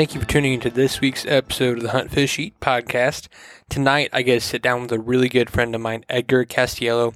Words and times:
Thank 0.00 0.14
you 0.14 0.20
for 0.22 0.26
tuning 0.26 0.54
into 0.54 0.70
this 0.70 1.02
week's 1.02 1.26
episode 1.26 1.76
of 1.76 1.82
the 1.82 1.90
Hunt 1.90 2.10
Fish 2.10 2.38
Eat 2.38 2.58
podcast. 2.58 3.28
Tonight, 3.68 4.08
I 4.14 4.22
get 4.22 4.36
to 4.36 4.40
sit 4.40 4.62
down 4.62 4.80
with 4.80 4.92
a 4.92 4.98
really 4.98 5.28
good 5.28 5.50
friend 5.50 5.74
of 5.74 5.82
mine, 5.82 6.06
Edgar 6.08 6.46
Castiello. 6.46 7.14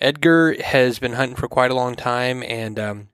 Edgar 0.00 0.60
has 0.60 0.98
been 0.98 1.12
hunting 1.12 1.36
for 1.36 1.46
quite 1.46 1.70
a 1.70 1.76
long 1.76 1.94
time, 1.94 2.42
and 2.42 2.80
um, 2.80 3.08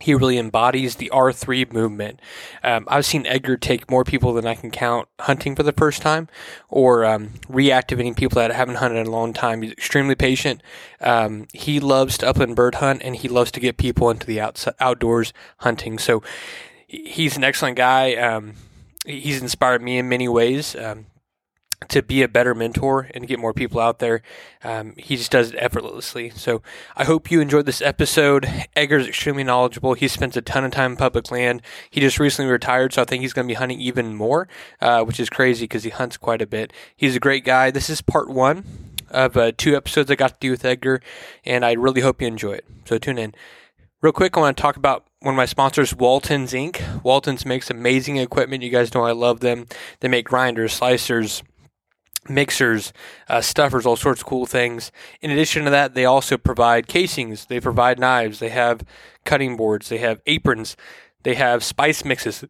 he 0.00 0.14
really 0.14 0.36
embodies 0.36 0.96
the 0.96 1.10
R3 1.14 1.72
movement. 1.72 2.20
Um, 2.62 2.84
I've 2.88 3.06
seen 3.06 3.26
Edgar 3.26 3.56
take 3.56 3.90
more 3.90 4.04
people 4.04 4.34
than 4.34 4.46
I 4.46 4.54
can 4.54 4.70
count 4.70 5.08
hunting 5.20 5.56
for 5.56 5.62
the 5.62 5.72
first 5.72 6.02
time 6.02 6.28
or 6.68 7.06
um, 7.06 7.28
reactivating 7.48 8.14
people 8.14 8.36
that 8.36 8.52
haven't 8.52 8.74
hunted 8.74 8.98
in 8.98 9.06
a 9.06 9.10
long 9.10 9.32
time. 9.32 9.62
He's 9.62 9.72
extremely 9.72 10.14
patient. 10.14 10.62
Um, 11.00 11.46
he 11.54 11.80
loves 11.80 12.18
to 12.18 12.28
upland 12.28 12.56
bird 12.56 12.74
hunt 12.74 13.00
and 13.02 13.16
he 13.16 13.28
loves 13.28 13.50
to 13.52 13.60
get 13.60 13.78
people 13.78 14.10
into 14.10 14.26
the 14.26 14.40
outdoors 14.78 15.32
hunting. 15.60 15.98
So 15.98 16.22
he's 16.92 17.36
an 17.36 17.44
excellent 17.44 17.76
guy. 17.76 18.14
Um, 18.14 18.54
he's 19.06 19.40
inspired 19.40 19.82
me 19.82 19.98
in 19.98 20.08
many 20.08 20.28
ways. 20.28 20.76
Um, 20.76 21.06
to 21.88 22.00
be 22.00 22.22
a 22.22 22.28
better 22.28 22.54
mentor 22.54 23.08
and 23.12 23.26
get 23.26 23.40
more 23.40 23.52
people 23.52 23.80
out 23.80 23.98
there. 23.98 24.22
Um, 24.62 24.94
he 24.96 25.16
just 25.16 25.32
does 25.32 25.50
it 25.50 25.56
effortlessly. 25.58 26.30
So 26.30 26.62
I 26.96 27.02
hope 27.02 27.28
you 27.28 27.40
enjoyed 27.40 27.66
this 27.66 27.82
episode. 27.82 28.48
Edgar's 28.76 29.08
extremely 29.08 29.42
knowledgeable. 29.42 29.94
He 29.94 30.06
spends 30.06 30.36
a 30.36 30.42
ton 30.42 30.64
of 30.64 30.70
time 30.70 30.92
in 30.92 30.96
public 30.96 31.32
land. 31.32 31.60
He 31.90 32.00
just 32.00 32.20
recently 32.20 32.52
retired, 32.52 32.92
so 32.92 33.02
I 33.02 33.04
think 33.04 33.22
he's 33.22 33.32
going 33.32 33.48
to 33.48 33.50
be 33.52 33.56
hunting 33.56 33.80
even 33.80 34.14
more, 34.14 34.46
uh, 34.80 35.02
which 35.02 35.18
is 35.18 35.28
crazy 35.28 35.64
because 35.64 35.82
he 35.82 35.90
hunts 35.90 36.16
quite 36.16 36.40
a 36.40 36.46
bit. 36.46 36.72
He's 36.94 37.16
a 37.16 37.20
great 37.20 37.44
guy. 37.44 37.72
This 37.72 37.90
is 37.90 38.00
part 38.00 38.28
one 38.28 38.64
of 39.10 39.36
uh, 39.36 39.50
two 39.56 39.76
episodes 39.76 40.08
I 40.08 40.14
got 40.14 40.28
to 40.28 40.36
do 40.40 40.52
with 40.52 40.64
Edgar, 40.64 41.00
and 41.44 41.64
I 41.64 41.72
really 41.72 42.00
hope 42.00 42.20
you 42.22 42.28
enjoy 42.28 42.52
it. 42.52 42.64
So 42.84 42.98
tune 42.98 43.18
in. 43.18 43.34
Real 44.00 44.12
quick, 44.12 44.36
I 44.36 44.40
want 44.40 44.56
to 44.56 44.60
talk 44.62 44.76
about 44.76 45.06
one 45.22 45.34
of 45.34 45.36
my 45.36 45.46
sponsors, 45.46 45.94
Waltons 45.94 46.52
Inc. 46.52 47.02
Waltons 47.04 47.46
makes 47.46 47.70
amazing 47.70 48.16
equipment. 48.16 48.62
You 48.62 48.70
guys 48.70 48.92
know 48.92 49.04
I 49.04 49.12
love 49.12 49.40
them. 49.40 49.66
They 50.00 50.08
make 50.08 50.26
grinders, 50.26 50.78
slicers, 50.78 51.42
mixers, 52.28 52.92
uh, 53.28 53.40
stuffers, 53.40 53.86
all 53.86 53.96
sorts 53.96 54.20
of 54.20 54.26
cool 54.26 54.46
things. 54.46 54.90
In 55.20 55.30
addition 55.30 55.64
to 55.64 55.70
that, 55.70 55.94
they 55.94 56.04
also 56.04 56.36
provide 56.36 56.88
casings, 56.88 57.46
they 57.46 57.60
provide 57.60 57.98
knives, 57.98 58.40
they 58.40 58.48
have 58.48 58.82
cutting 59.24 59.56
boards, 59.56 59.88
they 59.88 59.98
have 59.98 60.20
aprons, 60.26 60.76
they 61.22 61.34
have 61.34 61.62
spice 61.62 62.04
mixes, 62.04 62.44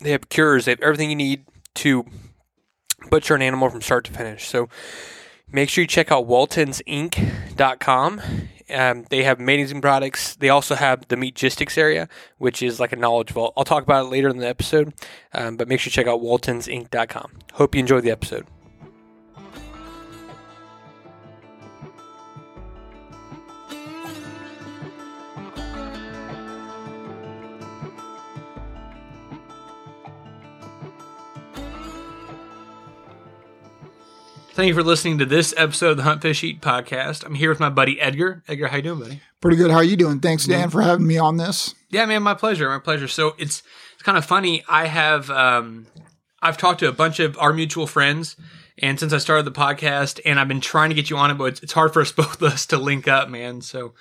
they 0.00 0.10
have 0.12 0.28
cures, 0.28 0.64
they 0.64 0.72
have 0.72 0.80
everything 0.80 1.10
you 1.10 1.16
need 1.16 1.44
to 1.74 2.04
butcher 3.10 3.34
an 3.34 3.42
animal 3.42 3.68
from 3.68 3.82
start 3.82 4.04
to 4.06 4.12
finish. 4.12 4.48
So 4.48 4.68
make 5.50 5.68
sure 5.68 5.82
you 5.82 5.88
check 5.88 6.10
out 6.10 6.26
Walton's 6.26 6.82
waltonsinc.com. 6.86 8.20
Um, 8.70 9.04
they 9.10 9.22
have 9.22 9.38
amazing 9.38 9.80
products. 9.80 10.34
They 10.36 10.48
also 10.48 10.74
have 10.74 11.06
the 11.08 11.16
Meatgistics 11.16 11.78
area, 11.78 12.08
which 12.38 12.62
is 12.62 12.80
like 12.80 12.92
a 12.92 12.96
knowledge 12.96 13.30
vault. 13.30 13.54
I'll 13.56 13.64
talk 13.64 13.82
about 13.82 14.06
it 14.06 14.08
later 14.08 14.28
in 14.28 14.38
the 14.38 14.48
episode, 14.48 14.92
um, 15.32 15.56
but 15.56 15.68
make 15.68 15.80
sure 15.80 15.90
you 15.90 15.92
check 15.92 16.06
out 16.06 16.20
waltonsinc.com. 16.20 17.32
Hope 17.54 17.74
you 17.74 17.80
enjoy 17.80 18.00
the 18.00 18.10
episode. 18.10 18.46
Thank 34.56 34.68
you 34.68 34.74
for 34.74 34.82
listening 34.82 35.18
to 35.18 35.26
this 35.26 35.52
episode 35.58 35.90
of 35.90 35.96
the 35.98 36.02
Hunt 36.04 36.22
Fish 36.22 36.42
Eat 36.42 36.62
podcast. 36.62 37.26
I'm 37.26 37.34
here 37.34 37.50
with 37.50 37.60
my 37.60 37.68
buddy 37.68 38.00
Edgar. 38.00 38.42
Edgar, 38.48 38.68
how 38.68 38.76
you 38.76 38.82
doing, 38.82 39.00
buddy? 39.00 39.20
Pretty 39.42 39.58
good. 39.58 39.70
How 39.70 39.76
are 39.76 39.84
you 39.84 39.96
doing? 39.96 40.18
Thanks, 40.20 40.46
Dan, 40.46 40.70
for 40.70 40.80
having 40.80 41.06
me 41.06 41.18
on 41.18 41.36
this. 41.36 41.74
Yeah, 41.90 42.06
man, 42.06 42.22
my 42.22 42.32
pleasure. 42.32 42.66
My 42.70 42.78
pleasure. 42.78 43.06
So 43.06 43.34
it's 43.36 43.62
it's 43.92 44.02
kind 44.02 44.16
of 44.16 44.24
funny. 44.24 44.64
I 44.66 44.86
have 44.86 45.28
um, 45.28 45.86
I've 46.40 46.56
talked 46.56 46.80
to 46.80 46.88
a 46.88 46.92
bunch 46.92 47.20
of 47.20 47.36
our 47.38 47.52
mutual 47.52 47.86
friends, 47.86 48.34
and 48.78 48.98
since 48.98 49.12
I 49.12 49.18
started 49.18 49.44
the 49.44 49.52
podcast, 49.52 50.20
and 50.24 50.40
I've 50.40 50.48
been 50.48 50.62
trying 50.62 50.88
to 50.88 50.94
get 50.94 51.10
you 51.10 51.18
on 51.18 51.30
it, 51.30 51.34
but 51.34 51.44
it's, 51.44 51.60
it's 51.62 51.74
hard 51.74 51.92
for 51.92 52.00
us 52.00 52.10
both 52.22 52.40
of 52.40 52.50
us 52.50 52.64
to 52.68 52.78
link 52.78 53.06
up, 53.06 53.28
man. 53.28 53.60
So 53.60 53.92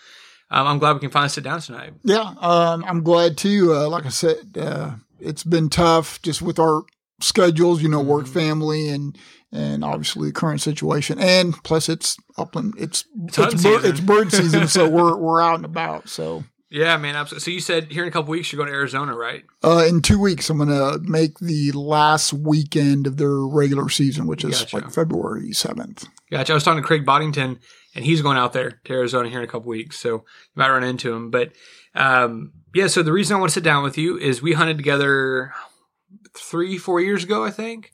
um, 0.49 0.67
I'm 0.67 0.79
glad 0.79 0.93
we 0.93 1.01
can 1.01 1.11
finally 1.11 1.29
sit 1.29 1.43
down 1.43 1.59
tonight. 1.59 1.95
Yeah, 2.05 2.33
um, 2.39 2.85
I'm 2.87 3.03
glad 3.03 3.37
too. 3.37 3.73
Uh, 3.75 3.89
like 3.89 4.05
I 4.05 4.09
said, 4.09 4.57
uh, 4.57 4.91
it's 5.19 5.43
been 5.43 5.67
tough 5.67 6.22
just 6.22 6.41
with 6.41 6.59
our 6.59 6.83
schedules, 7.19 7.83
you 7.83 7.89
know, 7.89 7.99
work, 8.01 8.23
Mm-hmm. 8.23 8.33
family, 8.39 8.87
and 8.87 9.17
and 9.55 9.83
obviously 9.83 10.27
the 10.29 10.33
current 10.33 10.61
situation, 10.61 11.17
and 11.19 11.53
plus 11.63 11.89
it's 11.89 12.17
upland, 12.38 12.73
it's 12.77 13.05
It's 13.25 13.38
it's, 13.38 13.38
hunting 13.38 13.61
bird, 13.61 13.81
season. 13.81 13.91
it's 13.91 13.99
bird 14.01 14.31
season, 14.41 14.67
so 14.67 14.89
we're 14.89 15.16
we're 15.17 15.41
out 15.41 15.55
and 15.55 15.66
about. 15.66 16.09
So 16.09 16.43
Yeah, 16.69 16.97
man. 16.97 17.16
Absolutely. 17.16 17.43
So 17.43 17.51
you 17.51 17.59
said 17.61 17.91
here 17.91 18.03
in 18.03 18.09
a 18.09 18.11
couple 18.11 18.31
weeks 18.31 18.51
you're 18.51 18.57
going 18.57 18.69
to 18.71 18.75
Arizona, 18.77 19.16
right? 19.16 19.43
uh, 19.63 19.85
in 19.88 20.01
two 20.01 20.19
weeks, 20.19 20.49
I'm 20.49 20.57
gonna 20.57 20.97
make 21.01 21.39
the 21.39 21.71
last 21.71 22.33
weekend 22.33 23.07
of 23.07 23.17
their 23.17 23.38
regular 23.39 23.89
season, 23.89 24.27
which 24.27 24.43
is 24.43 24.59
Gotcha. 24.59 24.75
like 24.77 24.91
February 24.91 25.51
seventh. 25.53 26.05
Gotcha. 26.29 26.51
I 26.51 26.55
was 26.55 26.63
talking 26.63 26.81
to 26.83 26.87
Craig 26.87 27.05
Boddington, 27.05 27.59
and 27.95 28.03
he's 28.05 28.22
going 28.22 28.37
out 28.37 28.53
there 28.53 28.81
to 28.85 28.93
Arizona 28.93 29.29
here 29.29 29.39
in 29.39 29.45
a 29.45 29.47
couple 29.47 29.69
weeks, 29.69 29.97
so 29.99 30.09
you 30.09 30.23
might 30.55 30.69
run 30.69 30.83
into 30.83 31.13
him. 31.13 31.29
But 31.31 31.51
um, 31.93 32.51
yeah, 32.73 32.87
so 32.87 33.03
the 33.03 33.13
reason 33.13 33.37
I 33.37 33.39
want 33.39 33.51
to 33.51 33.53
sit 33.53 33.63
down 33.63 33.83
with 33.83 33.97
you 33.97 34.17
is 34.17 34.41
we 34.41 34.51
hunted 34.53 34.75
together 34.77 35.53
three, 36.38 36.78
four 36.78 37.00
years 37.01 37.23
ago, 37.23 37.44
I 37.46 37.51
think. 37.51 37.91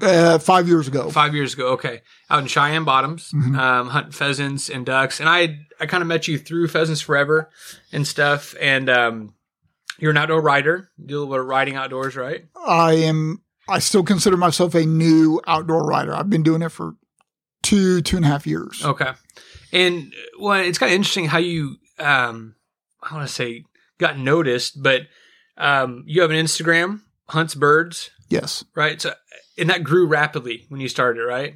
Uh, 0.00 0.38
five 0.38 0.66
years 0.68 0.88
ago. 0.88 1.10
Five 1.10 1.34
years 1.34 1.54
ago, 1.54 1.68
okay, 1.72 2.00
out 2.30 2.40
in 2.40 2.46
Cheyenne 2.48 2.84
Bottoms, 2.84 3.30
Mhm. 3.32 3.58
um, 3.58 3.88
hunting 3.88 4.12
pheasants 4.12 4.68
and 4.70 4.84
ducks, 4.86 5.20
and 5.20 5.28
I 5.28 5.58
I 5.80 5.86
kind 5.86 6.00
of 6.02 6.06
met 6.08 6.26
you 6.28 6.38
through 6.38 6.68
Pheasants 6.68 7.00
Forever 7.00 7.50
and 7.92 8.06
stuff, 8.06 8.54
and 8.60 8.88
um, 8.88 9.34
you're 9.98 10.10
an 10.12 10.16
outdoor 10.16 10.40
rider, 10.40 10.88
you 10.96 11.06
do 11.06 11.16
a 11.16 11.20
little 11.20 11.34
bit 11.34 11.40
of 11.40 11.46
riding 11.46 11.76
outdoors, 11.76 12.16
right? 12.16 12.44
I 12.66 12.94
am. 12.94 13.42
I 13.68 13.78
still 13.78 14.02
consider 14.02 14.36
myself 14.36 14.74
a 14.74 14.84
new 14.84 15.40
outdoor 15.46 15.84
rider. 15.86 16.14
I've 16.14 16.28
been 16.30 16.42
doing 16.42 16.62
it 16.62 16.70
for 16.70 16.94
two 17.62 18.00
two 18.02 18.16
and 18.16 18.24
a 18.24 18.28
half 18.28 18.46
years. 18.46 18.84
Okay. 18.84 19.10
And 19.72 20.12
well, 20.38 20.60
it's 20.62 20.78
kind 20.78 20.90
of 20.92 20.96
interesting 20.96 21.26
how 21.26 21.38
you, 21.38 21.76
um, 21.98 22.54
I 23.02 23.14
want 23.14 23.26
to 23.26 23.32
say, 23.34 23.64
got 23.98 24.18
noticed, 24.18 24.82
but 24.82 25.02
um, 25.56 26.04
you 26.06 26.20
have 26.22 26.30
an 26.30 26.36
Instagram, 26.36 27.00
hunts 27.28 27.54
birds, 27.54 28.10
Yes, 28.28 28.64
right? 28.74 29.00
So, 29.00 29.12
and 29.58 29.70
that 29.70 29.84
grew 29.84 30.06
rapidly 30.06 30.66
when 30.68 30.80
you 30.80 30.88
started, 30.88 31.22
right? 31.24 31.54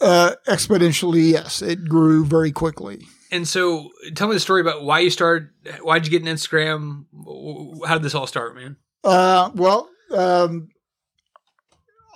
uh, 0.00 0.34
exponentially. 0.46 1.32
Yes, 1.32 1.62
it 1.62 1.88
grew 1.88 2.24
very 2.24 2.52
quickly. 2.52 3.06
And 3.30 3.48
so, 3.48 3.90
tell 4.14 4.28
me 4.28 4.34
the 4.34 4.40
story 4.40 4.60
about 4.60 4.84
why 4.84 5.00
you 5.00 5.10
started. 5.10 5.48
Why 5.82 5.98
did 5.98 6.10
you 6.10 6.18
get 6.18 6.28
an 6.28 6.34
Instagram? 6.34 7.06
How 7.86 7.94
did 7.94 8.02
this 8.02 8.14
all 8.14 8.26
start, 8.26 8.54
man? 8.54 8.76
Uh, 9.02 9.50
well, 9.54 9.88
um, 10.12 10.68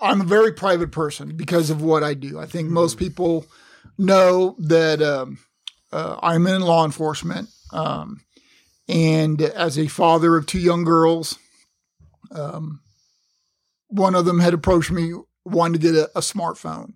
I'm 0.01 0.21
a 0.21 0.25
very 0.25 0.53
private 0.53 0.93
person 0.93 1.37
because 1.37 1.71
of 1.71 1.83
what 1.83 2.05
I 2.05 2.15
do. 2.15 2.39
I 2.39 2.47
think 2.47 2.69
most 2.69 2.99
people 2.99 3.47
know 3.97 4.55
that 4.59 5.03
um, 5.03 5.39
uh, 5.93 6.19
I'm 6.23 6.47
in 6.47 6.61
law 6.63 6.85
enforcement, 6.85 7.49
um, 7.73 8.21
and 8.89 9.41
as 9.43 9.79
a 9.79 9.89
father 9.89 10.37
of 10.37 10.47
two 10.47 10.61
young 10.61 10.85
girls, 10.85 11.39
um, 12.31 12.81
one 13.89 14.15
of 14.15 14.25
them 14.25 14.41
had 14.41 14.55
approached 14.55 14.91
me 14.91 15.13
wanting 15.45 15.81
to 15.81 15.87
get 15.87 15.95
a, 15.95 16.11
a 16.17 16.21
smartphone. 16.21 16.95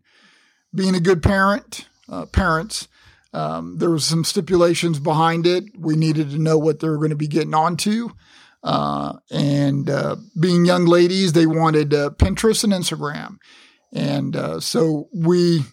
Being 0.75 0.95
a 0.95 1.01
good 1.01 1.23
parent, 1.23 1.87
uh, 2.09 2.27
parents, 2.27 2.89
um, 3.35 3.79
there 3.79 3.91
was 3.91 4.05
some 4.05 4.25
stipulations 4.25 4.99
behind 4.99 5.47
it. 5.47 5.65
We 5.79 5.97
needed 5.97 6.31
to 6.31 6.39
know 6.39 6.59
what 6.59 6.81
they 6.81 6.89
were 6.89 6.99
going 6.99 7.11
to 7.11 7.17
be 7.17 7.29
getting 7.29 7.55
onto. 7.55 8.11
Uh, 8.63 9.15
and 9.31 9.91
uh, 9.91 10.17
being 10.39 10.65
young 10.65 10.85
ladies, 10.85 11.33
they 11.33 11.47
wanted 11.47 11.93
uh, 11.93 12.11
Pinterest 12.11 12.63
and 12.63 12.73
Instagram. 12.73 13.39
And 13.93 14.37
uh, 14.37 14.61
so 14.61 15.09
we 15.13 15.65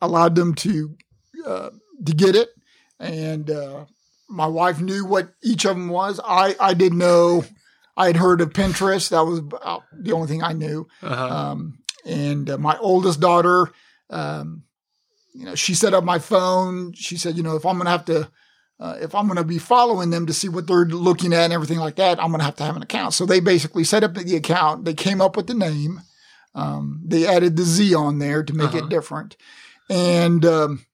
allowed 0.00 0.34
them 0.34 0.54
to 0.56 0.96
uh, 1.46 1.70
to 2.04 2.12
get 2.12 2.36
it. 2.36 2.50
And 3.00 3.50
my 4.28 4.46
wife 4.46 4.80
knew 4.80 5.04
what 5.04 5.28
each 5.42 5.64
of 5.64 5.76
them 5.76 5.88
was. 5.88 6.20
I, 6.24 6.56
I 6.58 6.74
didn't 6.74 6.98
know. 6.98 7.44
I 7.96 8.06
had 8.06 8.16
heard 8.16 8.40
of 8.40 8.50
Pinterest. 8.52 9.10
That 9.10 9.24
was 9.26 9.38
about 9.38 9.82
the 9.92 10.12
only 10.12 10.28
thing 10.28 10.42
I 10.42 10.52
knew. 10.52 10.86
Uh-huh. 11.02 11.24
Um, 11.28 11.78
and 12.06 12.48
uh, 12.50 12.58
my 12.58 12.76
oldest 12.78 13.20
daughter, 13.20 13.70
um, 14.10 14.64
you 15.34 15.44
know, 15.46 15.54
she 15.54 15.74
set 15.74 15.94
up 15.94 16.04
my 16.04 16.18
phone. 16.18 16.92
She 16.94 17.16
said, 17.16 17.36
you 17.36 17.42
know, 17.42 17.56
if 17.56 17.64
I'm 17.66 17.74
going 17.76 17.84
to 17.86 17.90
have 17.90 18.04
to, 18.06 18.30
uh, 18.80 18.96
if 19.00 19.14
I'm 19.14 19.26
going 19.26 19.36
to 19.36 19.44
be 19.44 19.58
following 19.58 20.10
them 20.10 20.26
to 20.26 20.32
see 20.32 20.48
what 20.48 20.66
they're 20.66 20.84
looking 20.86 21.32
at 21.32 21.44
and 21.44 21.52
everything 21.52 21.78
like 21.78 21.96
that, 21.96 22.18
I'm 22.20 22.28
going 22.28 22.40
to 22.40 22.44
have 22.44 22.56
to 22.56 22.64
have 22.64 22.76
an 22.76 22.82
account. 22.82 23.14
So 23.14 23.24
they 23.26 23.40
basically 23.40 23.84
set 23.84 24.02
up 24.04 24.14
the 24.14 24.36
account. 24.36 24.84
They 24.84 24.94
came 24.94 25.20
up 25.20 25.36
with 25.36 25.46
the 25.46 25.54
name. 25.54 26.00
Um, 26.54 27.00
they 27.06 27.26
added 27.26 27.56
the 27.56 27.62
Z 27.62 27.94
on 27.94 28.18
there 28.18 28.42
to 28.42 28.52
make 28.52 28.68
Uh-huh. 28.68 28.78
it 28.78 28.88
different. 28.88 29.36
And 29.88 30.44
um, 30.44 30.84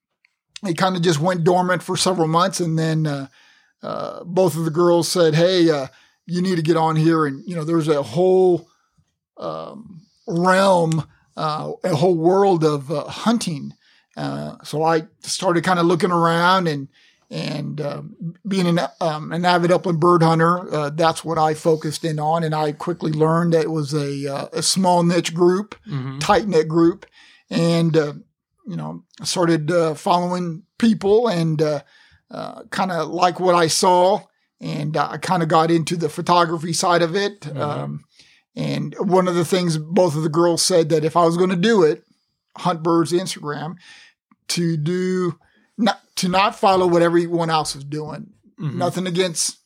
it 0.63 0.77
kind 0.77 0.95
of 0.95 1.01
just 1.01 1.19
went 1.19 1.43
dormant 1.43 1.81
for 1.83 1.97
several 1.97 2.27
months. 2.27 2.59
And 2.59 2.77
then 2.77 3.07
uh, 3.07 3.27
uh, 3.81 4.23
both 4.25 4.55
of 4.55 4.65
the 4.65 4.71
girls 4.71 5.07
said, 5.09 5.33
hey, 5.35 5.69
uh, 5.69 5.87
you 6.29 6.41
need 6.41 6.55
to 6.57 6.61
get 6.61 6.77
on 6.77 6.95
here. 6.95 7.25
And, 7.25 7.43
you 7.47 7.55
know, 7.55 7.63
there's 7.63 7.87
a 7.87 8.01
whole 8.03 8.67
um, 9.37 10.01
realm, 10.27 11.07
uh, 11.35 11.71
a 11.83 11.95
whole 11.95 12.15
world 12.15 12.63
of 12.63 12.91
uh, 12.91 13.05
hunting. 13.05 13.73
Uh, 14.17 14.55
so 14.63 14.83
I 14.83 15.07
started 15.21 15.63
kind 15.63 15.79
of 15.79 15.85
looking 15.85 16.11
around 16.11 16.67
and 16.67 16.87
And 17.31 17.79
um, 17.79 18.35
being 18.47 18.65
an, 18.65 18.79
um, 18.99 19.31
an 19.31 19.45
avid 19.45 19.71
upland 19.71 19.99
bird 19.99 20.23
hunter, 20.23 20.67
uh, 20.73 20.89
that's 20.89 21.23
what 21.23 21.37
I 21.37 21.53
focused 21.53 22.03
in 22.03 22.19
on. 22.19 22.43
And 22.43 22.55
I 22.55 22.71
quickly 22.71 23.11
learned 23.11 23.53
that 23.53 23.65
it 23.65 23.71
was 23.71 23.93
a, 23.93 24.27
uh, 24.27 24.47
a 24.51 24.63
small 24.63 25.03
niche 25.03 25.33
group, 25.35 25.75
Mm-hmm. 25.87 26.17
tight 26.19 26.47
knit 26.47 26.67
group. 26.67 27.05
And, 27.51 27.95
uh, 27.95 28.13
you 28.67 28.75
know, 28.75 29.03
I 29.21 29.25
started 29.25 29.69
uh, 29.69 29.93
following 29.93 30.63
people 30.79 31.27
and 31.27 31.61
uh, 31.61 31.81
uh, 32.31 32.63
kind 32.71 32.91
of 32.91 33.09
like 33.09 33.39
what 33.39 33.53
I 33.53 33.67
saw. 33.69 34.21
And 34.61 34.97
I 34.97 35.17
kind 35.17 35.41
of 35.41 35.49
got 35.49 35.71
into 35.71 35.95
the 35.95 36.09
photography 36.09 36.73
side 36.73 37.01
of 37.01 37.15
it. 37.15 37.41
Mhm. 37.41 37.57
Um, 37.61 38.03
and 38.55 38.93
one 38.99 39.27
of 39.27 39.35
the 39.35 39.45
things 39.45 39.77
both 39.77 40.15
of 40.15 40.23
the 40.23 40.29
girls 40.29 40.61
said 40.61 40.89
that 40.89 41.05
if 41.05 41.15
I 41.15 41.25
was 41.25 41.37
going 41.37 41.49
to 41.51 41.55
do 41.55 41.83
it, 41.83 42.03
Hunt 42.57 42.83
Birds 42.83 43.11
Instagram, 43.13 43.75
to 44.49 44.75
do 44.75 45.37
not 45.77 46.01
to 46.17 46.27
not 46.27 46.59
follow 46.59 46.85
what 46.87 47.01
everyone 47.01 47.49
else 47.49 47.75
is 47.75 47.85
doing. 47.85 48.31
Mhm. 48.59 48.75
Nothing 48.75 49.07
against 49.07 49.57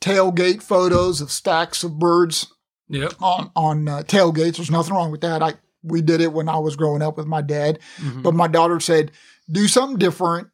tailgate 0.00 0.62
photos 0.62 1.20
of 1.22 1.30
stacks 1.32 1.82
of 1.82 1.98
birds 1.98 2.46
Yep. 2.88 3.14
on 3.22 3.50
on 3.56 3.88
uh, 3.88 4.02
tailgates. 4.02 4.56
There's 4.56 4.70
nothing 4.70 4.94
wrong 4.94 5.10
with 5.10 5.22
that. 5.22 5.42
I 5.42 5.54
we 5.82 6.02
did 6.02 6.20
it 6.20 6.32
when 6.32 6.48
I 6.48 6.58
was 6.58 6.76
growing 6.76 7.00
up 7.00 7.16
with 7.16 7.26
my 7.26 7.40
dad. 7.40 7.78
Mhm. 7.98 8.22
But 8.22 8.34
my 8.34 8.48
daughter 8.48 8.80
said, 8.80 9.12
do 9.50 9.68
something 9.68 9.98
different, 9.98 10.48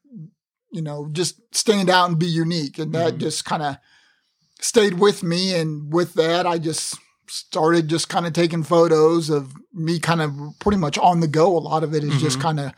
you 0.72 0.82
know, 0.82 1.08
just 1.12 1.40
stand 1.54 1.88
out 1.90 2.08
and 2.08 2.18
be 2.18 2.26
unique. 2.26 2.78
And 2.78 2.92
that 2.94 3.14
Mhm. 3.14 3.18
just 3.18 3.44
kind 3.44 3.62
of 3.62 3.76
stayed 4.60 4.98
with 4.98 5.22
me. 5.22 5.54
And 5.54 5.92
with 5.92 6.14
that, 6.14 6.46
I 6.46 6.58
just 6.58 6.96
started 7.28 7.88
just 7.88 8.08
kind 8.08 8.26
of 8.26 8.32
taking 8.32 8.62
photos 8.62 9.30
of 9.30 9.54
me 9.72 9.98
kind 9.98 10.20
of 10.22 10.34
pretty 10.58 10.78
much 10.78 10.98
on 10.98 11.20
the 11.20 11.28
go. 11.28 11.56
A 11.56 11.58
lot 11.58 11.84
of 11.84 11.94
it 11.94 12.02
is 12.04 12.20
just 12.20 12.38
Mhm. 12.38 12.42
kind 12.42 12.60
of 12.60 12.72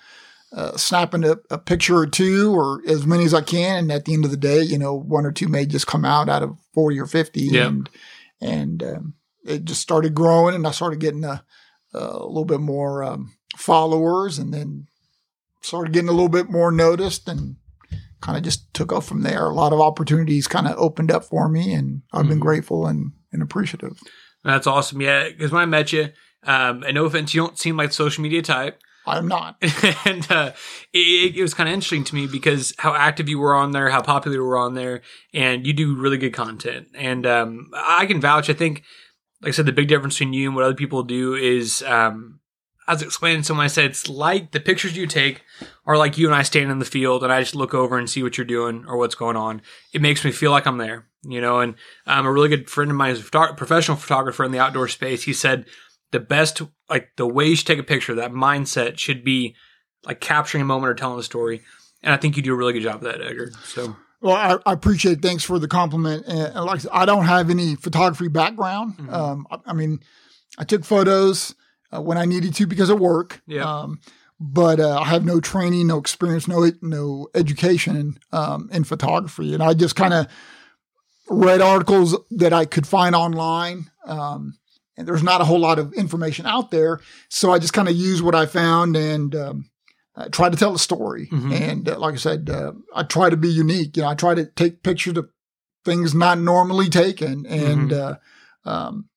uh, 0.52 0.76
snapping 0.76 1.24
a, 1.24 1.36
a 1.50 1.58
picture 1.58 1.96
or 1.98 2.06
two 2.06 2.52
or 2.54 2.80
as 2.86 3.04
many 3.04 3.24
as 3.24 3.34
I 3.34 3.40
can. 3.40 3.78
And 3.78 3.92
at 3.92 4.04
the 4.04 4.14
end 4.14 4.24
of 4.24 4.30
the 4.30 4.36
day, 4.36 4.62
you 4.62 4.78
know, 4.78 4.94
one 4.94 5.26
or 5.26 5.32
two 5.32 5.48
may 5.48 5.66
just 5.66 5.88
come 5.88 6.04
out 6.04 6.28
out 6.28 6.44
of 6.44 6.56
40 6.72 7.00
or 7.00 7.06
50. 7.06 7.40
Yeah. 7.40 7.66
And, 7.66 7.90
and 8.40 8.82
um, 8.84 9.14
it 9.44 9.64
just 9.64 9.80
started 9.80 10.14
growing 10.14 10.54
and 10.54 10.64
I 10.64 10.70
started 10.70 11.00
getting 11.00 11.24
a, 11.24 11.44
a 11.92 12.18
little 12.24 12.44
bit 12.44 12.60
more 12.60 13.02
um, 13.02 13.32
followers 13.56 14.38
and 14.38 14.54
then 14.54 14.86
started 15.60 15.92
getting 15.92 16.08
a 16.08 16.12
little 16.12 16.28
bit 16.28 16.48
more 16.50 16.70
noticed 16.70 17.28
and 17.28 17.56
kind 18.20 18.36
of 18.38 18.42
just 18.44 18.72
took 18.74 18.92
off 18.92 19.06
from 19.06 19.22
there. 19.22 19.46
A 19.46 19.54
lot 19.54 19.72
of 19.72 19.80
opportunities 19.80 20.46
kind 20.48 20.66
of 20.66 20.76
opened 20.78 21.10
up 21.10 21.24
for 21.24 21.48
me 21.48 21.72
and 21.72 22.02
I've 22.12 22.28
been 22.28 22.38
Mhm. 22.38 22.42
grateful 22.42 22.86
and, 22.86 23.12
and 23.32 23.42
appreciative. 23.42 23.98
That's 24.44 24.66
awesome. 24.66 25.00
Yeah, 25.00 25.28
because 25.28 25.52
when 25.52 25.62
I 25.62 25.66
met 25.66 25.92
you, 25.92 26.10
um, 26.46 26.82
and 26.82 26.94
no 26.94 27.06
offense, 27.06 27.32
you 27.34 27.40
don't 27.42 27.58
seem 27.58 27.76
like 27.76 27.88
the 27.90 27.94
social 27.94 28.22
media 28.22 28.42
type. 28.42 28.78
I'm 29.06 29.28
not. 29.28 29.56
and 30.06 30.26
uh, 30.30 30.52
it, 30.92 31.36
it 31.36 31.42
was 31.42 31.52
kind 31.54 31.68
of 31.68 31.74
interesting 31.74 32.04
to 32.04 32.14
me 32.14 32.26
because 32.26 32.72
how 32.78 32.94
active 32.94 33.28
you 33.28 33.38
were 33.38 33.54
on 33.54 33.72
there, 33.72 33.90
how 33.90 34.00
popular 34.02 34.36
you 34.38 34.42
were 34.44 34.56
on 34.58 34.74
there, 34.74 35.02
and 35.34 35.66
you 35.66 35.72
do 35.74 35.94
really 35.96 36.16
good 36.18 36.32
content. 36.32 36.88
And 36.94 37.26
um, 37.26 37.70
I 37.74 38.06
can 38.06 38.20
vouch. 38.20 38.48
I 38.48 38.54
think, 38.54 38.82
like 39.42 39.50
I 39.50 39.52
said, 39.52 39.66
the 39.66 39.72
big 39.72 39.88
difference 39.88 40.14
between 40.14 40.32
you 40.32 40.48
and 40.48 40.54
what 40.56 40.64
other 40.64 40.74
people 40.74 41.02
do 41.02 41.34
is, 41.34 41.82
um, 41.82 42.40
I 42.86 42.92
was 42.92 43.02
explaining 43.02 43.40
to 43.42 43.44
someone. 43.46 43.64
I 43.64 43.68
said 43.68 43.86
it's 43.86 44.08
like 44.08 44.52
the 44.52 44.60
pictures 44.60 44.96
you 44.96 45.06
take 45.06 45.42
are 45.86 45.96
like 45.96 46.18
you 46.18 46.26
and 46.26 46.34
I 46.34 46.42
stand 46.42 46.70
in 46.70 46.78
the 46.78 46.84
field, 46.84 47.22
and 47.24 47.32
I 47.32 47.40
just 47.40 47.54
look 47.54 47.72
over 47.74 47.96
and 47.98 48.08
see 48.10 48.22
what 48.22 48.36
you're 48.36 48.44
doing 48.44 48.84
or 48.86 48.96
what's 48.98 49.14
going 49.14 49.36
on. 49.36 49.62
It 49.92 50.02
makes 50.02 50.24
me 50.24 50.30
feel 50.32 50.50
like 50.50 50.66
I'm 50.66 50.78
there, 50.78 51.06
you 51.22 51.40
know. 51.40 51.60
And 51.60 51.74
um, 52.06 52.26
a 52.26 52.32
really 52.32 52.48
good 52.48 52.68
friend 52.68 52.90
of 52.90 52.96
mine 52.96 53.12
is 53.12 53.20
a 53.20 53.22
photo- 53.24 53.54
professional 53.54 53.96
photographer 53.96 54.44
in 54.44 54.52
the 54.52 54.58
outdoor 54.58 54.88
space. 54.88 55.22
He 55.24 55.32
said 55.32 55.64
the 56.10 56.20
best 56.20 56.62
like 56.90 57.08
the 57.16 57.26
way 57.26 57.46
you 57.46 57.56
should 57.56 57.66
take 57.66 57.78
a 57.78 57.82
picture 57.82 58.14
that 58.14 58.30
mindset 58.32 58.98
should 58.98 59.24
be 59.24 59.54
like 60.04 60.20
capturing 60.20 60.62
a 60.62 60.64
moment 60.66 60.90
or 60.90 60.94
telling 60.94 61.18
a 61.18 61.22
story 61.24 61.62
and 62.04 62.12
i 62.12 62.16
think 62.16 62.36
you 62.36 62.42
do 62.42 62.52
a 62.52 62.56
really 62.56 62.72
good 62.74 62.82
job 62.84 62.96
of 62.96 63.00
that 63.02 63.20
edgar 63.22 63.50
so 63.64 63.96
Well, 64.20 64.34
I, 64.36 64.58
I 64.70 64.72
appreciate. 64.74 65.18
it. 65.18 65.22
Thanks 65.22 65.42
for 65.42 65.58
the 65.58 65.66
compliment. 65.66 66.24
And 66.28 66.54
and 66.54 66.64
like 66.66 66.76
I, 66.76 66.78
said, 66.78 66.90
I 66.92 67.04
don't 67.04 67.24
have 67.24 67.50
any 67.50 67.74
photography 67.74 68.28
background. 68.28 68.96
Mhm. 68.98 69.12
Um, 69.12 69.46
I, 69.50 69.56
I 69.66 69.72
mean, 69.72 70.00
I 70.56 70.62
took 70.64 70.84
photos 70.84 71.54
uh, 71.94 72.00
when 72.00 72.18
I 72.18 72.24
needed 72.24 72.54
to 72.54 72.66
because 72.66 72.90
of 72.90 73.00
work. 73.00 73.42
Yeah. 73.46 73.62
Um, 73.62 74.00
but 74.40 74.80
uh, 74.80 74.98
I 74.98 75.04
have 75.04 75.24
no 75.24 75.40
training, 75.40 75.86
no 75.86 75.98
experience, 75.98 76.48
no 76.48 76.70
no 76.82 77.28
education 77.34 78.18
um, 78.32 78.68
in 78.72 78.84
photography, 78.84 79.54
and 79.54 79.62
I 79.62 79.74
just 79.74 79.96
kind 79.96 80.12
of 80.12 80.26
read 81.30 81.60
articles 81.60 82.16
that 82.32 82.52
I 82.52 82.64
could 82.64 82.86
find 82.86 83.14
online. 83.14 83.90
Um, 84.06 84.58
and 84.96 85.08
there's 85.08 85.22
not 85.22 85.40
a 85.40 85.44
whole 85.44 85.58
lot 85.58 85.78
of 85.78 85.92
information 85.94 86.46
out 86.46 86.70
there, 86.70 87.00
so 87.28 87.52
I 87.52 87.58
just 87.58 87.72
kind 87.72 87.88
of 87.88 87.94
used 87.94 88.22
what 88.22 88.34
I 88.34 88.46
found 88.46 88.96
and 88.96 89.34
um, 89.34 89.70
try 90.30 90.48
to 90.48 90.56
tell 90.56 90.74
a 90.74 90.78
story. 90.78 91.28
Mhm. 91.32 91.60
And 91.60 91.88
uh, 91.88 91.98
like 91.98 92.14
I 92.14 92.18
said, 92.18 92.50
uh, 92.50 92.72
I 92.94 93.02
try 93.04 93.30
to 93.30 93.36
be 93.36 93.48
unique. 93.48 93.96
You 93.96 94.02
know, 94.02 94.08
I 94.08 94.14
try 94.14 94.34
to 94.34 94.46
take 94.46 94.82
pictures 94.82 95.16
of 95.16 95.28
things 95.84 96.14
not 96.14 96.38
normally 96.38 96.88
taken. 96.88 97.46
And 97.46 97.92
uh, 97.92 98.16
um, 98.64 99.08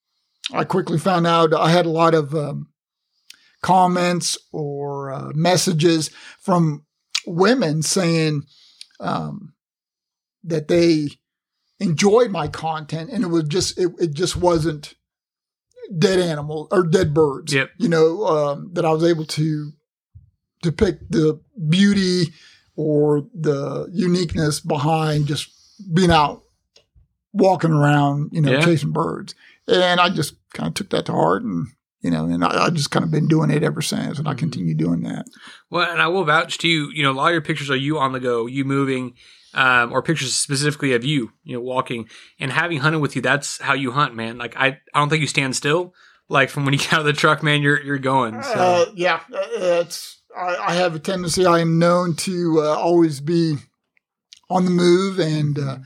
I 0.53 0.63
quickly 0.63 0.97
found 0.97 1.27
out 1.27 1.53
I 1.53 1.69
had 1.71 1.85
a 1.85 1.89
lot 1.91 2.13
of 2.13 2.33
um, 2.33 2.67
comments 3.61 4.37
or 4.51 5.11
uh, 5.11 5.31
messages 5.35 6.09
from 6.39 6.85
women 7.25 7.81
saying 7.81 8.43
um, 8.99 9.53
that 10.43 10.67
they 10.67 11.09
enjoyed 11.79 12.31
my 12.31 12.47
content, 12.47 13.09
and 13.11 13.23
it 13.23 13.27
was 13.27 13.43
just 13.43 13.77
it, 13.77 13.91
it 13.99 14.13
just 14.13 14.37
wasn't 14.37 14.93
dead 15.97 16.19
animals 16.19 16.67
or 16.71 16.83
dead 16.85 17.13
birds. 17.13 17.53
Yep. 17.53 17.71
You 17.77 17.89
know 17.89 18.25
um, 18.25 18.69
that 18.73 18.85
I 18.85 18.91
was 18.91 19.03
able 19.03 19.25
to 19.25 19.71
depict 20.61 21.11
the 21.11 21.39
beauty 21.69 22.33
or 22.75 23.23
the 23.33 23.87
uniqueness 23.91 24.59
behind 24.59 25.27
just 25.27 25.49
being 25.93 26.11
out 26.11 26.41
walking 27.33 27.71
around, 27.71 28.29
you 28.31 28.41
know, 28.41 28.51
Yeah. 28.53 28.61
chasing 28.61 28.91
birds. 28.91 29.35
And 29.67 29.99
I 29.99 30.09
just 30.09 30.35
kind 30.53 30.67
of 30.67 30.73
took 30.73 30.89
that 30.91 31.05
to 31.07 31.11
heart 31.11 31.43
and, 31.43 31.67
you 32.01 32.11
know, 32.11 32.25
and 32.25 32.43
I, 32.43 32.65
I 32.65 32.69
just 32.69 32.91
kind 32.91 33.03
of 33.03 33.11
been 33.11 33.27
doing 33.27 33.49
it 33.51 33.63
ever 33.63 33.81
since 33.81 34.17
and 34.19 34.27
I 34.27 34.33
Mhm. 34.33 34.37
continue 34.39 34.73
doing 34.75 35.01
that. 35.01 35.25
well 35.69 35.89
and 35.91 36.01
i 36.01 36.07
will 36.07 36.23
vouch 36.23 36.57
to 36.59 36.67
you 36.67 36.89
you 36.93 37.03
know 37.03 37.11
a 37.11 37.13
lot 37.19 37.27
of 37.27 37.33
your 37.33 37.41
pictures 37.41 37.69
are 37.69 37.75
you 37.75 37.97
on 37.99 38.13
the 38.13 38.19
go 38.19 38.45
you 38.45 38.63
moving 38.63 39.13
um, 39.53 39.91
or 39.91 40.01
pictures 40.01 40.33
specifically 40.35 40.93
of 40.93 41.03
you 41.03 41.31
you 41.43 41.53
know 41.55 41.61
walking 41.61 42.07
and 42.39 42.51
having 42.51 42.79
hunted 42.79 42.99
with 42.99 43.15
you 43.15 43.21
that's 43.21 43.59
how 43.61 43.73
you 43.73 43.91
hunt 43.91 44.15
man 44.15 44.37
like 44.37 44.55
i 44.55 44.67
i 44.93 44.99
don't 44.99 45.09
think 45.09 45.19
you 45.21 45.27
stand 45.27 45.55
still 45.55 45.93
like 46.29 46.49
from 46.49 46.63
when 46.65 46.73
you 46.73 46.79
get 46.79 46.93
out 46.93 46.99
of 47.01 47.05
the 47.05 47.13
truck 47.13 47.43
man 47.43 47.61
you're 47.61 47.81
you're 47.81 47.97
going 47.99 48.41
so 48.43 48.59
Uh, 48.59 48.85
yeah, 48.95 49.19
uh, 49.33 49.81
it's, 49.81 50.21
I, 50.37 50.55
I 50.69 50.73
have 50.75 50.95
a 50.95 50.99
tendency, 50.99 51.45
I 51.45 51.59
am 51.59 51.79
known 51.79 52.15
to 52.27 52.61
uh, 52.61 52.75
always 52.75 53.19
be 53.19 53.55
on 54.49 54.63
the 54.65 54.71
move 54.71 55.19
and, 55.19 55.57
uh, 55.59 55.77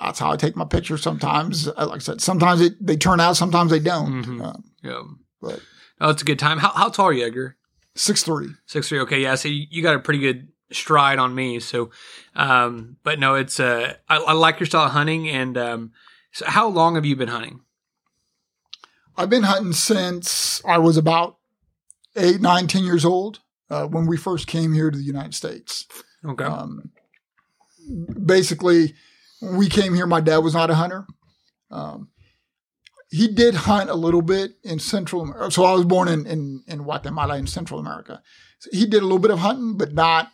that's 0.00 0.18
how 0.18 0.32
I 0.32 0.36
take 0.36 0.56
my 0.56 0.64
pictures 0.64 1.02
sometimes. 1.02 1.68
Uh, 1.68 1.86
Like 1.88 1.96
I 1.96 1.98
said, 1.98 2.20
sometimes 2.20 2.60
it, 2.60 2.74
they 2.84 2.96
turn 2.96 3.20
out, 3.20 3.36
sometimes 3.36 3.70
they 3.70 3.80
don't. 3.80 4.24
Mhm. 4.24 4.44
Um, 4.44 4.64
yeah 4.82 5.02
but 5.40 5.60
oh 6.00 6.10
it's 6.10 6.22
a 6.22 6.24
good 6.24 6.38
time 6.38 6.58
how, 6.58 6.70
how 6.70 6.88
tall 6.88 7.06
are 7.06 7.12
you 7.12 7.26
edgar 7.26 7.56
six 7.94 8.22
three. 8.22 8.48
Six 8.66 8.88
three. 8.88 9.00
Okay, 9.00 9.20
yeah. 9.22 9.34
So 9.36 9.48
you, 9.48 9.66
you 9.70 9.82
got 9.82 9.94
a 9.94 10.00
pretty 10.00 10.20
good 10.20 10.48
stride 10.72 11.18
on 11.18 11.34
me. 11.34 11.60
So, 11.60 11.90
um, 12.34 12.96
but 13.04 13.18
no, 13.18 13.34
it's 13.34 13.60
uh, 13.60 13.94
I, 14.08 14.16
I 14.16 14.32
like 14.32 14.58
your 14.58 14.66
style 14.66 14.86
of 14.86 14.92
hunting. 14.92 15.28
And 15.28 15.56
um, 15.56 15.92
so 16.32 16.46
how 16.46 16.66
long 16.68 16.96
have 16.96 17.04
you 17.04 17.14
been 17.16 17.28
hunting? 17.28 17.60
I've 19.16 19.30
been 19.30 19.44
hunting 19.44 19.72
since 19.72 20.60
I 20.64 20.78
was 20.78 20.96
about 20.96 21.36
eight, 22.16 22.40
nine, 22.40 22.66
ten 22.66 22.82
years 22.84 23.04
old 23.04 23.40
uh, 23.70 23.86
when 23.86 24.06
we 24.06 24.16
first 24.16 24.46
came 24.48 24.72
here 24.72 24.90
to 24.90 24.98
the 24.98 25.04
United 25.04 25.34
States. 25.34 25.86
Okay. 26.26 26.44
Um, 26.44 26.90
basically, 28.24 28.94
we 29.52 29.68
came 29.68 29.94
here, 29.94 30.06
my 30.06 30.20
dad 30.20 30.38
was 30.38 30.54
not 30.54 30.70
a 30.70 30.74
hunter. 30.74 31.06
Um, 31.70 32.08
he 33.10 33.28
did 33.28 33.54
hunt 33.54 33.90
a 33.90 33.94
little 33.94 34.22
bit 34.22 34.52
in 34.64 34.78
Central 34.78 35.22
America. 35.22 35.50
So 35.50 35.64
I 35.64 35.72
was 35.72 35.84
born 35.84 36.08
in, 36.08 36.26
in, 36.26 36.62
in 36.66 36.78
Guatemala 36.82 37.36
in 37.36 37.46
Central 37.46 37.78
America. 37.78 38.22
So 38.58 38.70
he 38.72 38.86
did 38.86 39.00
a 39.02 39.06
little 39.06 39.18
bit 39.18 39.30
of 39.30 39.38
hunting, 39.40 39.76
but 39.76 39.92
not 39.94 40.30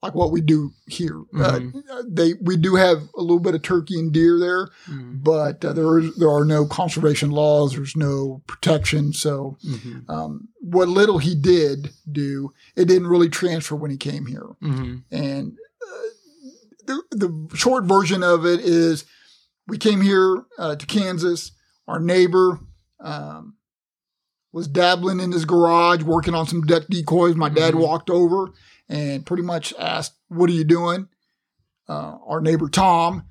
like 0.00 0.14
what 0.14 0.30
we 0.30 0.40
do 0.40 0.70
here. 0.86 1.22
Uh, 1.36 1.58
they 2.06 2.34
we 2.40 2.56
do 2.56 2.76
have 2.76 2.98
a 3.16 3.20
little 3.20 3.40
bit 3.40 3.56
of 3.56 3.62
turkey 3.62 3.98
and 3.98 4.12
deer 4.12 4.38
there, 4.38 4.68
Mhm. 4.88 5.24
but 5.24 5.64
uh, 5.64 5.72
there 5.72 5.98
is 5.98 6.14
there 6.14 6.30
are 6.30 6.44
no 6.44 6.66
conservation 6.66 7.32
laws. 7.32 7.72
There's 7.72 7.96
no 7.96 8.42
protection. 8.46 9.12
So 9.12 9.58
Mhm. 9.66 10.08
um, 10.08 10.48
what 10.60 10.86
little 10.88 11.18
he 11.18 11.34
did 11.34 11.90
do, 12.10 12.52
it 12.76 12.84
didn't 12.84 13.08
really 13.08 13.28
transfer 13.28 13.74
when 13.74 13.90
he 13.90 13.96
came 13.96 14.26
here. 14.26 14.46
Mhm. 14.62 15.02
And 15.10 15.52
uh, 15.54 15.67
the 16.88 17.02
the 17.50 17.56
short 17.56 17.84
version 17.84 18.22
of 18.22 18.44
it 18.44 18.60
is, 18.60 19.04
we 19.66 19.78
came 19.78 20.00
here 20.00 20.44
uh, 20.58 20.74
to 20.76 20.86
Kansas. 20.86 21.52
Our 21.86 22.00
neighbor 22.00 22.58
um, 23.00 23.54
was 24.52 24.66
dabbling 24.68 25.20
in 25.20 25.30
his 25.32 25.44
garage, 25.44 26.02
working 26.02 26.34
on 26.34 26.46
some 26.46 26.62
duck 26.62 26.84
decoys. 26.90 27.36
My 27.36 27.48
dad 27.48 27.74
Mhm. 27.74 27.80
walked 27.80 28.10
over 28.10 28.50
and 28.88 29.24
pretty 29.24 29.42
much 29.42 29.72
asked, 29.78 30.14
"What 30.28 30.50
are 30.50 30.54
you 30.54 30.64
doing?" 30.64 31.08
Uh, 31.88 32.16
our 32.26 32.40
neighbor 32.40 32.68
Tom 32.68 33.24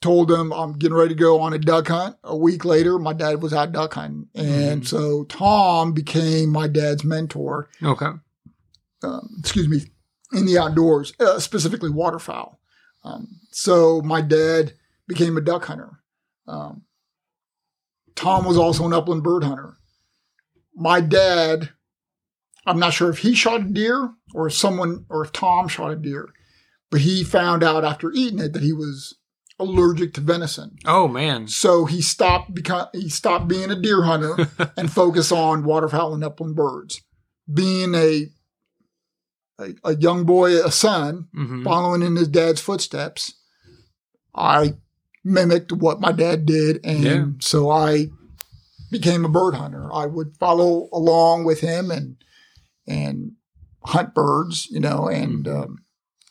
told 0.00 0.30
him, 0.30 0.52
"I'm 0.52 0.74
getting 0.74 0.96
ready 0.96 1.14
to 1.14 1.20
go 1.20 1.40
on 1.40 1.52
a 1.52 1.58
duck 1.58 1.88
hunt." 1.88 2.16
A 2.24 2.36
week 2.36 2.64
later, 2.64 2.98
my 2.98 3.12
dad 3.12 3.42
was 3.42 3.52
out 3.52 3.72
duck 3.72 3.94
hunting, 3.94 4.28
and 4.34 4.82
Mhm. 4.82 4.86
so 4.88 5.24
Tom 5.24 5.92
became 5.92 6.50
my 6.50 6.68
dad's 6.68 7.04
mentor. 7.04 7.68
Okay. 7.82 8.10
Um, 9.02 9.36
excuse 9.38 9.68
me, 9.68 9.82
in 10.32 10.44
the 10.46 10.58
outdoors, 10.58 11.12
uh, 11.20 11.38
specifically 11.40 11.90
waterfowl. 11.90 12.60
Um, 13.04 13.40
so 13.50 14.00
my 14.02 14.20
dad 14.20 14.74
became 15.06 15.36
a 15.36 15.40
duck 15.40 15.64
hunter. 15.64 16.00
Um, 16.46 16.82
Tom 18.14 18.44
was 18.44 18.58
also 18.58 18.86
an 18.86 18.92
upland 18.92 19.22
bird 19.22 19.44
hunter. 19.44 19.74
My 20.74 21.00
dad, 21.00 21.70
I'm 22.66 22.78
not 22.78 22.92
sure 22.92 23.10
if 23.10 23.18
he 23.18 23.34
shot 23.34 23.60
a 23.60 23.64
deer 23.64 24.12
or 24.34 24.48
if 24.48 24.54
someone 24.54 25.06
or 25.08 25.24
if 25.24 25.32
Tom 25.32 25.68
shot 25.68 25.92
a 25.92 25.96
deer, 25.96 26.28
but 26.90 27.00
he 27.00 27.24
found 27.24 27.62
out 27.62 27.84
after 27.84 28.10
eating 28.12 28.38
it 28.38 28.52
that 28.52 28.62
he 28.62 28.72
was 28.72 29.16
allergic 29.58 30.14
to 30.14 30.20
venison. 30.20 30.76
Oh 30.84 31.08
man. 31.08 31.48
So 31.48 31.84
he 31.84 32.00
stopped 32.00 32.54
become 32.54 32.86
he 32.92 33.08
stopped 33.08 33.48
being 33.48 33.70
a 33.70 33.80
deer 33.80 34.02
hunter 34.02 34.48
and 34.76 34.90
focused 34.90 35.32
on 35.32 35.64
waterfowl 35.64 36.14
and 36.14 36.24
upland 36.24 36.56
birds. 36.56 37.00
Being 37.52 37.94
a 37.94 38.26
a, 39.58 39.74
a 39.84 39.96
young 39.96 40.24
boy, 40.24 40.64
a 40.64 40.70
son, 40.70 41.28
hmm 41.34 41.64
following 41.64 42.02
in 42.02 42.16
his 42.16 42.28
dad's 42.28 42.60
footsteps, 42.60 43.34
I 44.34 44.74
mimicked 45.24 45.72
what 45.72 46.00
my 46.00 46.12
dad 46.12 46.46
did, 46.46 46.80
and 46.84 47.04
Yeah. 47.04 47.24
so 47.40 47.70
I 47.70 48.08
became 48.90 49.24
a 49.24 49.28
bird 49.28 49.54
hunter. 49.54 49.92
I 49.92 50.06
would 50.06 50.36
follow 50.38 50.88
along 50.92 51.44
with 51.44 51.60
him 51.60 51.90
and 51.90 52.16
and 52.86 53.32
hunt 53.84 54.14
birds, 54.14 54.66
you 54.70 54.80
know, 54.80 55.08
and 55.08 55.44
Mm-hmm. 55.46 55.62
um, 55.62 55.78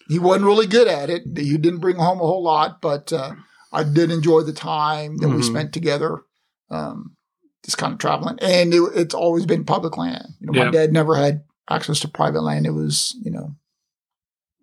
he 0.08 0.20
wasn't 0.20 0.46
really 0.46 0.68
good 0.68 0.88
at 0.88 1.10
it. 1.10 1.24
He 1.38 1.58
didn't 1.58 1.80
bring 1.82 1.98
home 1.98 2.20
a 2.20 2.26
whole 2.26 2.42
lot, 2.44 2.82
but 2.82 3.12
uh, 3.12 3.34
I 3.74 3.84
did 3.84 4.10
enjoy 4.10 4.42
the 4.42 4.54
time 4.54 5.18
that 5.18 5.28
we 5.30 5.42
Mhm. 5.42 5.44
spent 5.44 5.74
together. 5.74 6.22
Um, 6.70 7.16
just 7.66 7.78
kind 7.78 7.92
of 7.94 8.00
traveling, 8.00 8.38
and 8.42 8.74
it, 8.74 8.82
it's 8.96 9.14
always 9.14 9.46
been 9.46 9.66
public 9.66 9.98
land. 9.98 10.26
You 10.40 10.48
know, 10.48 10.54
Yeah. 10.54 10.66
my 10.66 10.72
dad 10.72 10.94
never 10.94 11.16
had 11.16 11.44
access 11.70 12.00
to 12.02 12.08
private 12.08 12.42
land. 12.42 12.66
It 12.66 12.72
was, 12.72 13.16
you 13.22 13.32
know, 13.32 13.56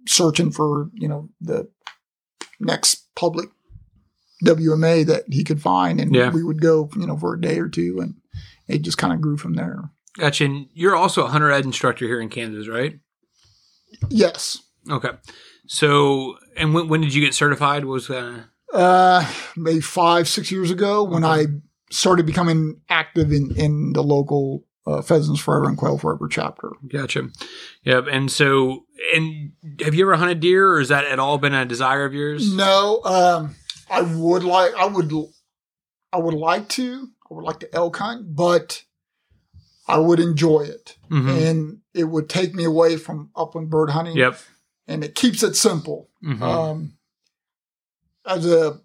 searching 0.07 0.51
for, 0.51 0.91
you 0.95 1.09
know, 1.09 1.29
the 1.41 1.69
next 2.61 3.07
public 3.17 3.49
WMA 4.45 5.07
that 5.07 5.25
he 5.29 5.45
could 5.45 5.61
find. 5.63 6.01
And 6.01 6.15
Yeah. 6.15 6.31
we 6.31 6.43
would 6.43 6.61
go, 6.61 6.91
you 6.97 7.07
know, 7.07 7.17
for 7.17 7.35
a 7.35 7.41
day 7.41 7.59
or 7.59 7.69
two 7.69 7.99
and 8.01 8.15
it 8.69 8.83
just 8.83 8.99
kind 8.99 9.13
of 9.13 9.21
grew 9.21 9.37
from 9.37 9.55
there. 9.55 9.91
Gotcha. 10.19 10.45
And 10.45 10.67
you're 10.75 10.97
also 10.97 11.25
a 11.25 11.29
hunter 11.29 11.51
ed 11.51 11.65
instructor 11.65 12.07
here 12.07 12.21
in 12.21 12.29
Kansas, 12.29 12.69
right? 12.69 12.99
Yes. 14.11 14.59
Okay. 14.91 15.11
So, 15.67 16.37
and 16.57 16.75
when, 16.75 16.89
when 16.89 17.01
did 17.01 17.15
you 17.15 17.25
get 17.25 17.35
certified? 17.35 17.85
Was 17.85 18.11
uh, 18.11 18.43
Uh, 18.73 19.27
maybe 19.57 19.81
five, 19.81 20.29
six 20.29 20.51
years 20.51 20.71
ago 20.71 21.03
when 21.05 21.25
I 21.25 21.47
started 21.91 22.27
becoming 22.27 22.81
active 22.89 23.33
in, 23.33 23.55
in 23.57 23.93
the 23.93 24.03
local 24.03 24.65
uh, 24.87 25.01
Pheasants 25.03 25.41
Forever 25.41 25.69
and 25.69 25.77
Quail 25.79 25.99
Forever 25.99 26.29
chapter. 26.29 26.71
gotcha. 26.89 27.31
Yep. 27.85 28.05
And 28.11 28.31
so, 28.31 28.85
and 29.15 29.53
have 29.81 29.95
you 29.95 30.05
ever 30.05 30.17
hunted 30.17 30.41
deer, 30.41 30.73
or 30.73 30.79
has 30.79 30.89
that 30.89 31.05
at 31.05 31.19
all 31.19 31.39
been 31.39 31.55
a 31.55 31.65
desire 31.65 32.05
of 32.05 32.13
yours? 32.15 32.55
No, 32.55 33.01
um, 33.05 33.55
I 33.91 34.03
would 34.03 34.45
like, 34.45 34.75
I 34.75 34.87
would, 34.87 35.13
I 36.13 36.19
would 36.19 36.35
like 36.35 36.69
to, 36.71 37.09
I 37.31 37.35
would 37.35 37.45
like 37.45 37.61
to 37.61 37.75
elk 37.75 37.97
hunt, 37.97 38.35
but 38.37 38.83
I 39.89 39.99
would 39.99 40.21
enjoy 40.21 40.61
it. 40.61 40.97
Mhm. 41.11 41.49
and 41.51 41.79
it 41.95 42.05
would 42.05 42.29
take 42.29 42.55
me 42.55 42.65
away 42.65 42.97
from 42.97 43.31
upland 43.37 43.71
bird 43.71 43.91
hunting. 43.91 44.17
Yep. 44.17 44.39
And 44.89 45.05
it 45.05 45.15
keeps 45.15 45.43
it 45.43 45.55
simple. 45.57 46.09
Mhm. 46.25 46.43
Um, 46.43 46.95
as 48.27 48.45
a 48.47 48.81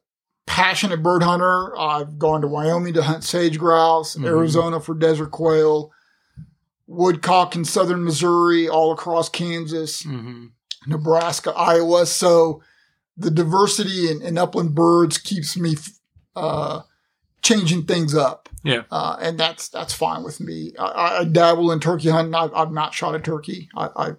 passionate 0.49 1.03
bird 1.03 1.21
hunter, 1.21 1.77
I've 1.77 2.17
gone 2.17 2.41
to 2.41 2.47
Wyoming 2.47 2.95
to 2.95 3.03
hunt 3.03 3.23
sage 3.23 3.59
grouse, 3.59 4.15
Mhm. 4.15 4.25
Arizona 4.25 4.79
for 4.79 4.95
desert 4.95 5.29
quail, 5.29 5.91
woodcock 6.87 7.55
in 7.55 7.63
southern 7.65 8.03
Missouri, 8.03 8.67
all 8.67 8.91
across 8.91 9.29
Kansas, 9.29 10.01
Mhm. 10.03 10.49
Nebraska, 10.87 11.51
Iowa. 11.55 12.05
So 12.07 12.61
the 13.15 13.29
diversity 13.29 14.09
in, 14.09 14.21
in 14.23 14.37
upland 14.37 14.73
birds 14.75 15.17
keeps 15.19 15.55
me 15.55 15.75
uh, 16.35 16.81
changing 17.41 17.83
things 17.83 18.15
up. 18.15 18.47
Yeah. 18.63 18.83
Uh, 18.91 19.17
and 19.19 19.37
that's 19.39 19.67
that's 19.69 19.93
fine 19.93 20.23
with 20.23 20.39
me. 20.39 20.73
I, 20.79 21.19
I 21.19 21.23
dabble 21.25 21.71
in 21.71 21.79
turkey 21.79 22.09
hunting. 22.09 22.33
I've, 22.33 22.53
I've 22.53 22.71
not 22.71 22.93
shot 22.93 23.13
a 23.15 23.19
turkey. 23.19 23.69
I, 23.75 23.89
I 23.95 24.11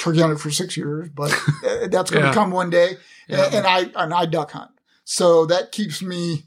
turkey 0.00 0.20
hunted 0.20 0.40
for 0.40 0.50
six 0.50 0.76
years, 0.76 1.08
but 1.14 1.30
that's 1.90 2.10
going 2.10 2.22
to 2.22 2.28
Yeah. 2.28 2.34
come 2.34 2.50
one 2.50 2.70
day. 2.70 2.96
Yeah. 3.28 3.44
And, 3.44 3.54
and 3.56 3.66
I 3.66 3.78
and 4.02 4.14
I 4.14 4.24
duck 4.26 4.52
hunt, 4.52 4.70
so 5.10 5.46
that 5.46 5.72
keeps 5.72 6.02
me 6.02 6.42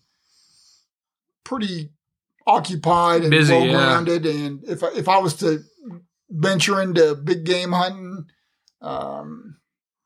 pretty 1.44 1.90
occupied 2.46 3.24
and 3.24 3.34
well 3.34 3.66
yeah. 3.66 3.72
grounded. 3.72 4.24
And 4.28 4.64
if 4.66 4.84
I, 4.84 4.90
if 4.96 5.10
I 5.10 5.18
was 5.18 5.34
to 5.38 5.64
venture 6.30 6.80
into 6.80 7.16
big 7.16 7.44
game 7.44 7.72
hunting, 7.72 8.28
um, 8.80 9.58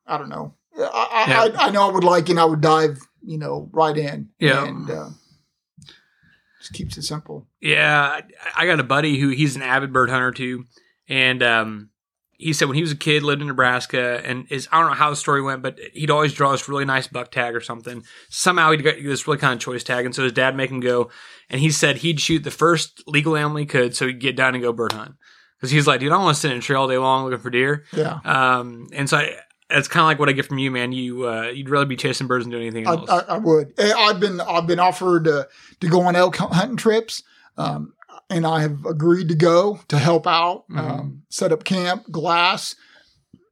I 0.08 0.18
don't 0.18 0.30
know. 0.30 0.54
I, 0.78 0.82
I, 0.82 1.26
Yeah. 1.28 1.42
I, 1.42 1.68
I 1.68 1.70
know 1.72 1.90
I 1.90 1.92
would 1.92 2.06
like, 2.06 2.30
and 2.30 2.40
I 2.40 2.46
would 2.46 2.62
dive, 2.62 2.98
you 3.22 3.38
know, 3.38 3.70
right 3.74 3.98
in. 3.98 4.30
Yeah. 4.40 4.66
and 4.66 4.90
uh, 4.90 5.10
just 6.60 6.72
keeps 6.72 6.98
it 6.98 7.04
simple. 7.04 7.50
Yeah, 7.60 8.22
I 8.22 8.22
I 8.56 8.66
got 8.66 8.80
a 8.80 8.84
buddy 8.84 9.20
who 9.20 9.32
he's 9.32 9.58
an 9.58 9.64
avid 9.64 9.92
bird 9.92 10.10
hunter 10.10 10.32
too, 10.32 10.64
and 11.10 11.44
um, 11.44 11.90
he 12.38 12.54
said 12.54 12.68
when 12.68 12.76
he 12.76 12.82
was 12.82 12.92
a 12.92 12.98
kid, 12.98 13.24
lived 13.24 13.42
in 13.42 13.48
Nebraska, 13.48 14.22
and 14.26 14.46
is 14.50 14.68
I 14.72 14.80
don't 14.80 14.90
know 14.90 14.96
how 14.96 15.10
the 15.10 15.16
story 15.16 15.42
went, 15.42 15.62
but 15.62 15.80
he'd 15.94 16.12
always 16.12 16.34
draw 16.34 16.52
this 16.52 16.68
really 16.68 16.86
nice 16.86 17.08
buck 17.08 17.32
tag 17.32 17.56
or 17.56 17.62
something. 17.62 18.04
Somehow 18.30 18.72
he'd 18.72 18.84
get 18.84 19.04
this 19.04 19.28
really 19.28 19.40
kind 19.40 19.54
of 19.54 19.60
choice 19.60 19.84
tag, 19.84 20.06
and 20.06 20.14
so 20.14 20.24
his 20.24 20.34
dad 20.34 20.56
make 20.56 20.70
him 20.70 20.80
go, 20.80 21.10
and 21.50 21.62
he 21.62 21.72
said 21.72 21.98
he'd 21.98 22.20
shoot 22.20 22.44
the 22.44 22.52
first 22.52 23.04
legal 23.08 23.36
animal 23.36 23.58
he 23.58 23.66
could, 23.66 23.96
so 23.96 24.08
he'd 24.08 24.20
get 24.20 24.36
down 24.36 24.56
and 24.56 24.64
go 24.64 24.74
bird 24.74 24.92
hunt 24.92 25.16
because 25.58 25.72
he's 25.72 25.88
like, 25.88 26.00
dude, 26.00 26.12
I 26.12 26.16
don't 26.16 26.26
want 26.26 26.36
to 26.36 26.42
sit 26.42 26.52
in 26.52 26.58
a 26.58 26.62
tree 26.62 26.76
all 26.76 26.88
day 26.88 26.98
long 26.98 27.24
looking 27.24 27.40
for 27.40 27.50
deer. 27.50 27.86
Yeah. 27.94 28.20
Um, 28.24 28.88
and 28.94 29.10
so 29.10 29.18
I, 29.18 29.36
that's 29.70 29.88
kind 29.88 30.02
of 30.02 30.08
like 30.08 30.20
what 30.20 30.30
I 30.30 30.34
get 30.34 30.46
from 30.46 30.60
you, 30.60 30.70
man. 30.70 30.92
You 30.92 31.28
uh, 31.28 31.48
you'd 31.54 31.70
rather 31.70 31.86
be 31.86 31.96
chasing 31.96 32.28
birds 32.28 32.46
than 32.46 32.52
doing 32.52 32.64
anything 32.64 32.88
I, 32.88 32.92
else. 32.92 33.10
I, 33.10 33.20
I 33.20 33.38
would. 33.38 33.74
Eh, 33.80 33.92
I've 33.92 34.20
been 34.20 34.40
I've 34.42 34.68
been 34.68 34.80
offered 34.80 35.28
uh, 35.28 35.46
to 35.80 35.88
go 35.88 36.02
on 36.02 36.16
elk 36.16 36.36
hunting 36.36 36.78
trips, 36.78 37.24
um, 37.58 37.94
and 38.30 38.46
I 38.46 38.62
have 38.62 38.86
agreed 38.86 39.30
to 39.30 39.36
go 39.36 39.80
to 39.88 39.98
help 40.00 40.26
out, 40.28 40.66
Mhm. 40.70 40.78
um, 40.80 41.22
set 41.30 41.52
up 41.52 41.64
camp, 41.64 42.12
glass. 42.12 42.76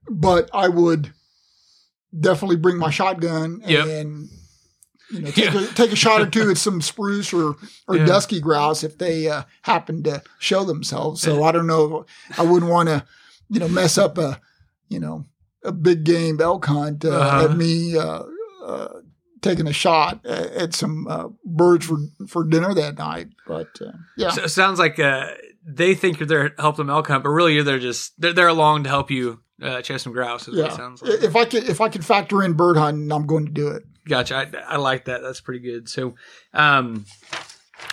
But 0.10 0.50
I 0.53 0.68
would 0.68 1.13
definitely 2.18 2.58
bring 2.58 2.77
my 2.77 2.89
shotgun 2.89 3.62
Yep. 3.65 3.88
and 3.88 4.30
you 5.10 5.22
know 5.22 5.32
take, 5.32 5.53
Yeah. 5.53 5.62
a, 5.63 5.68
take 5.68 5.92
a 5.92 5.96
shot 5.96 6.22
or 6.22 6.25
two 6.27 6.50
at 6.50 6.58
some 6.58 6.82
spruce 6.82 7.34
or 7.34 7.56
or 7.88 7.98
Yeah. 7.98 8.06
dusky 8.06 8.39
grouse 8.39 8.84
if 8.84 8.98
they 8.98 9.27
uh, 9.30 9.44
happen 9.63 10.03
to 10.03 10.22
show 10.39 10.63
themselves. 10.63 11.22
So 11.22 11.44
I 11.44 11.51
don't 11.51 11.68
know. 11.68 12.06
I 12.38 12.44
wouldn't 12.44 12.72
want 12.72 12.89
to 12.89 13.06
you 13.50 13.60
know 13.60 13.68
mess 13.68 13.98
up 13.98 14.18
a 14.18 14.39
you 14.89 15.00
know 15.00 15.25
a 15.63 15.72
big 15.72 16.03
game 16.03 16.42
elk 16.42 16.65
hunt 16.65 17.06
uh, 17.06 17.10
Uh-huh. 17.10 17.46
at 17.46 17.58
me. 17.58 17.98
Uh, 17.98 18.24
uh, 18.65 18.88
taking 19.44 19.68
a 19.68 19.74
shot 19.74 20.26
at, 20.26 20.52
at 20.52 20.74
some 20.74 21.08
uh, 21.08 21.28
birds 21.46 21.86
for 21.86 21.98
for 22.28 22.44
dinner 22.44 22.74
that 22.74 22.98
night. 22.98 23.28
But 23.48 23.70
uh, 23.82 23.92
yeah, 24.18 24.32
So 24.32 24.44
it 24.44 24.50
sounds 24.50 24.80
like 24.80 24.98
uh, 25.00 25.28
they 25.66 25.94
think 25.94 26.20
you're 26.20 26.28
there 26.28 26.50
to 26.50 26.62
help 26.62 26.78
them 26.78 26.90
elk 26.90 27.08
hunt, 27.08 27.24
but 27.24 27.30
really 27.30 27.54
you're 27.54 27.64
there 27.64 27.80
just 27.80 28.20
they're 28.20 28.34
they're 28.34 28.48
along 28.48 28.84
to 28.84 28.90
help 28.90 29.12
you 29.12 29.42
uh, 29.62 29.82
chase 29.82 30.02
some 30.02 30.14
grouse. 30.14 30.48
Is 30.48 30.56
what 30.56 30.66
it 30.66 30.72
yeah. 30.72 30.78
sounds 30.78 31.02
like. 31.04 31.22
If 31.22 31.36
I 31.36 31.46
could 31.46 31.64
if 31.66 31.82
I 31.82 31.90
could 31.90 32.06
factor 32.06 32.42
in 32.42 32.54
bird 32.54 32.78
hunting, 32.78 33.12
I'm 33.12 33.28
going 33.28 33.46
to 33.46 33.52
do 33.52 33.68
it. 33.68 33.84
Gotcha. 34.08 34.36
I, 34.36 34.74
I 34.74 34.78
like 34.78 35.06
that. 35.06 35.22
That's 35.22 35.40
pretty 35.40 35.62
good. 35.62 35.88
So, 35.88 36.16
um, 36.54 37.06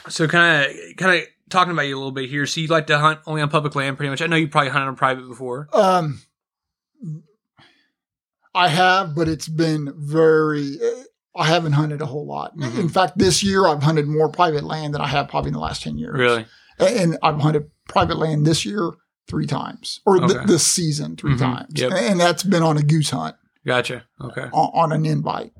so 0.08 0.26
kind 0.26 0.66
of 0.66 0.96
kind 0.96 1.20
of 1.20 1.28
talking 1.50 1.72
about 1.72 1.82
you 1.82 1.96
a 1.96 1.98
little 1.98 2.12
bit 2.12 2.28
here. 2.28 2.46
So 2.46 2.60
you 2.60 2.66
like 2.68 2.86
to 2.88 2.98
hunt 2.98 3.20
only 3.26 3.42
on 3.42 3.48
public 3.48 3.74
land, 3.74 3.96
pretty 3.96 4.10
much. 4.10 4.22
I 4.22 4.26
know 4.26 4.36
you 4.36 4.48
probably 4.48 4.70
hunted 4.70 4.88
on 4.88 4.96
private 4.96 5.28
before. 5.28 5.68
Um, 5.72 6.20
I 8.54 8.68
have, 8.68 9.14
but 9.14 9.28
it's 9.28 9.48
been 9.48 9.92
very. 9.96 10.78
I 11.36 11.46
haven't 11.46 11.72
hunted 11.72 12.00
a 12.02 12.06
whole 12.06 12.26
lot. 12.26 12.56
Mhm. 12.56 12.78
In 12.78 12.88
fact, 12.88 13.16
this 13.18 13.42
year 13.42 13.66
I've 13.66 13.82
hunted 13.82 14.06
more 14.08 14.28
private 14.30 14.64
land 14.64 14.94
than 14.94 15.00
I 15.00 15.06
have 15.06 15.28
probably 15.28 15.48
in 15.48 15.54
the 15.54 15.60
last 15.60 15.82
ten 15.82 15.96
years. 15.98 16.14
Really? 16.18 16.46
And 16.78 17.18
I've 17.22 17.40
hunted 17.40 17.70
private 17.88 18.18
land 18.18 18.46
this 18.46 18.64
year 18.64 18.92
three 19.28 19.46
times, 19.46 20.00
or 20.06 20.18
th- 20.18 20.46
this 20.46 20.66
season 20.66 21.14
3 21.16 21.34
Mhm. 21.34 21.38
times, 21.38 21.72
Yep. 21.80 21.92
and 21.92 22.18
that's 22.18 22.42
been 22.42 22.64
on 22.64 22.76
a 22.76 22.82
goose 22.82 23.10
hunt 23.10 23.36
Gotcha. 23.64 24.04
Okay. 24.20 24.48
on, 24.52 24.70
on 24.74 24.92
an 24.92 25.06
invite. 25.06 25.52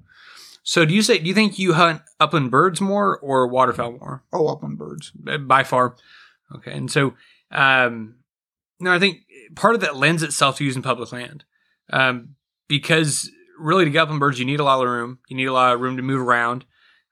So 0.65 0.85
do 0.85 0.93
you 0.93 1.03
say 1.03 1.19
do 1.19 1.29
you 1.29 1.35
think 1.35 1.57
you 1.59 1.75
hunt 1.75 2.03
upland 2.19 2.51
birds 2.51 2.81
more 2.81 3.19
or 3.19 3.47
waterfowl 3.47 3.93
more? 3.93 4.25
Oh, 4.33 4.49
upland 4.49 4.77
birds. 4.79 5.13
Uh, 5.27 5.39
by 5.39 5.63
far. 5.63 5.95
Okay, 6.57 6.73
and 6.73 6.91
so 6.91 7.15
um, 7.53 8.17
no, 8.81 8.93
I 8.93 8.99
think 8.99 9.19
part 9.55 9.75
of 9.77 9.81
that 9.83 9.95
lends 9.97 10.23
itself 10.25 10.57
to 10.57 10.65
using 10.65 10.83
public 10.83 11.13
land 11.13 11.45
um, 11.93 12.35
because 12.69 13.31
really 13.61 13.85
to 13.85 13.91
get 13.91 14.03
upland 14.03 14.21
birds, 14.21 14.39
you 14.39 14.45
need 14.45 14.61
a 14.61 14.65
lot 14.65 14.83
of 14.83 14.89
room. 14.89 15.19
You 15.29 15.37
need 15.37 15.47
a 15.47 15.53
lot 15.53 15.75
of 15.75 15.81
room 15.81 15.97
to 15.97 16.03
move 16.03 16.21
around. 16.21 16.65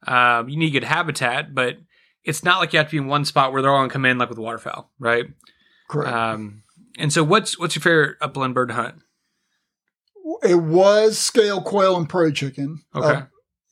Um, 0.07 0.49
you 0.49 0.57
need 0.57 0.71
good 0.71 0.85
habitat, 0.85 1.55
but 1.55 1.77
it's 2.25 2.43
not 2.45 2.59
like 2.59 2.73
you 2.73 2.79
have 2.79 2.89
to 2.89 2.93
be 2.93 2.99
in 2.99 3.07
one 3.07 3.25
spot 3.25 3.53
where 3.53 3.63
they're 3.63 3.71
all 3.71 3.79
going 3.79 3.91
to 3.91 3.93
come 3.93 4.05
in 4.05 4.19
like 4.19 4.29
with 4.29 4.39
waterfowl, 4.39 4.91
right? 4.99 5.27
Correct. 5.89 6.13
Um, 6.13 6.63
and 6.99 7.13
so, 7.13 7.23
what's 7.25 7.59
what's 7.59 7.75
your 7.77 7.83
favorite 7.83 8.17
upland 8.21 8.55
bird 8.55 8.71
hunt? 8.73 8.97
it 10.43 10.57
was 10.57 11.19
scale 11.19 11.61
quail 11.63 11.97
and 11.97 12.09
prairie 12.09 12.33
chicken. 12.33 12.81
Okay, 12.95 13.07
Uh, 13.09 13.23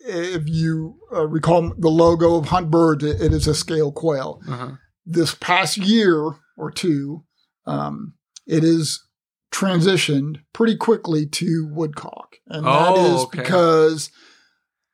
if 0.00 0.48
you 0.48 0.98
uh, 1.14 1.26
recall 1.26 1.72
the 1.76 1.88
logo 1.90 2.36
of 2.36 2.46
Hunt 2.46 2.70
Bird, 2.70 3.02
it, 3.02 3.20
it 3.20 3.32
is 3.32 3.46
a 3.46 3.54
scale 3.54 3.92
quail. 3.92 4.40
uh-huh. 4.48 4.72
This 5.04 5.34
past 5.34 5.76
year 5.76 6.32
or 6.56 6.70
two, 6.72 7.24
um, 7.66 8.14
it 8.46 8.64
is 8.64 9.04
transitioned 9.56 10.40
pretty 10.52 10.76
quickly 10.76 11.26
to 11.26 11.68
woodcock, 11.72 12.36
and 12.48 12.66
that 12.66 12.92
Oh, 12.96 13.14
is 13.14 13.22
okay. 13.24 13.38
because 13.40 14.10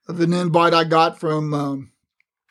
of 0.08 0.20
an 0.20 0.32
invite 0.32 0.74
I 0.74 0.84
got 0.84 1.18
from 1.18 1.52
um, 1.54 1.92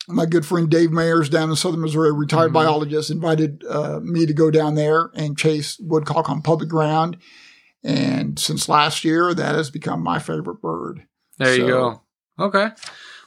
my 0.08 0.26
good 0.26 0.46
friend 0.46 0.70
Dave 0.70 0.90
Mayers 0.90 1.30
down 1.30 1.50
in 1.50 1.56
Southern 1.56 1.82
Missouri, 1.82 2.10
a 2.10 2.14
retired 2.14 2.52
Mhm. 2.52 2.56
biologist, 2.56 3.10
invited 3.12 3.64
uh, 3.70 4.00
me 4.02 4.26
to 4.26 4.34
go 4.34 4.52
down 4.52 4.76
there 4.76 5.10
and 5.16 5.38
chase 5.38 5.78
woodcock 5.80 6.30
on 6.30 6.42
public 6.42 6.70
ground. 6.70 7.18
And 7.84 8.38
since 8.38 8.70
last 8.70 9.04
year, 9.04 9.34
that 9.34 9.56
has 9.56 9.72
become 9.72 10.04
my 10.04 10.20
favorite 10.20 10.62
bird. 10.62 11.04
There 11.40 11.56
you 11.56 11.68
go. 11.68 12.02
Okay. 12.40 12.70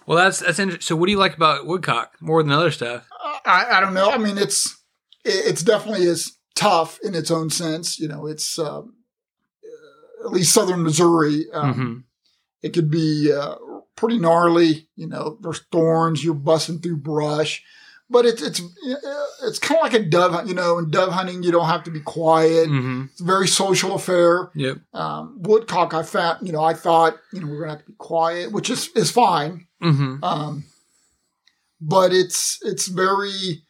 Well, 0.06 0.18
that's 0.18 0.40
that's 0.40 0.58
interesting. 0.58 0.82
So, 0.86 0.96
what 0.96 1.06
do 1.06 1.12
you 1.12 1.18
like 1.18 1.34
about 1.36 1.66
woodcock 1.66 2.12
more 2.20 2.42
than 2.42 2.52
other 2.52 2.70
stuff? 2.70 3.06
I, 3.46 3.66
I 3.72 3.80
don't 3.80 3.94
know. 3.94 4.10
I 4.10 4.18
mean, 4.18 4.36
it's 4.38 4.76
it- 5.24 5.46
it's 5.46 5.62
definitely 5.62 6.04
is 6.06 6.36
tough 6.54 6.98
in 7.02 7.14
its 7.14 7.30
own 7.30 7.50
sense. 7.50 7.98
You 7.98 8.08
know, 8.08 8.26
it's 8.26 8.58
um, 8.58 8.94
uh, 9.64 10.26
at 10.26 10.32
least 10.32 10.52
southern 10.54 10.82
Missouri. 10.82 11.46
Um, 11.52 11.74
Mhm. 11.74 12.02
It 12.62 12.72
could 12.72 12.90
be 12.90 13.30
uh, 13.30 13.56
pretty 13.94 14.18
gnarly. 14.18 14.88
You 14.96 15.06
know, 15.08 15.36
there's 15.42 15.60
thorns. 15.70 16.24
You're 16.24 16.32
busting 16.32 16.78
through 16.80 16.96
brush, 16.98 17.62
but 18.08 18.24
it's 18.24 18.40
it's 18.40 18.60
uh, 18.60 19.26
it's 19.46 19.58
kind 19.58 19.78
of 19.78 19.82
like 19.82 19.92
a 20.00 20.02
dove. 20.08 20.32
hunt, 20.32 20.48
You 20.48 20.54
know, 20.54 20.78
in 20.78 20.88
dove 20.90 21.12
hunting, 21.12 21.42
you 21.42 21.52
don't 21.52 21.66
have 21.66 21.84
to 21.84 21.90
be 21.90 22.00
quiet. 22.00 22.70
Mhm. 22.70 23.10
It's 23.10 23.20
a 23.20 23.24
very 23.24 23.46
social 23.48 23.94
affair. 23.94 24.50
Yep. 24.54 24.78
Um, 24.94 25.42
woodcock, 25.42 25.92
I 25.92 26.02
found. 26.04 26.46
You 26.46 26.52
know, 26.54 26.64
I 26.64 26.72
thought 26.72 27.18
you 27.34 27.40
know 27.42 27.48
we're 27.48 27.58
gonna 27.60 27.72
have 27.72 27.80
to 27.84 27.90
be 27.92 27.96
quiet, 27.98 28.50
which 28.50 28.70
is 28.70 28.88
is 28.96 29.10
fine. 29.10 29.66
Mhm. 29.82 30.22
Um, 30.22 30.64
but 31.82 32.14
it's 32.14 32.58
it's 32.62 32.86
very 32.86 33.62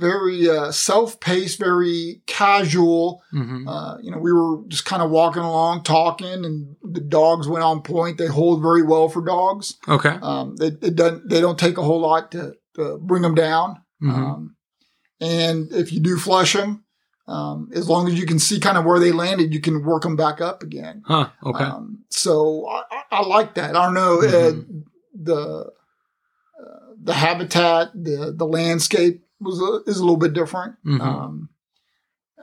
very 0.00 0.48
uh, 0.48 0.72
self-paced, 0.72 1.58
very 1.58 2.22
casual. 2.26 3.22
Mhm. 3.34 3.68
Uh, 3.68 3.98
you 4.02 4.10
know, 4.10 4.18
we 4.18 4.32
were 4.32 4.62
just 4.68 4.84
kind 4.86 5.02
of 5.02 5.10
walking 5.10 5.42
along, 5.42 5.82
talking, 5.84 6.44
and 6.44 6.76
the 6.82 7.00
dogs 7.00 7.46
went 7.46 7.62
on 7.64 7.82
point. 7.82 8.18
They 8.18 8.26
hold 8.26 8.62
very 8.62 8.82
well 8.82 9.08
for 9.08 9.22
dogs. 9.24 9.76
Okay. 9.86 10.16
Um, 10.22 10.56
they 10.56 10.68
it 10.68 10.96
doesn't 10.96 11.28
they 11.28 11.40
don't 11.40 11.58
take 11.58 11.78
a 11.78 11.82
whole 11.82 12.00
lot 12.00 12.32
to, 12.32 12.54
to 12.76 12.98
bring 12.98 13.22
them 13.22 13.34
down. 13.34 13.82
Mhm. 14.02 14.10
Um, 14.14 14.56
and 15.20 15.70
if 15.72 15.92
you 15.92 16.00
do 16.00 16.16
flush 16.16 16.54
them, 16.54 16.84
um, 17.28 17.68
as 17.74 17.88
long 17.88 18.08
as 18.08 18.14
you 18.18 18.26
can 18.26 18.38
see 18.38 18.58
kind 18.58 18.78
of 18.78 18.84
where 18.86 18.98
they 18.98 19.12
landed, 19.12 19.52
you 19.52 19.60
can 19.60 19.84
work 19.84 20.02
them 20.02 20.16
back 20.16 20.40
up 20.40 20.62
again. 20.62 21.02
Huh. 21.06 21.28
Okay. 21.44 21.64
Um, 21.64 22.04
so 22.10 22.66
I, 22.68 22.82
I- 22.90 23.02
I 23.12 23.26
like 23.26 23.54
that. 23.56 23.76
I 23.76 23.84
don't 23.84 23.94
know 23.94 24.18
Mhm. 24.18 24.60
uh, 24.60 24.62
the 25.14 25.40
uh, 25.40 25.64
the 27.02 27.12
habitat, 27.14 27.88
the 27.94 28.32
the 28.36 28.46
landscape 28.46 29.22
was 29.40 29.60
a, 29.60 29.88
is 29.90 29.98
a 29.98 30.02
little 30.04 30.16
bit 30.16 30.32
different. 30.34 30.76
Mhm. 30.84 31.00
Um, 31.00 31.48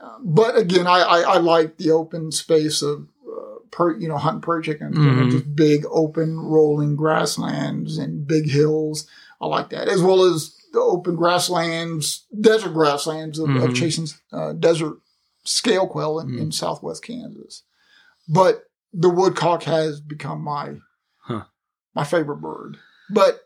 uh, 0.00 0.18
but 0.22 0.56
again, 0.56 0.86
I, 0.86 1.00
I, 1.00 1.20
I 1.20 1.36
like 1.38 1.76
the 1.76 1.90
open 1.90 2.30
space 2.32 2.82
of 2.82 3.08
uh, 3.26 3.58
per, 3.70 3.96
you 3.98 4.08
know 4.08 4.16
hunting 4.18 4.40
prairie 4.42 4.62
chickens, 4.62 4.96
you 4.96 5.02
know, 5.04 5.24
Mhm. 5.24 5.30
just 5.30 5.54
big 5.56 5.84
open 5.90 6.38
rolling 6.38 6.96
grasslands 6.96 7.98
and 7.98 8.26
big 8.26 8.48
hills. 8.48 9.06
I 9.40 9.46
like 9.46 9.70
that 9.70 9.88
as 9.88 10.02
well 10.02 10.22
as 10.22 10.54
the 10.72 10.80
open 10.80 11.16
grasslands, 11.16 12.26
desert 12.40 12.74
grasslands 12.74 13.38
of, 13.38 13.48
of 13.50 13.70
Mhm. 13.70 13.74
chasing 13.76 14.06
uh, 14.32 14.52
desert 14.52 14.98
scale 15.44 15.86
quail 15.86 16.18
in, 16.20 16.28
Mm. 16.28 16.38
in 16.40 16.52
southwest 16.52 17.02
Kansas. 17.04 17.62
But 18.28 18.64
the 18.92 19.08
woodcock 19.08 19.62
has 19.64 20.00
become 20.00 20.42
my 20.42 20.76
Huh. 21.20 21.44
my 21.94 22.04
favorite 22.04 22.40
bird. 22.40 22.78
But 23.10 23.40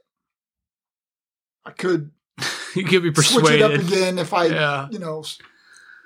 I 1.64 1.70
could 1.70 2.10
you 2.74 2.84
could 2.84 3.02
be 3.02 3.12
switch 3.22 3.50
it 3.52 3.62
up 3.62 3.70
persuaded. 3.72 3.80
again 3.92 4.18
if 4.18 4.32
I, 4.32 4.46
Yeah. 4.46 4.88
you 4.90 4.98
know, 4.98 5.24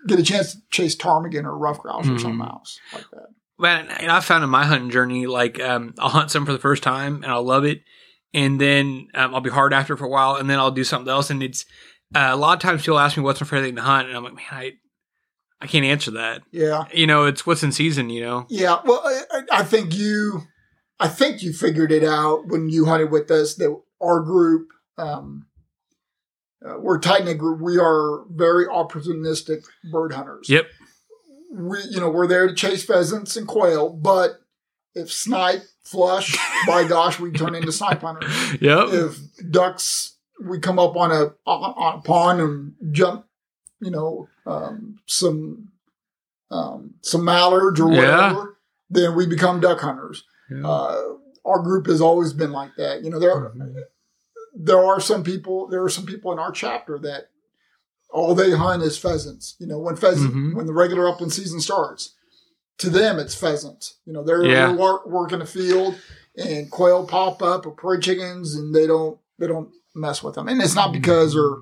get 0.06 0.18
a 0.18 0.22
chance 0.22 0.54
to 0.54 0.60
chase 0.70 0.94
ptarmigan 0.96 1.44
or 1.44 1.56
rough 1.56 1.80
grouse 1.80 2.06
or 2.06 2.12
Mhm. 2.12 2.20
something 2.20 2.40
else 2.46 2.78
like 2.92 3.04
that. 3.12 3.26
Man, 3.58 3.88
and 3.88 4.10
I 4.12 4.20
found 4.20 4.44
in 4.44 4.50
my 4.50 4.64
hunting 4.66 4.90
journey, 4.90 5.26
like 5.26 5.60
um, 5.60 5.94
I'll 5.98 6.10
hunt 6.10 6.30
something 6.30 6.46
for 6.46 6.52
the 6.52 6.58
first 6.58 6.82
time 6.82 7.22
and 7.22 7.32
I'll 7.32 7.42
love 7.44 7.64
it, 7.64 7.82
and 8.34 8.60
then 8.60 9.08
um, 9.14 9.34
I'll 9.34 9.40
be 9.40 9.48
hard 9.50 9.72
after 9.72 9.94
it 9.94 9.96
for 9.96 10.04
a 10.04 10.10
while, 10.10 10.36
and 10.36 10.48
then 10.50 10.58
I'll 10.58 10.70
do 10.70 10.84
something 10.84 11.10
else. 11.10 11.30
And 11.30 11.42
it's 11.42 11.64
uh, 12.14 12.28
a 12.32 12.36
lot 12.36 12.52
of 12.54 12.60
times 12.60 12.82
people 12.82 12.98
ask 12.98 13.16
me 13.16 13.22
what's 13.22 13.40
my 13.40 13.46
favorite 13.46 13.66
thing 13.68 13.76
to 13.76 13.82
hunt, 13.82 14.08
and 14.08 14.16
I'm 14.16 14.24
like, 14.24 14.34
man, 14.34 14.44
I 14.50 14.72
I 15.62 15.66
can't 15.68 15.86
answer 15.86 16.10
that. 16.12 16.42
Yeah, 16.52 16.84
You 16.92 17.06
know, 17.06 17.24
it's 17.24 17.46
what's 17.46 17.62
in 17.62 17.72
season. 17.72 18.10
You 18.10 18.20
know. 18.20 18.46
yeah. 18.50 18.80
Well, 18.84 19.00
I, 19.02 19.22
I- 19.32 19.60
I 19.60 19.64
think 19.64 19.94
you, 19.96 20.42
I 21.00 21.08
think 21.08 21.42
you 21.42 21.54
figured 21.54 21.92
it 21.92 22.04
out 22.04 22.46
when 22.48 22.68
you 22.68 22.84
hunted 22.84 23.10
with 23.10 23.30
us. 23.30 23.54
That 23.54 23.74
our 24.02 24.20
group, 24.20 24.68
um, 24.98 25.45
uh, 26.64 26.78
we're 26.78 26.96
a 26.96 27.00
tight 27.00 27.24
knit 27.24 27.38
group. 27.38 27.60
We 27.60 27.78
are 27.78 28.24
very 28.30 28.66
opportunistic 28.66 29.64
bird 29.90 30.12
hunters. 30.12 30.48
Yep. 30.48 30.66
we 31.52 31.78
you 31.90 32.00
know 32.00 32.10
we're 32.10 32.26
there 32.26 32.46
to 32.48 32.54
chase 32.54 32.84
pheasants 32.84 33.36
and 33.36 33.46
quail, 33.46 33.90
but 33.90 34.40
if 34.94 35.12
snipe 35.12 35.62
flush, 35.82 36.36
by 36.66 36.84
gosh, 36.88 37.20
we 37.20 37.30
turn 37.30 37.54
into 37.54 37.72
snipe 37.72 38.00
hunters. 38.02 38.32
Yep. 38.60 38.88
If 38.90 39.18
ducks, 39.50 40.16
we 40.44 40.58
come 40.58 40.78
up 40.78 40.96
on 40.96 41.12
a 41.12 41.34
on 41.48 41.98
a 41.98 42.02
pond 42.02 42.40
and 42.40 42.74
jump, 42.92 43.26
you 43.80 43.90
know, 43.90 44.28
um, 44.46 44.98
some 45.06 45.68
um, 46.50 46.94
some 47.02 47.24
mallards 47.24 47.80
or 47.80 47.92
Yeah. 47.92 48.00
whatever, 48.32 48.56
then 48.88 49.14
we 49.16 49.26
become 49.26 49.60
duck 49.60 49.80
hunters. 49.80 50.24
Yeah. 50.50 50.66
Uh, 50.66 51.02
our 51.44 51.60
group 51.60 51.86
has 51.86 52.00
always 52.00 52.32
been 52.32 52.52
like 52.52 52.70
that. 52.76 53.02
You 53.04 53.10
know, 53.10 53.18
there 53.18 53.34
Mhm. 53.34 53.74
There 54.58 54.82
are 54.82 55.00
some 55.00 55.22
people 55.22 55.68
there 55.68 55.82
are 55.84 55.88
some 55.90 56.06
people 56.06 56.32
in 56.32 56.38
our 56.38 56.50
chapter 56.52 56.98
that 57.00 57.28
all 58.10 58.34
they 58.34 58.52
hunt 58.52 58.82
is 58.82 58.96
pheasants. 58.98 59.54
You 59.58 59.66
know, 59.66 59.78
when 59.78 59.96
pheasant 59.96 60.32
Mhm. 60.34 60.54
when 60.56 60.66
the 60.66 60.72
regular 60.72 61.08
upland 61.08 61.32
season 61.32 61.60
starts, 61.60 62.14
to 62.78 62.88
them 62.90 63.18
it's 63.18 63.34
pheasants. 63.34 63.98
You 64.06 64.12
know, 64.14 64.22
they're, 64.24 64.44
Yeah. 64.44 64.68
they're 64.68 64.76
work, 64.76 65.06
working 65.06 65.40
the 65.40 65.46
field 65.46 65.94
and 66.36 66.70
quail 66.70 67.06
pop 67.06 67.42
up 67.42 67.66
or 67.66 67.72
prairie 67.72 68.00
chickens, 68.00 68.54
and 68.54 68.74
they 68.74 68.86
don't 68.86 69.18
they 69.38 69.46
don't 69.46 69.70
mess 69.94 70.22
with 70.22 70.34
them. 70.34 70.48
And 70.48 70.62
it's 70.62 70.74
not 70.74 70.92
because 70.92 71.36
or 71.36 71.58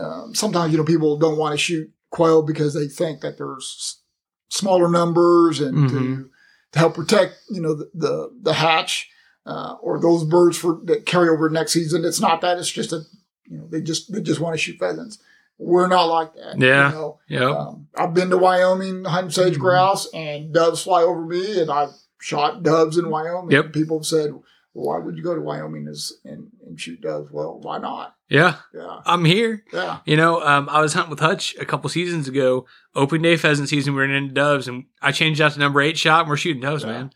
um, 0.00 0.34
sometimes 0.34 0.72
you 0.72 0.78
know 0.78 0.84
people 0.84 1.16
don't 1.18 1.36
want 1.38 1.52
to 1.52 1.58
shoot 1.58 1.90
quail 2.10 2.42
because 2.42 2.74
they 2.74 2.88
think 2.88 3.20
that 3.20 3.38
there's 3.38 4.00
smaller 4.48 4.88
numbers 4.88 5.60
and 5.60 5.88
to, 5.88 5.94
Mhm. 5.94 6.28
to 6.72 6.78
help 6.78 6.94
protect 6.94 7.34
you 7.50 7.60
know 7.60 7.74
the 7.74 7.90
the, 7.94 8.30
the 8.42 8.52
hatch 8.54 9.08
uh, 9.46 9.74
or 9.80 10.00
those 10.00 10.24
birds 10.24 10.56
for 10.58 10.80
that 10.84 11.06
carry 11.06 11.28
over 11.28 11.48
next 11.50 11.72
season. 11.72 12.04
It's 12.04 12.20
not 12.20 12.40
that. 12.42 12.58
It's 12.58 12.70
just 12.70 12.92
a 12.92 13.00
you 13.46 13.58
know 13.58 13.66
they 13.68 13.80
just 13.80 14.12
they 14.12 14.20
just 14.20 14.40
want 14.40 14.54
to 14.54 14.58
shoot 14.58 14.78
pheasants. 14.78 15.18
We're 15.58 15.86
not 15.88 16.04
like 16.06 16.34
that. 16.34 16.58
Yeah. 16.58 16.88
You 16.88 16.94
know? 16.94 17.18
Yep. 17.28 17.42
um, 17.50 17.88
I've 17.96 18.14
been 18.14 18.30
to 18.30 18.38
Wyoming 18.38 19.04
hunting 19.04 19.30
sage 19.30 19.54
Mhm. 19.56 19.60
grouse 19.60 20.08
and 20.12 20.52
doves 20.52 20.82
fly 20.82 21.02
over 21.02 21.24
me, 21.24 21.60
and 21.60 21.70
I've 21.70 21.90
shot 22.20 22.62
doves 22.62 22.98
in 22.98 23.10
Wyoming. 23.10 23.50
Yep. 23.52 23.72
People 23.72 23.98
have 23.98 24.06
said, 24.06 24.32
well, 24.32 24.42
"Why 24.72 24.98
would 24.98 25.16
you 25.16 25.22
go 25.22 25.34
to 25.34 25.40
Wyoming 25.40 25.86
as, 25.88 26.14
and, 26.24 26.48
and 26.66 26.80
shoot 26.80 27.00
doves?" 27.00 27.30
Well, 27.30 27.60
why 27.60 27.78
not? 27.78 28.14
yeah. 28.28 28.56
Yeah, 28.74 29.00
I'm 29.04 29.24
here. 29.26 29.62
yeah. 29.72 29.98
You 30.06 30.16
know, 30.16 30.40
um, 30.40 30.68
I 30.70 30.80
was 30.80 30.94
hunting 30.94 31.10
with 31.10 31.20
Hutch 31.20 31.54
a 31.60 31.66
couple 31.66 31.90
seasons 31.90 32.26
ago. 32.28 32.64
Open 32.96 33.20
day 33.22 33.36
pheasant 33.36 33.68
season. 33.68 33.92
We 33.94 33.98
were 34.00 34.04
into 34.12 34.32
doves, 34.34 34.66
and 34.66 34.86
I 35.02 35.12
changed 35.12 35.40
out 35.40 35.52
to 35.52 35.58
number 35.60 35.80
eight 35.82 35.98
shot, 35.98 36.20
and 36.22 36.30
we're 36.30 36.36
shooting 36.38 36.62
doves, 36.62 36.82
Yeah. 36.82 36.90
man. 36.92 37.10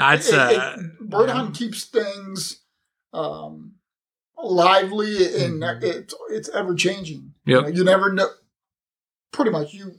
That's 0.00 0.32
uh, 0.32 0.76
bird 1.00 1.28
yeah. 1.28 1.34
hunting 1.34 1.52
keeps 1.54 1.84
things 1.84 2.60
um, 3.12 3.74
lively 4.42 5.26
and 5.44 5.60
Mhm. 5.62 5.82
it's 5.82 6.14
it's 6.30 6.48
ever 6.50 6.74
changing. 6.74 7.34
Yep. 7.46 7.56
You, 7.56 7.62
know, 7.62 7.68
you 7.78 7.84
never 7.84 8.12
know. 8.12 8.28
Pretty 9.32 9.50
much, 9.50 9.72
you 9.74 9.92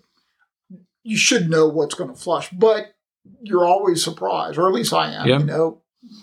you 1.03 1.17
should 1.17 1.49
know 1.49 1.67
what's 1.67 1.95
going 1.95 2.09
to 2.09 2.15
flush, 2.19 2.49
but 2.51 2.93
you're 3.41 3.65
always 3.65 4.03
surprised, 4.03 4.57
or 4.57 4.67
at 4.67 4.73
least 4.73 4.93
I 4.93 5.11
am. 5.13 5.27
Yeah. 5.27 5.39
You 5.39 5.45
know, 5.45 5.81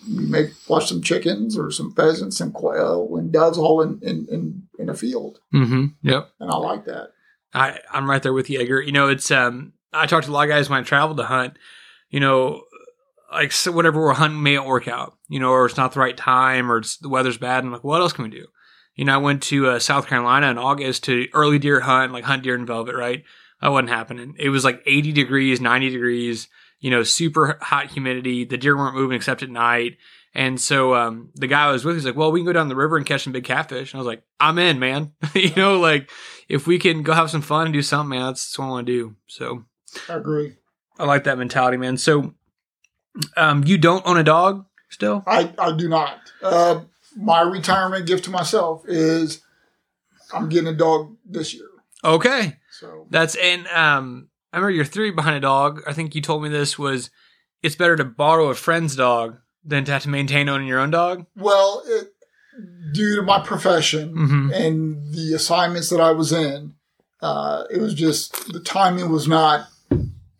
we 0.09 0.27
may 0.27 0.49
flush 0.49 0.89
some 0.89 1.03
chickens 1.03 1.57
or 1.59 1.71
some 1.71 1.93
pheasants 1.95 2.41
and 2.41 2.53
quail 2.53 3.09
and 3.17 3.33
doves 3.33 3.57
all 3.59 3.81
in 3.81 3.99
in 4.03 4.27
in, 4.31 4.63
in 4.79 4.89
a 4.89 4.95
field, 4.95 5.41
hmm 5.53 5.87
Yep. 6.03 6.31
and 6.41 6.51
I 6.51 6.57
like 6.57 6.85
that. 6.87 7.11
I, 7.55 7.79
I'm 7.91 8.11
right 8.11 8.23
there 8.23 8.35
with 8.35 8.51
you, 8.51 8.61
Edgar. 8.61 8.83
You 8.83 8.93
know, 8.93 9.09
it's 9.09 9.31
um 9.31 9.73
I 9.93 10.07
talked 10.07 10.27
to 10.27 10.31
a 10.31 10.35
lot 10.35 10.43
of 10.45 10.51
guys 10.51 10.69
when 10.69 10.81
I 10.81 10.83
traveled 10.83 11.17
to 11.19 11.25
hunt, 11.25 11.57
you 12.11 12.21
know, 12.21 12.63
like 13.33 13.53
so 13.53 13.73
whatever 13.73 14.01
we're 14.01 14.15
hunting 14.15 14.43
may 14.43 14.55
not 14.55 14.67
work 14.67 14.89
out, 14.89 15.17
you 15.29 15.39
know, 15.39 15.51
or 15.51 15.67
it's 15.67 15.77
not 15.77 15.93
the 15.93 16.01
right 16.01 16.17
time 16.17 16.71
or 16.71 16.79
it's 16.79 16.97
the 16.99 17.09
weather's 17.09 17.39
bad. 17.39 17.65
I'm 17.65 17.73
like, 17.73 17.85
what 17.85 18.01
else 18.01 18.13
can 18.13 18.25
we 18.25 18.31
do? 18.31 18.47
You 18.95 19.05
know, 19.05 19.15
I 19.15 19.19
went 19.19 19.43
to 19.45 19.69
uh, 19.69 19.79
South 19.79 20.07
Carolina 20.07 20.51
in 20.51 20.59
August 20.59 21.05
to 21.05 21.29
early 21.33 21.59
deer 21.59 21.81
hunt, 21.81 22.13
like 22.13 22.25
hunt 22.25 22.43
deer 22.43 22.55
in 22.55 22.67
velvet, 22.67 22.97
right? 22.97 23.23
That 23.61 23.69
wasn't 23.69 23.91
happening. 23.91 24.35
It 24.39 24.49
was 24.49 24.65
like 24.65 24.83
80 24.87 25.13
degrees, 25.13 25.61
90 25.61 25.91
degrees, 25.91 26.49
you 26.81 26.91
know, 26.91 27.03
super 27.03 27.59
hot 27.61 27.91
humidity. 27.91 28.45
The 28.45 28.57
deer 28.57 28.77
weren't 28.77 28.97
moving 28.97 29.17
except 29.17 29.43
at 29.43 29.51
night. 29.51 29.99
And 30.35 30.61
so 30.61 30.95
um, 30.95 31.31
the 31.35 31.47
guy 31.47 31.67
I 31.67 31.73
was 31.73 31.85
with 31.85 31.97
was 31.97 32.05
like, 32.05 32.17
well, 32.17 32.33
we 32.33 32.41
can 32.41 32.47
go 32.47 32.53
down 32.53 32.69
the 32.69 32.77
river 32.77 32.97
and 32.97 33.07
catch 33.07 33.25
some 33.25 33.33
big 33.33 33.45
catfish. 33.45 33.93
And 33.93 33.99
I 33.99 34.01
was 34.01 34.07
like, 34.07 34.23
I'm 34.39 34.59
in, 34.59 34.79
man. 34.79 35.13
you 35.35 35.55
know, 35.55 35.79
like 35.79 36.11
if 36.49 36.67
we 36.67 36.79
can 36.79 37.03
go 37.03 37.13
have 37.13 37.31
some 37.31 37.43
fun 37.43 37.67
and 37.67 37.73
do 37.73 37.83
something, 37.83 38.11
man, 38.11 38.27
that's, 38.27 38.47
that's 38.47 38.59
what 38.59 38.67
I 38.67 38.71
want 38.71 38.87
to 38.87 38.93
do. 38.93 39.17
So 39.27 39.65
I 40.09 40.15
agree. 40.15 40.57
I 40.99 41.05
like 41.05 41.25
that 41.25 41.39
mentality, 41.39 41.77
man. 41.77 41.97
So 41.97 42.35
um, 43.37 43.65
you 43.65 43.79
don't 43.79 44.07
own 44.07 44.17
a 44.19 44.25
dog 44.25 44.65
still? 44.91 45.23
I, 45.27 45.53
I 45.59 45.73
do 45.77 45.89
not. 45.89 46.19
Uh, 46.43 46.81
my 47.17 47.41
retirement 47.43 48.07
gift 48.07 48.25
to 48.25 48.31
myself 48.31 48.83
is 48.87 49.43
I'm 50.33 50.49
getting 50.49 50.69
a 50.69 50.77
dog 50.77 51.17
this 51.25 51.55
year. 51.55 51.69
Okay. 52.05 52.57
So 52.71 53.07
That's 53.11 53.35
and 53.35 53.67
um 53.69 54.29
I 54.53 54.59
remember 54.59 54.71
your 54.71 54.85
theory 54.85 55.11
behind 55.11 55.37
a 55.37 55.41
dog. 55.41 55.83
I 55.87 55.93
think 55.93 56.15
you 56.15 56.21
told 56.23 56.43
me 56.43 56.49
this 56.49 56.79
was 56.79 57.11
it's 57.63 57.75
better 57.75 57.97
to 57.97 58.05
borrow 58.05 58.49
a 58.51 58.55
friend's 58.55 58.95
dog 58.95 59.39
than 59.65 59.85
to 59.85 59.93
have 59.93 60.03
to 60.05 60.09
maintain 60.09 60.49
owning 60.49 60.69
your 60.69 60.79
own 60.79 60.91
dog. 60.91 61.27
Well, 61.37 61.83
it, 61.87 62.13
due 62.93 63.17
to 63.17 63.23
my 63.23 63.41
profession 63.41 64.15
Mhm. 64.15 64.53
and 64.55 65.13
the 65.13 65.35
assignments 65.35 65.91
that 65.91 66.01
I 66.01 66.13
was 66.13 66.33
in, 66.33 66.75
uh, 67.21 67.65
it 67.71 67.81
was 67.81 67.95
just 67.95 68.53
the 68.53 68.61
timing 68.61 69.11
was 69.11 69.27
not 69.27 69.67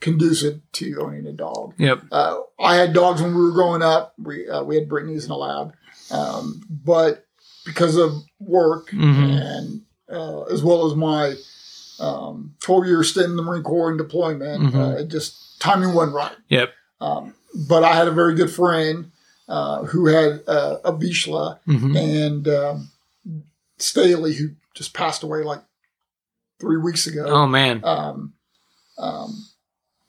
conducive 0.01 0.61
to 0.73 1.01
owning 1.01 1.27
a 1.27 1.33
dog. 1.33 1.75
Yep. 1.79 2.03
Uh, 2.13 2.41
I 2.61 2.77
had 2.77 2.93
dogs 2.93 3.21
when 3.23 3.35
we 3.35 3.43
were 3.43 3.53
growing 3.53 3.83
up. 3.83 4.15
We 4.19 4.49
uh, 4.49 4.63
we 4.63 4.75
had 4.77 4.89
Brittany's 4.89 5.25
in 5.27 5.31
a 5.31 5.37
lab, 5.37 5.75
um, 6.11 6.63
but 6.71 7.25
because 7.65 7.97
of 7.97 8.13
work 8.41 8.91
Mhm. 8.91 9.41
and 9.41 9.83
uh, 10.11 10.43
as 10.45 10.63
well 10.63 10.87
as 10.91 10.95
my 10.97 11.35
um, 12.01 12.55
12 12.61 12.87
year 12.87 13.03
stint 13.03 13.27
in 13.27 13.37
the 13.37 13.43
Marine 13.43 13.63
Corps 13.65 13.89
and 13.91 13.99
deployment, 13.99 14.73
Mhm. 14.73 14.75
uh, 14.95 14.97
it 14.99 15.09
just 15.09 15.61
timing 15.61 15.93
wasn't 15.95 16.15
right. 16.17 16.37
Yep. 16.49 16.73
Um, 17.01 17.35
but 17.69 17.83
I 17.85 17.95
had 17.95 18.07
a 18.09 18.13
very 18.13 18.35
good 18.35 18.51
friend 18.51 19.11
uh, 19.49 19.85
who 19.85 20.07
had 20.07 20.43
uh, 20.47 20.77
a 20.85 20.93
Vizsla 20.93 21.59
hmm 21.65 21.97
and 21.97 22.47
um, 22.49 22.91
Staley, 23.79 24.35
who 24.35 24.51
just 24.75 24.93
passed 24.95 25.23
away 25.23 25.43
like 25.43 25.63
three 26.61 26.77
weeks 26.77 27.07
ago, 27.07 27.25
Oh 27.27 27.47
man. 27.47 27.81
um, 27.85 28.35
um, 28.99 29.45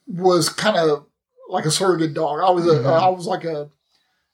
was 0.09 0.49
kind 0.49 0.75
of 0.77 1.05
like 1.49 1.65
a 1.65 1.71
surrogate 1.71 2.13
dog. 2.13 2.39
I 2.41 2.49
was 2.49 2.65
a, 2.67 2.79
Mhm. 2.79 3.01
I 3.01 3.09
was 3.09 3.25
like 3.27 3.43
a 3.45 3.69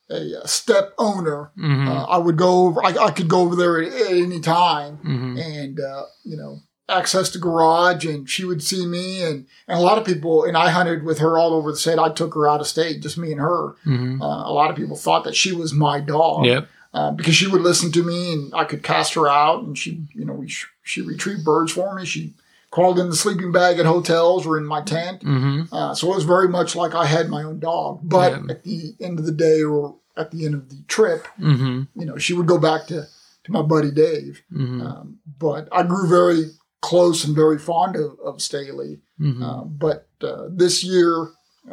a 0.10 0.48
step 0.48 0.94
owner. 1.00 1.52
hmm 1.56 1.88
Uh, 1.88 2.04
I 2.06 2.18
would 2.18 2.38
go 2.38 2.66
over. 2.68 2.84
I, 2.86 2.90
I 3.08 3.12
could 3.12 3.28
go 3.28 3.42
over 3.42 3.56
there 3.56 3.82
at, 3.82 3.92
at 3.92 4.12
any 4.12 4.40
time, 4.40 4.98
hmm 4.98 5.38
and 5.38 5.80
uh, 5.80 6.04
you 6.24 6.38
know 6.38 6.60
access 6.88 7.32
the 7.32 7.40
garage 7.40 8.06
and 8.06 8.30
she 8.30 8.46
would 8.46 8.62
see 8.62 8.86
me 8.86 9.24
and, 9.24 9.48
and 9.68 9.80
a 9.80 9.82
lot 9.82 9.98
of 9.98 10.06
people 10.06 10.44
and 10.44 10.56
I 10.56 10.70
hunted 10.70 11.02
with 11.02 11.18
her 11.18 11.36
all 11.36 11.54
over 11.56 11.72
the 11.72 11.78
state. 11.78 11.98
I 11.98 12.10
took 12.10 12.36
her 12.36 12.48
out 12.48 12.62
of 12.62 12.68
state, 12.68 13.02
just 13.02 13.18
me 13.18 13.32
and 13.32 13.42
her. 13.42 13.70
hmm 13.84 14.22
Uh, 14.22 14.48
a 14.48 14.54
lot 14.54 14.70
of 14.70 14.76
people 14.76 14.96
thought 14.96 15.24
that 15.24 15.36
she 15.36 15.52
was 15.52 15.74
my 15.74 16.00
dog 16.00 16.46
Yep. 16.46 16.68
uh, 16.94 17.10
because 17.10 17.34
she 17.36 17.48
would 17.48 17.62
listen 17.64 17.92
to 17.94 18.04
me 18.04 18.34
and 18.34 18.54
I 18.54 18.66
could 18.66 18.84
cast 18.84 19.16
her 19.16 19.28
out 19.28 19.64
and 19.64 19.76
she, 19.76 20.06
you 20.14 20.26
know, 20.26 20.34
we, 20.34 20.54
she 20.84 21.02
retrieved 21.02 21.44
birds 21.44 21.72
for 21.72 21.96
me. 21.96 22.06
She 22.06 22.36
crawled 22.76 23.00
in 23.00 23.10
the 23.10 23.16
sleeping 23.16 23.52
bag 23.54 23.80
at 23.80 23.86
hotels 23.86 24.46
or 24.46 24.58
in 24.58 24.66
my 24.76 24.82
tent. 24.82 25.24
hmm 25.24 25.62
Uh, 25.72 25.94
so 25.96 26.12
it 26.12 26.16
was 26.16 26.26
very 26.36 26.50
much 26.58 26.76
like 26.76 26.94
I 26.94 27.06
had 27.06 27.30
my 27.30 27.42
own 27.50 27.60
dog. 27.60 27.92
But 28.04 28.32
Yeah. 28.34 28.52
at 28.54 28.64
the 28.64 28.80
end 29.00 29.18
of 29.20 29.26
the 29.26 29.38
day 29.48 29.60
or 29.64 29.96
at 30.18 30.32
the 30.32 30.46
end 30.46 30.56
of 30.56 30.68
the 30.70 30.82
trip, 30.96 31.22
hmm 31.38 31.84
you 32.00 32.06
know, 32.08 32.18
she 32.18 32.34
would 32.34 32.48
go 32.54 32.60
back 32.70 32.82
to, 32.92 32.98
to 33.46 33.50
my 33.58 33.62
buddy 33.74 33.92
Dave. 33.92 34.42
hmm 34.52 34.82
Um, 34.88 35.06
but 35.48 35.64
I 35.72 35.82
grew 35.84 36.06
very 36.20 36.44
close 36.82 37.24
and 37.26 37.34
very 37.44 37.60
fond 37.70 37.96
of, 37.96 38.10
of 38.30 38.42
Staley. 38.42 39.00
hmm 39.18 39.42
Uh, 39.48 39.64
but 39.86 40.08
uh, 40.30 40.46
this 40.62 40.84
year, 40.84 41.14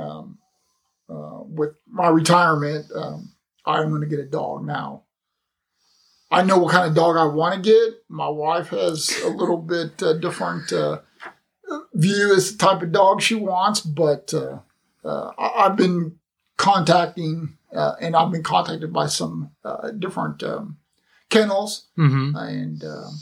um, 0.04 0.38
uh, 1.14 1.40
with 1.58 1.72
my 2.00 2.08
retirement, 2.20 2.86
um, 2.94 3.18
I'm 3.66 3.88
going 3.90 4.00
to 4.06 4.12
get 4.14 4.20
a 4.28 4.30
dog 4.40 4.64
now. 4.64 5.02
I 6.32 6.42
know 6.42 6.58
what 6.58 6.72
kind 6.72 6.88
of 6.88 6.94
dog 6.94 7.16
I 7.16 7.24
want 7.26 7.54
to 7.56 7.60
get. 7.70 8.02
My 8.08 8.28
wife 8.28 8.68
has 8.68 9.10
a 9.22 9.28
little 9.28 9.58
bit 9.58 10.02
uh, 10.02 10.14
different 10.14 10.72
uh, 10.72 11.00
view 11.94 12.34
as 12.34 12.52
the 12.52 12.58
type 12.58 12.82
of 12.82 12.92
dog 12.92 13.20
she 13.22 13.34
wants, 13.34 13.80
but 13.80 14.32
uh, 14.34 14.58
uh, 15.04 15.32
I- 15.38 15.64
I've 15.66 15.76
been 15.76 16.18
contacting 16.56 17.56
uh, 17.74 17.94
and 18.00 18.14
I've 18.16 18.30
been 18.30 18.42
contacted 18.42 18.92
by 18.92 19.06
some 19.06 19.50
uh, 19.64 19.90
different 19.92 20.42
um, 20.42 20.78
kennels, 21.30 21.86
hmm 21.96 22.34
and 22.36 22.82
um 22.84 23.12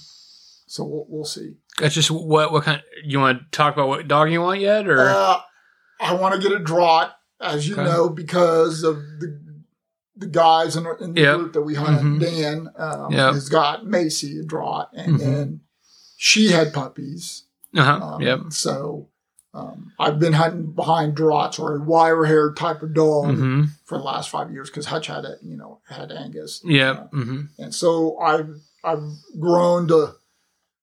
so 0.66 0.84
we'll, 0.84 1.06
we'll 1.08 1.24
see. 1.24 1.54
That's 1.80 1.94
just 1.94 2.10
what 2.10 2.52
what 2.52 2.64
kind. 2.64 2.82
you 3.04 3.18
want 3.20 3.38
to 3.40 3.56
talk 3.56 3.74
about 3.74 3.88
what 3.88 4.06
dog 4.08 4.30
you 4.30 4.40
want 4.40 4.60
yet, 4.60 4.86
or 4.88 5.00
Uh, 5.00 5.40
I 6.00 6.14
want 6.14 6.34
to 6.40 6.40
get 6.48 6.56
a 6.58 6.62
draht, 6.62 7.10
as 7.40 7.68
you 7.68 7.74
Okay. 7.74 7.84
know, 7.84 8.08
because 8.08 8.82
of 8.82 8.96
the 9.20 9.40
the 10.20 10.26
guys 10.26 10.76
in, 10.76 10.86
in 11.00 11.14
the 11.14 11.20
Yep. 11.22 11.36
group 11.38 11.52
that 11.54 11.62
we 11.62 11.74
hunt. 11.74 12.02
Mhm. 12.02 12.20
Dan 12.20 12.70
um, 12.76 13.12
Yep. 13.12 13.32
has 13.34 13.48
got 13.48 13.86
Macy 13.86 14.38
a 14.38 14.44
draht, 14.44 14.88
and 14.94 15.14
Mhm. 15.16 15.18
then 15.18 15.60
she 16.16 16.48
had 16.48 16.72
puppies. 16.72 17.44
uh-huh. 17.74 18.04
Um, 18.04 18.20
yep. 18.22 18.40
So 18.50 19.08
um, 19.54 19.92
I've 19.98 20.18
been 20.20 20.32
hunting 20.34 20.72
behind 20.72 21.16
drahts 21.16 21.58
or 21.58 21.76
a 21.76 21.80
wire 21.82 22.24
hair 22.24 22.52
type 22.52 22.82
of 22.82 22.94
dog 22.94 23.34
hmm 23.36 23.64
for 23.84 23.98
the 23.98 24.04
last 24.04 24.28
five 24.30 24.52
years 24.52 24.70
because 24.70 24.86
Hutch 24.86 25.08
had 25.08 25.24
it, 25.24 25.38
you 25.42 25.56
know, 25.56 25.80
had 25.88 26.12
Angus. 26.12 26.60
Yep. 26.64 27.10
hmm 27.12 27.40
And 27.58 27.74
so 27.74 28.16
I've 28.18 28.60
I've 28.84 29.02
grown 29.40 29.88
to 29.88 30.14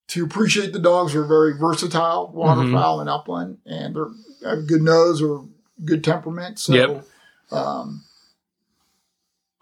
to 0.09 0.23
appreciate 0.25 0.73
the 0.73 0.79
dogs. 0.79 1.13
They're 1.13 1.25
very 1.25 1.57
versatile, 1.57 2.31
waterfowl 2.33 2.99
and 3.01 3.09
upland, 3.09 3.57
and 3.65 3.95
they're 3.95 4.11
have 4.49 4.67
good 4.67 4.81
nose 4.81 5.21
or 5.21 5.45
good 5.85 6.03
temperament. 6.03 6.59
So 6.59 6.73
Yep. 6.73 7.05
um, 7.51 8.03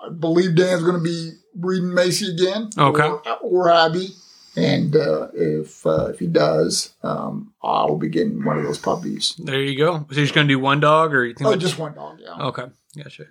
I 0.05 0.09
believe 0.09 0.55
Dan's 0.55 0.83
going 0.83 0.97
to 0.97 1.03
be 1.03 1.31
breeding 1.55 1.93
Macy 1.93 2.31
again, 2.33 2.69
Okay. 2.77 3.07
or, 3.07 3.21
or 3.41 3.71
Abby. 3.71 4.09
And 4.57 4.95
uh, 4.95 5.27
if 5.33 5.85
uh, 5.85 6.05
if 6.07 6.19
he 6.19 6.27
does, 6.27 6.95
um, 7.03 7.53
I'll 7.61 7.97
be 7.97 8.07
getting 8.07 8.43
one 8.45 8.57
of 8.57 8.63
those 8.63 8.77
puppies. 8.79 9.35
There 9.37 9.59
you 9.61 9.77
go. 9.77 9.97
So 10.09 10.15
you're 10.15 10.23
just 10.23 10.33
gonna 10.33 10.47
do 10.47 10.59
one 10.59 10.79
dog, 10.79 11.13
or 11.13 11.25
you 11.25 11.33
think? 11.33 11.49
Oh, 11.49 11.55
just 11.57 11.77
one 11.77 11.93
dog, 11.93 12.19
yeah. 12.21 12.37
Okay, 12.47 12.63
gotcha. 12.97 13.25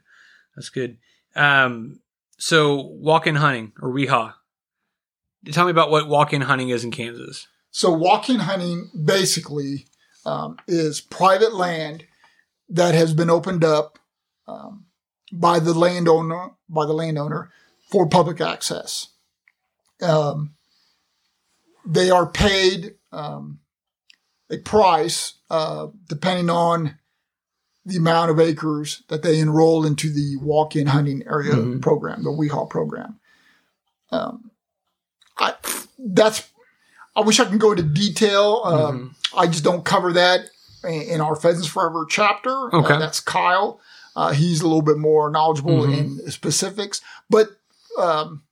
That's 0.55 0.69
good. 0.69 0.99
Um, 1.35 2.01
so 2.37 2.83
walk-in 2.83 3.37
hunting 3.37 3.73
or 3.81 3.91
WIHA. 3.91 4.35
Tell 5.51 5.65
me 5.65 5.71
about 5.71 5.91
what 5.91 6.09
walk-in 6.09 6.43
hunting 6.43 6.69
is 6.69 6.85
in 6.85 6.91
Kansas. 6.91 7.47
So 7.71 7.91
walk-in 7.91 8.41
hunting 8.41 8.91
basically 9.05 9.87
um, 10.27 10.59
is 10.69 11.01
private 11.01 11.55
land 11.55 12.05
that 12.69 12.95
has 12.95 13.15
been 13.15 13.31
opened 13.31 13.65
up 13.65 13.99
um, 14.47 14.84
by 15.41 15.59
the 15.59 15.75
landowner 15.75 16.51
by 16.69 16.87
the 16.87 16.93
landowner 16.93 17.51
for 17.91 18.09
public 18.09 18.41
access. 18.41 19.09
Um, 20.01 20.55
they 21.87 22.11
are 22.11 22.27
paid 22.27 22.95
um, 23.13 23.61
a 24.51 24.59
price 24.59 25.35
uh, 25.51 25.89
depending 26.09 26.51
on 26.51 26.99
the 27.85 27.97
amount 27.99 28.31
of 28.31 28.41
acres 28.41 29.03
that 29.09 29.23
they 29.23 29.39
enroll 29.41 29.85
into 29.85 30.11
the 30.11 30.37
walk-in 30.41 30.87
hunting 30.87 31.23
area 31.29 31.53
Mhm. 31.53 31.83
program, 31.83 32.23
the 32.25 32.31
WIHA 32.31 32.71
program. 32.71 33.21
Um, 34.11 34.51
I, 35.39 35.55
that's 35.99 36.49
I 37.17 37.21
wish 37.21 37.39
I 37.41 37.45
can 37.45 37.59
go 37.59 37.73
into 37.73 37.83
detail. 37.83 38.63
Um, 38.65 39.15
I 39.37 39.47
just 39.47 39.65
don't 39.65 39.85
cover 39.85 40.13
that 40.15 40.47
in, 40.85 41.03
in 41.03 41.21
our 41.21 41.37
Pheasants 41.37 41.69
Forever 41.69 42.07
chapter. 42.09 42.75
Okay. 42.75 42.95
Uh, 42.95 42.99
that's 42.99 43.21
Kyle. 43.21 43.81
Uh, 44.17 44.33
he's 44.33 44.61
a 44.61 44.65
little 44.65 44.83
bit 44.83 44.99
more 44.99 45.31
knowledgeable 45.31 45.83
Mhm. 45.87 45.99
in 46.25 46.31
specifics, 46.31 47.01
but 47.29 47.49
um, 47.99 48.43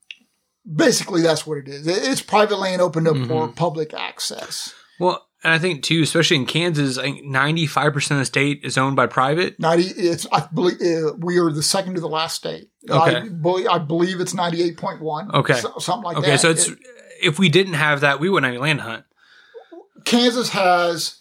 basically 0.73 1.23
that's 1.23 1.47
what 1.47 1.59
it 1.59 1.69
is. 1.69 1.87
It's 1.87 2.21
private 2.23 2.59
land 2.59 2.81
opened 2.83 3.09
up 3.09 3.17
for 3.29 3.49
Mhm. 3.49 3.57
public 3.57 3.95
access. 3.95 4.73
Well, 5.01 5.27
and 5.45 5.53
I 5.53 5.59
think 5.59 5.83
too, 5.83 6.03
especially 6.03 6.37
in 6.37 6.47
Kansas, 6.47 6.99
I 6.99 7.03
think 7.03 7.25
95% 7.25 8.19
of 8.19 8.23
the 8.23 8.27
state 8.27 8.61
is 8.65 8.79
owned 8.79 8.95
by 8.97 9.07
private. 9.07 9.59
Ninety. 9.59 9.85
It's 9.89 10.27
I 10.33 10.47
believe 10.55 10.81
uh, 10.81 11.13
we 11.19 11.39
are 11.39 11.51
the 11.51 11.63
second 11.63 11.95
to 11.95 12.01
the 12.01 12.09
last 12.09 12.37
state. 12.37 12.69
Okay. 12.89 13.17
I, 13.17 13.29
believe, 13.29 13.67
I 13.69 13.79
believe 13.79 14.21
it's 14.21 14.35
ninety 14.35 14.63
eight 14.63 14.77
point 14.77 15.01
one. 15.01 15.31
Okay. 15.35 15.61
something 15.79 16.03
like 16.05 16.17
Okay, 16.19 16.27
that. 16.31 16.33
Okay, 16.35 16.37
so 16.37 16.51
it's 16.51 16.69
It- 16.69 16.79
if 17.23 17.39
we 17.39 17.49
didn't 17.49 17.75
have 17.75 18.01
that, 18.01 18.19
we 18.21 18.29
wouldn't 18.29 18.47
have 18.53 18.55
any 18.55 18.61
land 18.63 18.81
hunt. 18.81 19.05
Kansas 20.05 20.49
has 20.51 21.17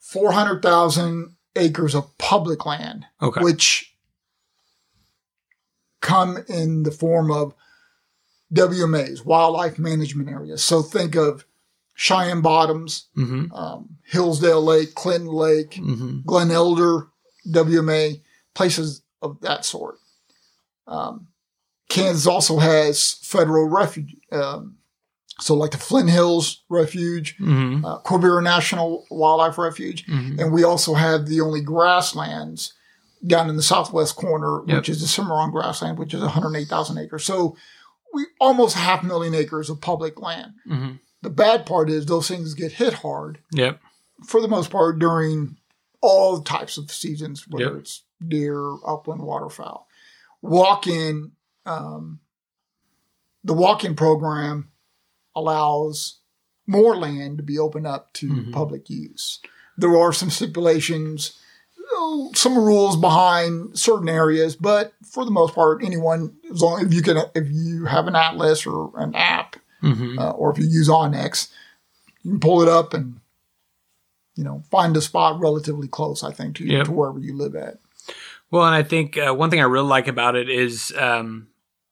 four 0.00 0.32
hundred 0.32 0.62
thousand 0.62 1.35
acres 1.56 1.94
of 1.94 2.16
public 2.18 2.64
land. 2.66 3.06
Okay. 3.20 3.40
which 3.40 3.94
come 6.00 6.38
in 6.48 6.84
the 6.84 6.90
form 6.90 7.30
of 7.30 7.54
WMAs, 8.54 9.24
wildlife 9.24 9.78
management 9.78 10.28
areas. 10.28 10.62
So 10.62 10.82
think 10.82 11.16
of 11.16 11.44
Cheyenne 11.94 12.42
Bottoms, 12.42 13.06
hmm 13.14 13.46
um, 13.52 13.96
Hillsdale 14.04 14.62
Lake, 14.62 14.94
Clinton 14.94 15.28
Lake, 15.28 15.74
hmm 15.74 16.20
Glen 16.24 16.50
Elder, 16.50 17.08
WMA, 17.48 18.20
places 18.54 19.02
of 19.22 19.40
that 19.40 19.64
sort. 19.64 19.96
Um, 20.86 21.28
Kansas 21.88 22.26
also 22.26 22.58
has 22.58 23.14
federal 23.22 23.68
refuge, 23.68 24.16
um, 24.30 24.76
so 25.40 25.54
like 25.54 25.70
the 25.72 25.78
Flint 25.78 26.08
Hills 26.10 26.62
Refuge, 26.68 27.36
hmm 27.38 27.84
uh, 27.84 28.00
Quivira 28.00 28.42
National 28.42 29.06
Wildlife 29.10 29.58
Refuge, 29.58 30.04
hmm 30.06 30.38
and 30.38 30.52
we 30.52 30.64
also 30.64 30.94
have 30.94 31.26
the 31.26 31.40
only 31.40 31.60
grasslands 31.60 32.72
down 33.26 33.48
in 33.50 33.56
the 33.56 33.62
southwest 33.62 34.14
corner, 34.16 34.62
Yep. 34.66 34.76
which 34.76 34.88
is 34.88 35.00
the 35.00 35.08
Cimarron 35.08 35.50
grassland, 35.50 35.98
which 35.98 36.14
is 36.14 36.20
108,000 36.22 36.98
acres. 36.98 37.24
So 37.24 37.56
we 38.12 38.26
almost 38.40 38.76
half 38.76 39.02
a 39.02 39.06
million 39.06 39.34
acres 39.34 39.68
of 39.70 39.80
public 39.80 40.20
land. 40.20 40.52
hmm 40.66 40.92
The 41.22 41.30
bad 41.30 41.66
part 41.66 41.90
is 41.90 42.06
those 42.06 42.28
things 42.28 42.54
get 42.54 42.72
hit 42.72 42.94
hard 42.94 43.38
Yep. 43.52 43.80
for 44.26 44.40
the 44.40 44.48
most 44.48 44.70
part 44.70 44.98
during 44.98 45.56
all 46.02 46.40
types 46.42 46.76
of 46.78 46.90
seasons, 46.92 47.48
whether 47.48 47.72
Yep. 47.72 47.80
it's 47.80 48.02
deer, 48.26 48.76
upland, 48.86 49.22
waterfowl. 49.22 49.88
Walk 50.42 50.86
in, 50.86 51.32
um, 51.64 52.20
the 53.42 53.54
walk 53.54 53.82
in 53.84 53.96
program 53.96 54.70
allows 55.36 56.16
more 56.66 56.96
land 56.96 57.36
to 57.38 57.44
be 57.44 57.58
opened 57.58 57.86
up 57.86 58.12
to 58.14 58.28
Mhm. 58.28 58.52
public 58.52 58.90
use. 58.90 59.38
there 59.78 59.94
are 59.96 60.10
some 60.12 60.30
stipulations, 60.30 61.32
some 62.34 62.56
rules 62.56 62.96
behind 62.96 63.78
certain 63.78 64.08
areas, 64.08 64.56
but 64.56 64.94
for 65.04 65.22
the 65.24 65.30
most 65.30 65.54
part, 65.54 65.84
anyone 65.84 66.34
as 66.50 66.62
long 66.62 66.84
if 66.84 66.92
you 66.94 67.02
can 67.02 67.18
if 67.34 67.46
you 67.50 67.84
have 67.84 68.06
an 68.08 68.16
atlas 68.16 68.66
or 68.66 68.90
an 68.96 69.14
app, 69.14 69.56
Mm-hmm. 69.82 70.18
uh, 70.18 70.30
or 70.30 70.50
if 70.50 70.58
you 70.58 70.64
use 70.66 70.88
onX, 70.88 71.48
you 72.22 72.30
can 72.32 72.40
pull 72.40 72.62
it 72.62 72.68
up 72.68 72.94
and 72.94 73.20
you 74.34 74.42
know 74.44 74.62
find 74.70 74.96
a 74.96 75.00
spot 75.02 75.38
relatively 75.40 75.88
close. 75.88 76.24
I 76.24 76.32
think 76.32 76.56
to 76.56 76.64
Yep. 76.64 76.86
to 76.86 76.92
wherever 76.92 77.18
you 77.18 77.36
live 77.36 77.54
at. 77.54 77.78
Well, 78.50 78.64
and 78.64 78.74
I 78.74 78.82
think 78.82 79.18
uh, 79.18 79.34
one 79.34 79.50
thing 79.50 79.60
I 79.60 79.64
really 79.64 79.88
like 79.88 80.08
about 80.08 80.36
it 80.36 80.48
is, 80.48 80.92
um, 80.98 81.48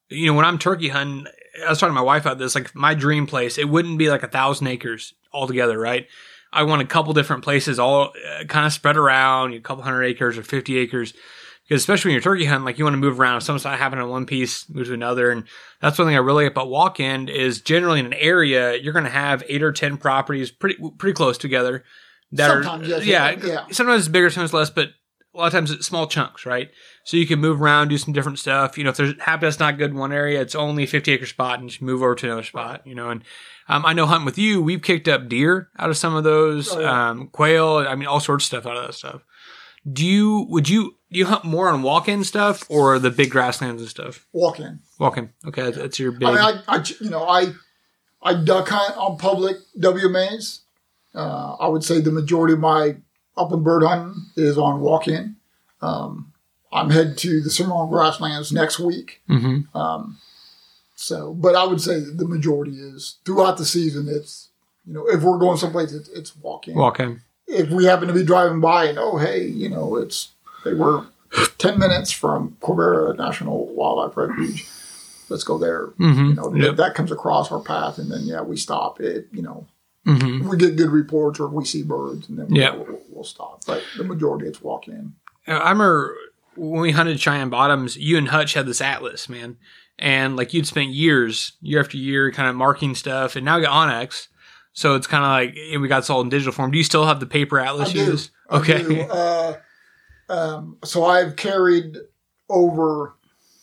you 0.09 0.25
know, 0.25 0.33
when 0.33 0.45
I'm 0.45 0.57
turkey 0.57 0.89
hunting, 0.89 1.27
I 1.65 1.69
was 1.69 1.79
talking 1.79 1.91
to 1.91 2.01
my 2.01 2.05
wife 2.05 2.23
about 2.23 2.37
this. 2.37 2.55
Like 2.55 2.73
my 2.75 2.93
dream 2.93 3.27
place, 3.27 3.57
it 3.57 3.69
wouldn't 3.69 3.97
be 3.97 4.09
like 4.09 4.23
a 4.23 4.27
thousand 4.27 4.67
acres 4.67 5.13
altogether, 5.31 5.79
right? 5.79 6.07
I 6.51 6.63
want 6.63 6.81
a 6.81 6.85
couple 6.85 7.13
different 7.13 7.43
places, 7.43 7.79
all 7.79 8.13
uh, 8.39 8.45
kind 8.45 8.65
of 8.65 8.73
spread 8.73 8.97
around, 8.97 9.53
a 9.53 9.59
couple 9.59 9.83
hundred 9.83 10.03
acres 10.03 10.37
or 10.37 10.43
fifty 10.43 10.77
acres. 10.77 11.13
Because 11.67 11.81
especially 11.81 12.09
when 12.09 12.13
you're 12.13 12.21
turkey 12.21 12.45
hunting, 12.45 12.63
like 12.63 12.77
you 12.77 12.85
want 12.85 12.93
to 12.93 12.99
move 12.99 13.19
around. 13.19 13.37
If 13.37 13.43
something's 13.43 13.65
not 13.65 13.79
happening 13.79 14.03
in 14.05 14.11
one 14.11 14.27
piece, 14.27 14.69
move 14.69 14.85
to 14.87 14.93
another, 14.93 15.31
and 15.31 15.45
that's 15.81 15.97
one 15.97 16.07
thing 16.07 16.15
I 16.15 16.19
really 16.19 16.43
like 16.43 16.51
about 16.51 16.69
walk 16.69 16.99
in 16.99 17.27
is 17.27 17.61
generally 17.61 17.99
in 17.99 18.05
an 18.05 18.13
area 18.13 18.75
you're 18.75 18.93
going 18.93 19.05
to 19.05 19.11
have 19.11 19.43
eight 19.49 19.63
or 19.63 19.71
ten 19.71 19.97
properties 19.97 20.51
pretty 20.51 20.77
pretty 20.97 21.13
close 21.13 21.37
together. 21.37 21.83
That 22.31 22.49
Sometimes, 22.49 22.87
are 22.87 22.89
yes, 22.89 23.05
yeah, 23.05 23.31
yeah. 23.43 23.65
sometimes 23.71 24.01
it's 24.01 24.09
bigger, 24.09 24.29
sometimes 24.29 24.53
less, 24.53 24.69
but 24.69 24.89
a 25.35 25.37
lot 25.37 25.47
of 25.47 25.51
times 25.53 25.69
it's 25.71 25.85
small 25.85 26.07
chunks, 26.07 26.45
right? 26.45 26.71
So 27.03 27.17
you 27.17 27.27
can 27.27 27.39
move 27.39 27.61
around, 27.61 27.89
do 27.89 27.97
some 27.97 28.13
different 28.13 28.39
stuff. 28.39 28.77
You 28.77 28.83
know, 28.85 28.89
if 28.91 28.97
there's 28.97 29.13
habitat's 29.19 29.59
not 29.59 29.77
good 29.77 29.91
in 29.91 29.97
one 29.97 30.13
area, 30.13 30.41
it's 30.41 30.55
only 30.55 30.83
a 30.83 30.87
50 30.87 31.11
acre 31.11 31.25
spot 31.25 31.59
and 31.59 31.69
just 31.69 31.81
move 31.81 32.01
over 32.01 32.15
to 32.15 32.25
another 32.27 32.43
spot, 32.43 32.81
you 32.87 32.95
know. 32.95 33.09
And 33.09 33.23
um, 33.67 33.85
I 33.85 33.93
know 33.93 34.05
hunting 34.05 34.25
with 34.25 34.37
you, 34.37 34.61
we've 34.61 34.81
kicked 34.81 35.07
up 35.07 35.27
deer 35.27 35.69
out 35.77 35.89
of 35.89 35.97
some 35.97 36.15
of 36.15 36.23
those, 36.23 36.73
Oh, 36.73 36.79
yeah. 36.79 37.09
um, 37.09 37.27
quail, 37.27 37.77
I 37.87 37.95
mean, 37.95 38.07
all 38.07 38.19
sorts 38.19 38.45
of 38.45 38.47
stuff 38.47 38.65
out 38.65 38.77
of 38.77 38.87
that 38.87 38.93
stuff. 38.93 39.21
Do 39.91 40.05
you, 40.05 40.47
would 40.49 40.67
you, 40.69 40.95
do 41.11 41.19
you 41.19 41.25
hunt 41.27 41.43
more 41.43 41.69
on 41.69 41.83
walk 41.83 42.07
in 42.07 42.23
stuff 42.23 42.63
or 42.69 42.97
the 42.97 43.11
big 43.11 43.29
grasslands 43.29 43.81
and 43.81 43.89
stuff? 43.89 44.25
Walk 44.33 44.59
in. 44.59 44.79
Walk 44.99 45.17
in. 45.17 45.29
Okay. 45.47 45.63
That's, 45.63 45.77
that's 45.77 45.99
your 45.99 46.11
big. 46.11 46.23
I 46.27 46.31
mean, 46.31 46.39
I, 46.39 46.61
I, 46.77 46.83
you 47.01 47.09
know, 47.11 47.23
I, 47.23 47.47
I 48.23 48.33
duck 48.43 48.69
hunt 48.69 48.97
on 48.97 49.17
public 49.17 49.57
WMAs. 49.79 50.61
Uh, 51.13 51.55
I 51.59 51.67
would 51.67 51.83
say 51.83 52.01
the 52.01 52.11
majority 52.11 52.53
of 52.55 52.59
my 52.59 52.97
upland 53.37 53.63
bird 53.63 53.83
hunting 53.83 54.25
is 54.35 54.57
on 54.57 54.79
walk-in. 54.81 55.35
Um, 55.81 56.31
I'm 56.71 56.89
headed 56.89 57.17
to 57.19 57.41
the 57.41 57.49
Cimarron 57.49 57.89
grasslands 57.89 58.51
next 58.51 58.79
week. 58.79 59.21
Mhm. 59.29 59.73
Um, 59.75 60.17
so, 60.95 61.33
but 61.33 61.55
I 61.55 61.65
would 61.65 61.81
say 61.81 61.99
that 61.99 62.17
the 62.17 62.27
majority 62.27 62.73
is 62.79 63.17
throughout 63.25 63.57
the 63.57 63.65
season. 63.65 64.07
It's 64.09 64.49
you 64.87 64.93
know, 64.93 65.07
if 65.07 65.23
we're 65.23 65.37
going 65.39 65.57
someplace, 65.57 65.93
it's, 65.93 66.09
it's 66.09 66.35
walk-in. 66.37 66.75
walk 66.75 66.99
in. 66.99 67.21
if 67.47 67.69
we 67.69 67.85
happen 67.85 68.07
to 68.07 68.13
be 68.13 68.23
driving 68.23 68.59
by 68.61 68.85
and 68.85 68.97
oh 68.99 69.17
hey, 69.17 69.43
you 69.45 69.69
know, 69.69 69.95
it's 69.97 70.29
they 70.63 70.73
were 70.73 71.05
ten 71.57 71.77
minutes 71.79 72.11
from 72.11 72.55
Quivira 72.61 73.17
National 73.17 73.67
Wildlife 73.73 74.15
Refuge. 74.17 74.65
Let's 75.29 75.43
go 75.43 75.57
there. 75.57 75.87
Mm-hmm. 75.99 76.25
You 76.25 76.33
know, 76.35 76.53
Yep. 76.53 76.75
that 76.77 76.93
comes 76.95 77.11
across 77.11 77.51
our 77.51 77.59
path, 77.59 77.97
and 77.97 78.11
then 78.11 78.21
yeah, 78.25 78.41
we 78.41 78.57
stop. 78.57 78.99
It 79.01 79.27
you 79.31 79.41
know, 79.41 79.65
Mm-hmm. 80.05 80.47
we 80.47 80.57
get 80.57 80.75
good 80.75 80.89
reports 80.91 81.39
or 81.39 81.47
we 81.47 81.65
see 81.65 81.81
birds, 81.83 82.29
and 82.29 82.37
then 82.37 82.47
we, 82.49 82.59
Yeah. 82.59 82.75
we'll, 82.75 82.99
we'll 83.09 83.23
stop. 83.23 83.63
But 83.65 83.81
the 83.97 84.03
majority, 84.03 84.47
it's 84.47 84.61
walk 84.61 84.87
in. 84.87 85.13
I 85.47 85.53
remember 85.71 86.15
when 86.55 86.81
we 86.81 86.91
hunted 86.91 87.19
Cheyenne 87.19 87.49
Bottoms, 87.49 87.97
you 87.97 88.17
and 88.17 88.27
Hutch 88.29 88.53
had 88.53 88.65
this 88.67 88.81
atlas, 88.81 89.27
man. 89.29 89.57
And 89.97 90.35
like 90.35 90.53
you'd 90.53 90.67
spent 90.67 90.89
years, 90.89 91.53
year 91.61 91.79
after 91.79 91.97
year, 91.97 92.31
kind 92.31 92.49
of 92.49 92.55
marking 92.55 92.95
stuff, 92.95 93.35
and 93.35 93.45
now 93.45 93.55
we 93.57 93.63
got 93.63 93.87
onX. 93.87 94.27
So 94.73 94.95
it's 94.95 95.07
kind 95.07 95.23
of 95.23 95.29
like 95.29 95.57
and 95.73 95.81
we 95.81 95.87
got 95.87 96.01
this 96.01 96.09
all 96.09 96.19
in 96.21 96.27
digital 96.29 96.51
form. 96.51 96.69
Do 96.71 96.77
you 96.77 96.83
still 96.83 97.05
have 97.05 97.19
the 97.21 97.25
paper 97.25 97.59
atlas 97.59 97.89
I 97.89 97.93
you 97.93 98.05
do. 98.05 98.11
use? 98.11 98.31
Okay. 98.51 98.83
do. 98.83 99.01
Uh, 99.01 99.53
um, 100.27 100.77
so 100.83 101.05
I've 101.05 101.35
carried 101.37 101.95
over 102.49 103.15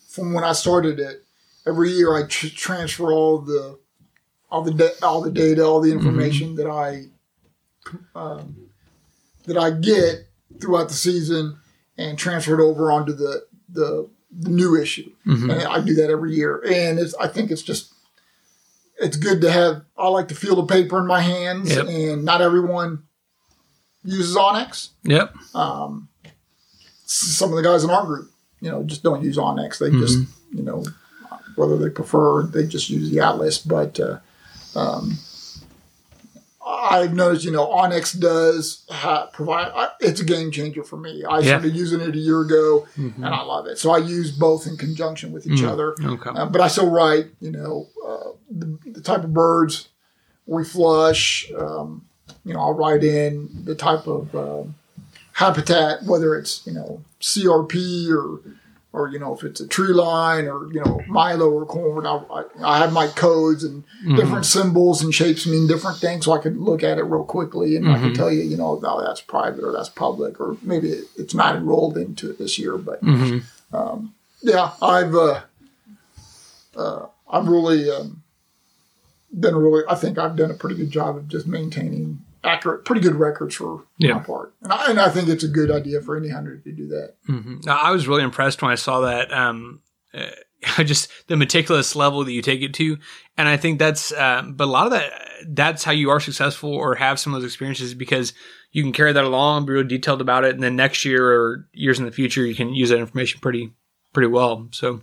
from 0.09 0.33
when 0.33 0.43
I 0.45 0.53
started 0.53 0.99
it. 0.99 1.25
Every 1.67 1.91
year, 1.91 2.17
I 2.17 2.27
tr- 2.27 2.47
transfer 2.49 3.13
all 3.13 3.39
the 3.39 3.79
all 4.53 4.63
the 4.63 4.73
da- 4.73 4.99
all 5.07 5.23
the 5.23 5.31
data, 5.33 5.65
all 5.65 5.81
the 5.81 5.91
information 5.91 6.55
that 6.57 6.69
I 6.69 7.05
um, 8.15 8.69
that 9.47 9.57
I 9.57 9.71
get 9.71 10.29
throughout 10.61 10.89
the 10.89 10.95
season, 10.95 11.57
and 11.99 12.19
transfer 12.19 12.61
it 12.61 12.63
over 12.65 12.93
onto 12.93 13.13
the 13.13 13.45
the, 13.69 14.09
the 14.31 14.51
new 14.51 14.77
issue. 14.81 15.11
Mhm. 15.27 15.51
And 15.53 15.63
I 15.63 15.81
do 15.81 15.95
that 15.95 16.11
every 16.11 16.35
year, 16.37 16.63
and 16.67 16.99
it's 16.99 17.15
I 17.17 17.29
think 17.29 17.51
it's 17.51 17.63
just 17.63 17.93
it's 19.01 19.17
good 19.17 19.41
to 19.41 19.51
have. 19.51 19.83
I 19.97 20.09
like 20.09 20.29
to 20.29 20.35
feel 20.35 20.55
the 20.57 20.67
paper 20.67 20.99
in 20.99 21.07
my 21.07 21.21
hands, 21.23 21.75
Yep. 21.75 21.87
and 21.89 22.25
not 22.25 22.43
everyone 22.43 23.05
uses 24.05 24.37
onX 24.37 24.89
Yep. 25.05 25.35
um, 25.55 26.09
some 27.07 27.51
of 27.51 27.57
the 27.57 27.63
guys 27.63 27.85
in 27.85 27.91
our 27.91 28.05
group, 28.05 28.31
you 28.61 28.69
know, 28.71 28.83
just 28.83 29.03
don't 29.03 29.23
use 29.25 29.37
onX. 29.37 29.79
They 29.79 29.91
just, 29.91 30.19
you 30.51 30.63
know, 30.63 30.85
whether 31.57 31.77
they 31.79 31.89
prefer, 31.89 32.43
they 32.43 32.67
just 32.67 32.91
use 32.91 33.11
the 33.11 33.21
Atlas. 33.21 33.59
But 33.59 34.01
uh, 34.01 34.19
um, 34.77 35.19
I've 36.65 37.13
noticed, 37.13 37.45
you 37.45 37.51
know, 37.51 37.67
onX 37.67 38.19
does 38.19 38.85
ha- 38.89 39.27
provide. 39.33 39.73
I, 39.75 39.89
it's 40.01 40.21
a 40.21 40.25
game 40.25 40.53
changer 40.53 40.85
for 40.85 40.97
me. 40.97 41.25
I 41.25 41.41
Yeah. 41.41 41.47
started 41.59 41.75
using 41.75 42.01
it 42.01 42.15
a 42.15 42.19
year 42.19 42.41
ago, 42.43 42.87
Mhm. 42.97 43.17
and 43.17 43.27
I 43.27 43.43
love 43.43 43.67
it. 43.67 43.79
So 43.79 43.91
I 43.91 43.99
use 43.99 44.31
both 44.31 44.67
in 44.69 44.77
conjunction 44.77 45.33
with 45.33 45.45
each 45.47 45.61
Mm. 45.61 45.69
other. 45.69 45.95
Okay. 46.01 46.31
Uh, 46.31 46.47
but 46.47 46.61
I 46.61 46.69
still 46.69 46.89
write, 46.89 47.27
you 47.41 47.51
know, 47.51 47.89
uh, 48.07 48.31
the, 48.49 48.79
the 48.93 49.01
type 49.01 49.25
of 49.25 49.35
birds 49.35 49.89
we 50.47 50.63
flush. 50.65 51.51
Um, 51.59 52.03
you 52.45 52.55
know, 52.55 52.61
I'll 52.61 52.75
write 52.75 53.03
in 53.03 53.49
the 53.65 53.75
type 53.75 54.07
of 54.07 54.35
um 54.35 54.75
habitat, 55.33 56.05
whether 56.05 56.37
it's 56.37 56.65
you 56.67 56.73
know 56.73 57.03
CRP 57.21 58.09
or 58.13 58.41
or 58.93 59.09
you 59.09 59.19
know 59.19 59.35
if 59.35 59.43
it's 59.43 59.61
a 59.61 59.67
tree 59.67 59.93
line 59.93 60.47
or 60.47 60.67
you 60.73 60.81
know 60.81 61.05
Milo 61.09 61.51
or 61.51 61.65
corn. 61.67 62.07
I, 62.07 62.17
I, 62.31 62.45
I 62.65 62.79
have 62.79 62.93
my 62.93 63.07
codes 63.09 63.65
and 63.65 63.85
Mm-hmm. 64.03 64.17
different 64.17 64.47
symbols 64.47 65.01
and 65.01 65.15
shapes 65.15 65.47
mean 65.47 65.69
different 65.69 65.99
things, 65.99 66.25
so 66.25 66.33
I 66.33 66.39
can 66.39 66.59
look 66.65 66.83
at 66.83 66.99
it 66.99 67.05
real 67.05 67.23
quickly 67.23 67.77
and 67.77 67.89
I 67.89 68.01
can 68.01 68.15
tell 68.15 68.33
you, 68.33 68.43
you 68.43 68.57
know, 68.57 68.81
no, 68.83 69.01
that's 69.01 69.21
private 69.21 69.63
or 69.63 69.71
that's 69.71 69.89
public 69.91 70.41
or 70.41 70.57
maybe 70.61 71.03
it's 71.17 71.35
not 71.35 71.55
enrolled 71.55 71.97
into 71.97 72.29
it 72.31 72.39
this 72.39 72.59
year, 72.59 72.77
but 72.77 72.99
hmm 73.01 73.39
yeah, 74.43 74.73
I've 74.83 75.15
uh, 75.15 75.43
uh, 76.77 77.07
I've 77.31 77.47
really 77.47 77.89
um, 77.91 78.23
been 79.39 79.55
really. 79.55 79.85
I 79.89 79.95
think 79.95 80.19
I've 80.19 80.35
done 80.37 80.51
a 80.51 80.55
pretty 80.55 80.75
good 80.77 80.91
job 80.91 81.17
of 81.17 81.29
just 81.29 81.47
maintaining 81.47 82.25
accurate, 82.45 82.85
pretty 82.85 83.01
good 83.01 83.15
records 83.17 83.55
for 83.55 83.85
Yeah. 83.99 84.15
my 84.15 84.21
part, 84.21 84.55
and 84.63 84.73
I, 84.73 84.91
and 84.91 85.01
I 85.01 85.09
think 85.11 85.29
it's 85.29 85.45
a 85.45 85.49
good 85.49 85.71
idea 85.71 86.01
for 86.01 86.17
any 86.17 86.29
hunter 86.29 86.57
to 86.59 86.73
do 86.73 86.89
that. 86.89 87.15
hmm 87.27 87.59
I 87.69 87.91
was 87.93 88.09
really 88.09 88.23
impressed 88.23 88.63
when 88.63 88.71
I 88.71 88.77
saw 88.77 89.01
that. 89.01 89.33
Um, 89.33 89.81
uh, 90.15 90.27
just 90.85 91.11
the 91.27 91.37
meticulous 91.37 91.97
level 91.97 92.23
that 92.25 92.31
you 92.33 92.41
take 92.43 92.63
it 92.63 92.73
to, 92.75 92.97
and 93.37 93.49
I 93.49 93.57
think 93.57 93.79
that's. 93.81 94.13
Um, 94.13 94.55
but 94.55 94.65
a 94.65 94.71
lot 94.71 94.87
of 94.87 94.93
that, 94.93 95.11
that's 95.49 95.83
how 95.83 95.91
you 95.93 96.11
are 96.11 96.21
successful 96.21 96.73
or 96.73 96.95
have 96.95 97.19
some 97.19 97.35
of 97.35 97.41
those 97.43 97.51
experiences 97.51 97.95
because 97.95 98.33
you 98.71 98.83
can 98.85 98.93
carry 98.93 99.13
that 99.13 99.25
along, 99.25 99.67
be 99.67 99.73
real 99.73 99.83
detailed 99.83 100.21
about 100.21 100.45
it, 100.45 100.55
and 100.55 100.63
then 100.63 100.77
next 100.77 101.05
year 101.05 101.27
or 101.33 101.69
years 101.73 101.99
in 101.99 102.05
the 102.05 102.13
future, 102.13 102.47
you 102.47 102.55
can 102.55 102.73
use 102.75 102.91
that 102.91 102.99
information 103.01 103.41
pretty, 103.41 103.73
pretty 104.13 104.29
well. 104.29 104.69
So, 104.71 105.01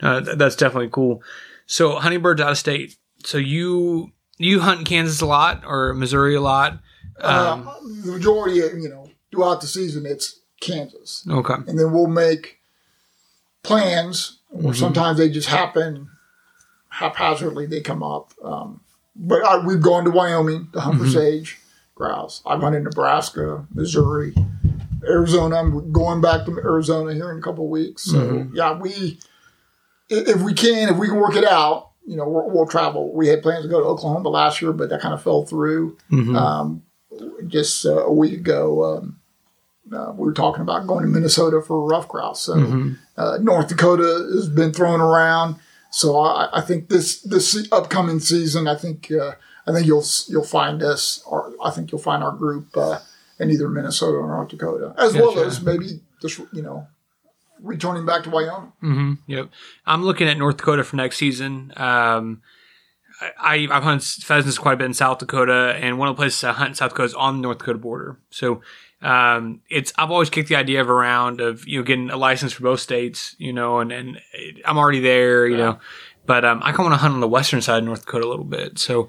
uh, 0.00 0.22
th- 0.22 0.38
that's 0.38 0.56
definitely 0.56 0.88
cool. 0.90 1.22
So, 1.66 1.96
hunting 1.96 2.22
birds 2.22 2.40
out 2.40 2.50
of 2.52 2.58
state. 2.58 2.96
So 3.24 3.36
you 3.38 4.10
you 4.38 4.60
hunt 4.60 4.80
in 4.80 4.84
Kansas 4.84 5.20
a 5.20 5.26
lot 5.26 5.62
or 5.66 5.94
Missouri 5.94 6.34
a 6.34 6.40
lot. 6.40 6.78
Um, 7.20 7.68
uh, 7.68 7.74
the 8.04 8.12
majority, 8.12 8.60
of, 8.60 8.72
you 8.78 8.88
know, 8.88 9.08
throughout 9.30 9.60
the 9.60 9.66
season, 9.66 10.04
it's 10.06 10.40
Kansas, 10.60 11.26
okay. 11.30 11.54
and 11.66 11.78
then 11.78 11.92
we'll 11.92 12.06
make 12.06 12.58
plans, 13.62 14.38
or 14.50 14.72
Mhm. 14.72 14.76
sometimes 14.76 15.18
they 15.18 15.28
just 15.28 15.48
happen 15.48 16.08
haphazardly. 16.88 17.66
They 17.66 17.80
come 17.80 18.02
up, 18.02 18.32
um, 18.42 18.80
but 19.16 19.44
I, 19.44 19.58
we've 19.64 19.80
gone 19.80 20.04
to 20.04 20.10
Wyoming 20.10 20.68
to 20.72 20.80
hunt 20.80 20.98
for 20.98 21.04
Mhm. 21.06 21.12
sage 21.12 21.60
grouse. 21.94 22.42
I've 22.46 22.60
hunted 22.60 22.84
Nebraska, 22.84 23.66
Missouri, 23.72 24.34
Arizona. 25.06 25.56
I'm 25.56 25.92
going 25.92 26.20
back 26.20 26.46
to 26.46 26.52
Arizona 26.58 27.14
here 27.14 27.30
in 27.30 27.38
a 27.38 27.42
couple 27.42 27.64
of 27.64 27.70
weeks. 27.70 28.02
So 28.04 28.18
Mhm. 28.18 28.50
yeah, 28.54 28.76
we 28.78 29.18
if 30.10 30.42
we 30.42 30.52
can, 30.52 30.90
if 30.90 30.96
we 30.98 31.08
can 31.08 31.16
work 31.16 31.34
it 31.34 31.44
out, 31.46 31.90
you 32.06 32.16
know, 32.16 32.28
we'll, 32.28 32.50
we'll 32.50 32.66
travel. 32.66 33.12
We 33.12 33.28
had 33.28 33.42
plans 33.42 33.64
to 33.64 33.68
go 33.70 33.80
to 33.80 33.86
Oklahoma 33.86 34.28
last 34.28 34.60
year, 34.60 34.72
but 34.72 34.88
that 34.90 35.00
kind 35.00 35.14
of 35.14 35.22
fell 35.22 35.44
through. 35.44 35.96
Mhm. 36.10 36.36
Um, 36.36 36.82
just 37.46 37.86
uh, 37.86 38.04
a 38.04 38.12
week 38.12 38.34
ago, 38.34 38.84
um, 38.98 39.16
uh, 39.92 40.12
we 40.16 40.26
were 40.26 40.32
talking 40.32 40.62
about 40.62 40.86
going 40.86 41.02
to 41.02 41.08
Minnesota 41.10 41.60
for 41.62 41.84
rough 41.86 42.08
grouse. 42.08 42.42
So 42.42 42.54
Mhm. 42.54 42.98
uh, 43.16 43.38
North 43.40 43.68
Dakota 43.68 44.28
has 44.34 44.48
been 44.48 44.72
thrown 44.72 45.00
around. 45.00 45.56
So 45.90 46.18
I, 46.18 46.48
I 46.52 46.60
think 46.60 46.88
this 46.88 47.20
this 47.22 47.68
upcoming 47.70 48.18
season, 48.20 48.66
I 48.66 48.74
think 48.74 49.10
uh, 49.12 49.32
I 49.66 49.72
think 49.72 49.86
you'll 49.86 50.04
you'll 50.28 50.42
find 50.44 50.82
us, 50.82 51.22
or 51.26 51.52
I 51.62 51.70
think 51.70 51.92
you'll 51.92 52.00
find 52.00 52.24
our 52.24 52.32
group 52.32 52.76
uh, 52.76 52.98
in 53.38 53.50
either 53.50 53.68
Minnesota 53.68 54.16
or 54.18 54.26
North 54.26 54.48
Dakota, 54.48 54.92
as 54.98 55.14
well 55.14 55.38
as 55.40 55.62
maybe 55.62 56.00
just 56.20 56.40
you 56.52 56.62
know 56.62 56.86
returning 57.60 58.04
back 58.06 58.24
to 58.24 58.30
Wyoming. 58.30 58.72
hmm 58.80 59.12
Yep. 59.26 59.48
I'm 59.86 60.04
looking 60.04 60.28
at 60.28 60.38
North 60.38 60.56
Dakota 60.58 60.84
for 60.84 60.96
next 60.96 61.16
season. 61.16 61.72
Um, 61.76 62.42
I 63.40 63.68
I've 63.70 63.82
hunted 63.84 64.04
pheasants 64.24 64.58
quite 64.58 64.74
a 64.74 64.76
bit 64.76 64.86
in 64.86 64.94
South 64.94 65.18
Dakota, 65.18 65.76
and 65.80 65.98
one 65.98 66.08
of 66.08 66.16
the 66.16 66.20
places 66.20 66.42
I 66.44 66.52
hunt 66.52 66.70
in 66.70 66.74
South 66.74 66.90
Dakota 66.90 67.06
is 67.06 67.14
on 67.14 67.36
the 67.36 67.42
North 67.42 67.58
Dakota 67.58 67.78
border. 67.78 68.18
So 68.30 68.60
um, 69.02 69.60
it's 69.70 69.92
I've 69.96 70.10
always 70.10 70.30
kicked 70.30 70.48
the 70.48 70.56
idea 70.56 70.80
of 70.80 70.90
around 70.90 71.40
of 71.40 71.66
you 71.66 71.78
know 71.78 71.84
getting 71.84 72.10
a 72.10 72.16
license 72.16 72.52
for 72.52 72.64
both 72.64 72.80
states, 72.80 73.36
you 73.38 73.52
know, 73.52 73.78
and 73.78 73.92
and 73.92 74.20
I'm 74.64 74.78
already 74.78 75.00
there, 75.00 75.46
you 75.46 75.56
know, 75.56 75.78
but 76.26 76.44
um, 76.44 76.58
I 76.62 76.72
kind 76.72 76.80
of 76.80 76.84
want 76.86 76.94
to 76.94 76.98
hunt 76.98 77.14
on 77.14 77.20
the 77.20 77.28
western 77.28 77.60
side 77.62 77.78
of 77.78 77.84
North 77.84 78.04
Dakota 78.04 78.26
a 78.26 78.28
little 78.30 78.44
bit. 78.44 78.78
So 78.78 79.08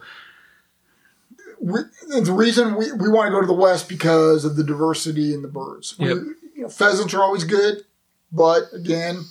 we, 1.60 1.80
the 2.10 2.32
reason 2.34 2.76
we, 2.76 2.92
we 2.92 3.10
want 3.10 3.28
to 3.28 3.32
go 3.32 3.42
to 3.42 3.48
the 3.48 3.54
west 3.54 3.90
because 3.90 4.46
of 4.46 4.56
the 4.56 4.64
diversity 4.64 5.34
in 5.34 5.42
the 5.42 5.48
birds. 5.48 5.98
We, 5.98 6.08
you 6.10 6.36
know, 6.58 6.70
pheasants 6.70 7.14
are 7.14 7.22
always 7.22 7.44
good, 7.44 7.86
but 8.36 8.64
again, 8.74 9.24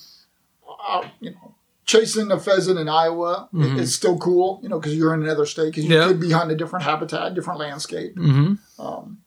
uh, 0.89 1.03
you 1.21 1.31
know, 1.33 1.55
chasing 1.87 2.31
a 2.31 2.39
pheasant 2.41 2.79
in 2.79 2.89
Iowa 2.89 3.49
Mhm. 3.53 3.79
is 3.79 3.95
still 3.95 4.17
cool. 4.19 4.59
You 4.63 4.69
know, 4.71 4.79
because 4.81 4.95
you're 4.97 5.13
in 5.15 5.23
another 5.23 5.47
state. 5.47 5.67
Because 5.67 5.85
you 5.85 5.95
Yeah. 5.95 6.09
could 6.09 6.21
be 6.21 6.31
hunting 6.31 6.55
a 6.55 6.59
different 6.59 6.85
habitat, 6.85 7.35
different 7.35 7.61
landscape. 7.61 8.17
mm-hmm. 8.17 8.55
Um, 8.85 9.19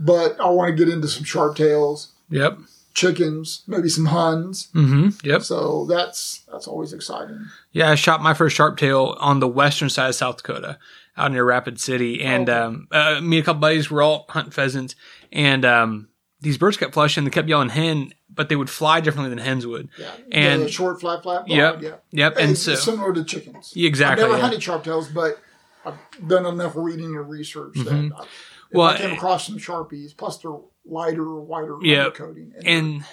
but 0.00 0.38
I 0.40 0.48
want 0.50 0.76
to 0.76 0.84
get 0.84 0.92
into 0.92 1.06
some 1.08 1.24
sharp 1.24 1.56
tails, 1.56 2.08
yep, 2.28 2.58
chickens, 2.94 3.62
maybe 3.66 3.88
some 3.88 4.06
huns. 4.06 4.68
mm-hmm. 4.74 5.08
yep. 5.26 5.42
So 5.42 5.86
that's 5.88 6.42
that's 6.50 6.66
always 6.66 6.92
exciting. 6.92 7.46
Yeah, 7.72 7.90
I 7.90 7.94
shot 7.94 8.22
my 8.22 8.34
first 8.34 8.56
sharp 8.56 8.76
tail 8.76 9.16
on 9.20 9.38
the 9.40 9.48
western 9.48 9.88
side 9.90 10.08
of 10.08 10.14
South 10.16 10.38
Dakota, 10.38 10.78
out 11.16 11.30
near 11.32 11.44
Rapid 11.44 11.80
City, 11.80 12.22
and 12.22 12.48
Okay. 12.50 12.58
um, 12.58 12.88
uh, 12.90 13.20
me 13.20 13.38
and 13.38 13.44
a 13.44 13.46
couple 13.46 13.60
buddies 13.60 13.90
were 13.90 14.02
all 14.02 14.26
hunting 14.28 14.50
pheasants, 14.52 14.94
and 15.32 15.64
um, 15.64 16.08
these 16.40 16.58
birds 16.58 16.76
kept 16.76 16.92
flushing. 16.94 17.22
They 17.24 17.30
kept 17.30 17.48
yelling 17.48 17.68
hen, 17.70 18.12
but 18.34 18.48
they 18.48 18.56
would 18.56 18.70
fly 18.70 19.00
differently 19.00 19.30
than 19.30 19.38
hens 19.38 19.66
would. 19.66 19.88
Yeah, 19.98 20.10
And- 20.32 20.62
the 20.62 20.68
short, 20.68 21.00
flat, 21.00 21.22
flat. 21.22 21.48
Yep. 21.48 21.82
yeah. 21.82 21.94
Yep, 22.10 22.36
and 22.38 22.58
so 22.58 22.74
similar 22.74 23.12
to 23.12 23.24
chickens. 23.24 23.72
exactly. 23.76 24.24
I've 24.24 24.30
never 24.30 24.38
yeah. 24.40 24.48
hunted 24.48 24.60
sharptails, 24.60 25.12
but 25.12 25.38
I've 25.84 25.94
done 26.26 26.46
enough 26.46 26.72
reading 26.76 27.16
and 27.16 27.28
research 27.28 27.74
Mhm. 27.74 28.10
that 28.10 28.16
I, 28.22 28.26
Well, 28.72 28.88
I 28.88 28.96
came 28.96 29.12
across 29.12 29.46
some 29.46 29.58
sharpies, 29.58 30.16
plus 30.16 30.38
they're 30.38 30.50
lighter, 30.86 31.34
whiter 31.40 31.76
Yeah. 31.82 32.08
undercoating. 32.10 32.52
and 32.64 33.04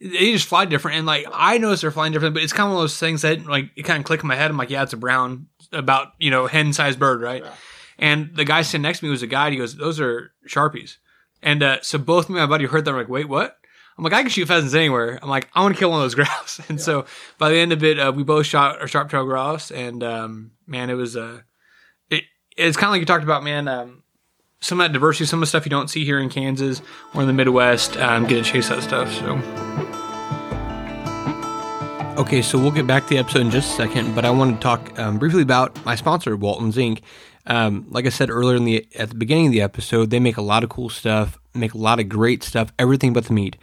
they 0.00 0.32
just 0.32 0.48
fly 0.48 0.64
different. 0.64 0.96
And 0.98 1.06
like 1.06 1.26
I 1.32 1.58
noticed 1.58 1.82
they're 1.82 1.90
flying 1.92 2.12
different, 2.12 2.34
but 2.34 2.42
it's 2.42 2.52
kind 2.52 2.66
of 2.66 2.72
one 2.74 2.78
of 2.78 2.82
those 2.84 2.98
things 2.98 3.22
that 3.22 3.46
like 3.46 3.70
it 3.76 3.82
kind 3.84 4.00
of 4.00 4.04
clicked 4.04 4.24
in 4.24 4.28
my 4.28 4.34
head. 4.34 4.50
I'm 4.50 4.56
like, 4.56 4.70
yeah, 4.70 4.82
it's 4.82 4.92
a 4.92 4.96
brown, 4.96 5.46
about 5.72 6.08
you 6.18 6.30
know 6.30 6.46
hen 6.48 6.72
sized 6.72 6.98
bird, 6.98 7.20
right? 7.20 7.42
Yeah. 7.44 7.52
And 7.98 8.34
the 8.34 8.44
guy 8.44 8.62
sitting 8.62 8.82
next 8.82 8.98
to 8.98 9.04
me 9.04 9.10
was 9.12 9.22
a 9.22 9.28
guide. 9.28 9.52
He 9.52 9.58
goes, 9.58 9.76
"Those 9.76 10.00
are 10.00 10.32
sharpies." 10.48 10.96
And 11.40 11.62
uh, 11.62 11.78
so 11.82 11.98
both 11.98 12.28
me 12.28 12.40
and 12.40 12.48
my 12.50 12.52
buddy 12.56 12.64
heard 12.66 12.84
that. 12.84 12.90
I'm 12.90 12.96
like, 12.96 13.08
"Wait, 13.08 13.28
what?" 13.28 13.58
I'm 13.96 14.04
like, 14.04 14.12
"I 14.12 14.22
can 14.22 14.30
shoot 14.30 14.46
pheasants 14.46 14.74
anywhere." 14.74 15.18
I'm 15.22 15.28
like, 15.28 15.48
"I 15.54 15.62
want 15.62 15.74
to 15.74 15.78
kill 15.78 15.90
one 15.90 16.00
of 16.00 16.04
those 16.04 16.14
grouse." 16.16 16.60
And 16.68 16.80
so 16.80 17.04
by 17.38 17.50
the 17.50 17.56
end 17.56 17.72
of 17.72 17.82
it, 17.84 17.98
uh, 17.98 18.12
we 18.14 18.22
both 18.22 18.46
shot 18.46 18.80
our 18.80 18.86
sharp 18.86 19.10
tail 19.10 19.24
grouse, 19.24 19.70
and 19.70 20.02
um, 20.02 20.52
man, 20.66 20.90
it 20.90 20.94
was 20.94 21.16
uh, 21.16 21.40
it, 22.10 22.24
it's 22.56 22.76
kind 22.76 22.88
of 22.88 22.92
like 22.92 23.00
you 23.00 23.06
talked 23.06 23.24
about, 23.24 23.44
man. 23.44 23.68
Um, 23.68 24.02
some 24.60 24.80
of 24.80 24.84
that 24.84 24.92
diversity, 24.92 25.26
some 25.26 25.40
of 25.40 25.42
the 25.42 25.46
stuff 25.48 25.66
you 25.66 25.70
don't 25.70 25.90
see 25.90 26.04
here 26.04 26.20
in 26.20 26.28
Kansas 26.28 26.80
or 27.14 27.22
in 27.22 27.26
the 27.26 27.32
Midwest, 27.32 27.96
um, 27.96 28.26
get 28.26 28.44
to 28.44 28.50
chase 28.50 28.68
that 28.68 28.82
stuff. 28.82 29.12
So. 29.12 29.40
Okay, 32.16 32.42
so 32.42 32.58
we'll 32.58 32.70
get 32.70 32.86
back 32.86 33.04
to 33.04 33.08
the 33.08 33.18
episode 33.18 33.40
in 33.40 33.50
just 33.50 33.72
a 33.72 33.76
second, 33.76 34.14
but 34.14 34.24
I 34.24 34.30
want 34.30 34.54
to 34.54 34.62
talk 34.62 34.98
um, 34.98 35.18
briefly 35.18 35.42
about 35.42 35.84
my 35.84 35.96
sponsor, 35.96 36.36
Walton's 36.36 36.76
Inc. 36.76 37.00
Um, 37.46 37.86
like 37.88 38.06
I 38.06 38.10
said 38.10 38.30
earlier 38.30 38.56
in 38.56 38.64
the 38.64 38.86
at 38.96 39.08
the 39.08 39.14
beginning 39.16 39.46
of 39.46 39.52
the 39.52 39.62
episode, 39.62 40.10
they 40.10 40.20
make 40.20 40.36
a 40.36 40.42
lot 40.42 40.62
of 40.62 40.70
cool 40.70 40.88
stuff, 40.88 41.40
make 41.54 41.74
a 41.74 41.78
lot 41.78 42.00
of 42.00 42.08
great 42.08 42.42
stuff, 42.42 42.72
everything 42.78 43.12
but 43.12 43.24
the 43.24 43.32
meat. 43.32 43.56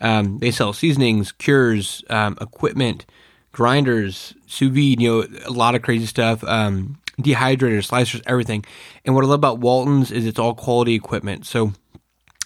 Um, 0.00 0.38
they 0.38 0.50
sell 0.50 0.72
seasonings, 0.72 1.32
cures, 1.32 2.02
um, 2.10 2.36
equipment, 2.40 3.06
grinders, 3.52 4.34
sous 4.46 4.70
vide, 4.70 5.00
you 5.00 5.08
know, 5.08 5.38
a 5.46 5.50
lot 5.50 5.74
of 5.74 5.82
crazy 5.82 6.06
stuff. 6.06 6.42
Um, 6.44 6.98
dehydrators, 7.20 7.88
slicers, 7.88 8.22
everything. 8.26 8.64
And 9.04 9.14
what 9.14 9.24
I 9.24 9.28
love 9.28 9.38
about 9.38 9.58
Walton's 9.58 10.10
is 10.10 10.26
it's 10.26 10.38
all 10.38 10.54
quality 10.54 10.94
equipment. 10.94 11.46
So 11.46 11.72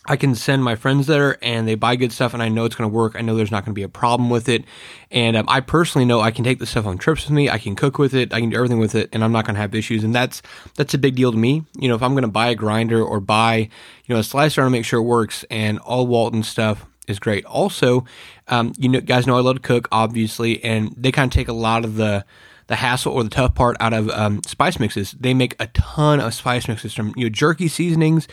I 0.09 0.17
can 0.17 0.35
send 0.35 0.63
my 0.63 0.77
friends 0.77 1.07
there 1.07 1.37
and 1.43 1.67
they 1.67 1.75
buy 1.75 1.97
good 1.97 2.13
stuff 2.13 2.33
and 2.33 2.43
I 2.43 2.49
know 2.49 2.65
it's 2.65 2.75
going 2.75 2.89
to 2.89 2.95
work. 2.95 3.17
I 3.17 3.21
know 3.21 3.37
there's 3.37 3.51
not 3.51 3.65
going 3.65 3.73
to 3.73 3.79
be 3.79 3.83
a 3.83 3.89
problem 3.89 4.31
with 4.31 4.49
it. 4.49 4.65
And 5.11 5.37
um, 5.37 5.47
I 5.49 5.61
personally 5.61 6.05
know 6.05 6.21
I 6.21 6.31
can 6.31 6.45
take 6.45 6.59
the 6.59 6.67
stuff 6.67 6.87
on 6.87 6.99
trips 6.99 7.25
with 7.25 7.33
me. 7.33 7.51
I 7.51 7.59
can 7.59 7.77
cook 7.77 7.99
with 7.99 8.15
it. 8.15 8.33
I 8.33 8.41
can 8.41 8.51
do 8.51 8.57
everything 8.57 8.79
with 8.79 8.95
it 8.95 9.09
and 9.13 9.25
I'm 9.25 9.33
not 9.33 9.45
going 9.45 9.55
to 9.55 9.61
have 9.61 9.75
issues. 9.75 10.05
And 10.05 10.15
that's, 10.15 10.43
that's 10.77 10.95
a 10.95 10.99
big 10.99 11.17
deal 11.17 11.33
to 11.33 11.39
me. 11.39 11.65
You 11.79 11.89
know, 11.89 11.95
if 11.95 12.03
I'm 12.03 12.13
going 12.13 12.23
to 12.23 12.29
buy 12.29 12.49
a 12.49 12.55
grinder 12.55 13.03
or 13.03 13.21
buy, 13.21 13.57
you 13.57 14.15
know, 14.15 14.19
a 14.19 14.25
slicer, 14.25 14.63
I 14.63 14.65
to 14.65 14.71
make 14.71 14.85
sure 14.85 15.01
it 15.01 15.05
works 15.05 15.45
and 15.51 15.79
all 15.81 16.07
Walton 16.07 16.43
stuff 16.43 16.87
is 17.09 17.19
great. 17.19 17.45
Also, 17.45 18.05
um, 18.49 18.73
you 18.79 18.89
know, 18.89 19.01
guys 19.01 19.27
know 19.27 19.37
I 19.37 19.41
love 19.41 19.57
to 19.57 19.63
cook, 19.63 19.89
obviously, 19.93 20.63
and 20.63 20.95
they 20.97 21.13
kind 21.13 21.31
of 21.31 21.35
take 21.35 21.49
a 21.49 21.53
lot 21.53 21.85
of 21.85 21.97
the, 21.97 22.25
the 22.69 22.77
hassle 22.77 23.13
or 23.13 23.23
the 23.23 23.31
tough 23.31 23.55
part 23.55 23.77
out 23.81 23.93
of 23.93 24.09
um, 24.11 24.43
spice 24.45 24.79
mixes. 24.81 25.13
They 25.13 25.35
make 25.35 25.55
a 25.61 25.69
ton 25.69 26.21
of 26.21 26.35
spice 26.35 26.69
mixes 26.69 26.95
from 26.95 27.13
you 27.17 27.25
know 27.25 27.31
jerky 27.31 27.69
seasonings 27.69 28.29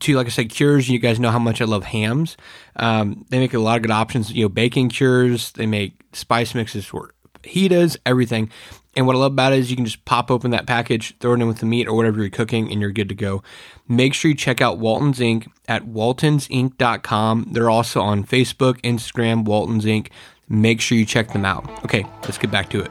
to 0.00 0.14
like 0.14 0.26
I 0.26 0.30
said 0.30 0.50
cures. 0.50 0.88
You 0.88 0.98
guys 0.98 1.18
know 1.18 1.30
how 1.30 1.38
much 1.38 1.60
I 1.60 1.64
love 1.64 1.84
hams. 1.84 2.36
Um, 2.76 3.24
they 3.30 3.38
make 3.38 3.54
a 3.54 3.58
lot 3.58 3.76
of 3.76 3.82
good 3.82 3.90
options. 3.90 4.32
You 4.32 4.44
know 4.44 4.48
baking 4.48 4.90
cures. 4.90 5.52
They 5.52 5.66
make 5.66 5.94
spice 6.12 6.54
mixes 6.54 6.86
for 6.86 7.14
fajitas, 7.42 7.96
everything. 8.04 8.50
And 8.96 9.06
what 9.06 9.14
I 9.14 9.20
love 9.20 9.32
about 9.32 9.52
it 9.52 9.60
is 9.60 9.70
you 9.70 9.76
can 9.76 9.84
just 9.84 10.04
pop 10.04 10.30
open 10.30 10.50
that 10.50 10.66
package, 10.66 11.16
throw 11.18 11.34
it 11.34 11.40
in 11.40 11.46
with 11.46 11.58
the 11.58 11.66
meat 11.66 11.86
or 11.86 11.94
whatever 11.94 12.20
you're 12.20 12.30
cooking, 12.30 12.70
and 12.72 12.80
you're 12.80 12.90
good 12.90 13.08
to 13.10 13.14
go. 13.14 13.42
Make 13.86 14.12
sure 14.12 14.30
you 14.30 14.36
check 14.36 14.60
out 14.60 14.78
Walton's 14.78 15.20
Inc. 15.20 15.46
at 15.68 15.84
waltonsinc.com. 15.84 17.48
They're 17.52 17.70
also 17.70 18.00
on 18.00 18.24
Facebook, 18.24 18.80
Instagram, 18.80 19.44
Walton's 19.44 19.84
Inc. 19.84 20.08
Make 20.48 20.80
sure 20.80 20.98
you 20.98 21.04
check 21.04 21.32
them 21.32 21.44
out. 21.44 21.68
Okay, 21.84 22.04
let's 22.22 22.38
get 22.38 22.50
back 22.50 22.70
to 22.70 22.80
it. 22.80 22.90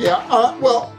Yeah. 0.00 0.16
Uh, 0.30 0.56
well, 0.60 0.96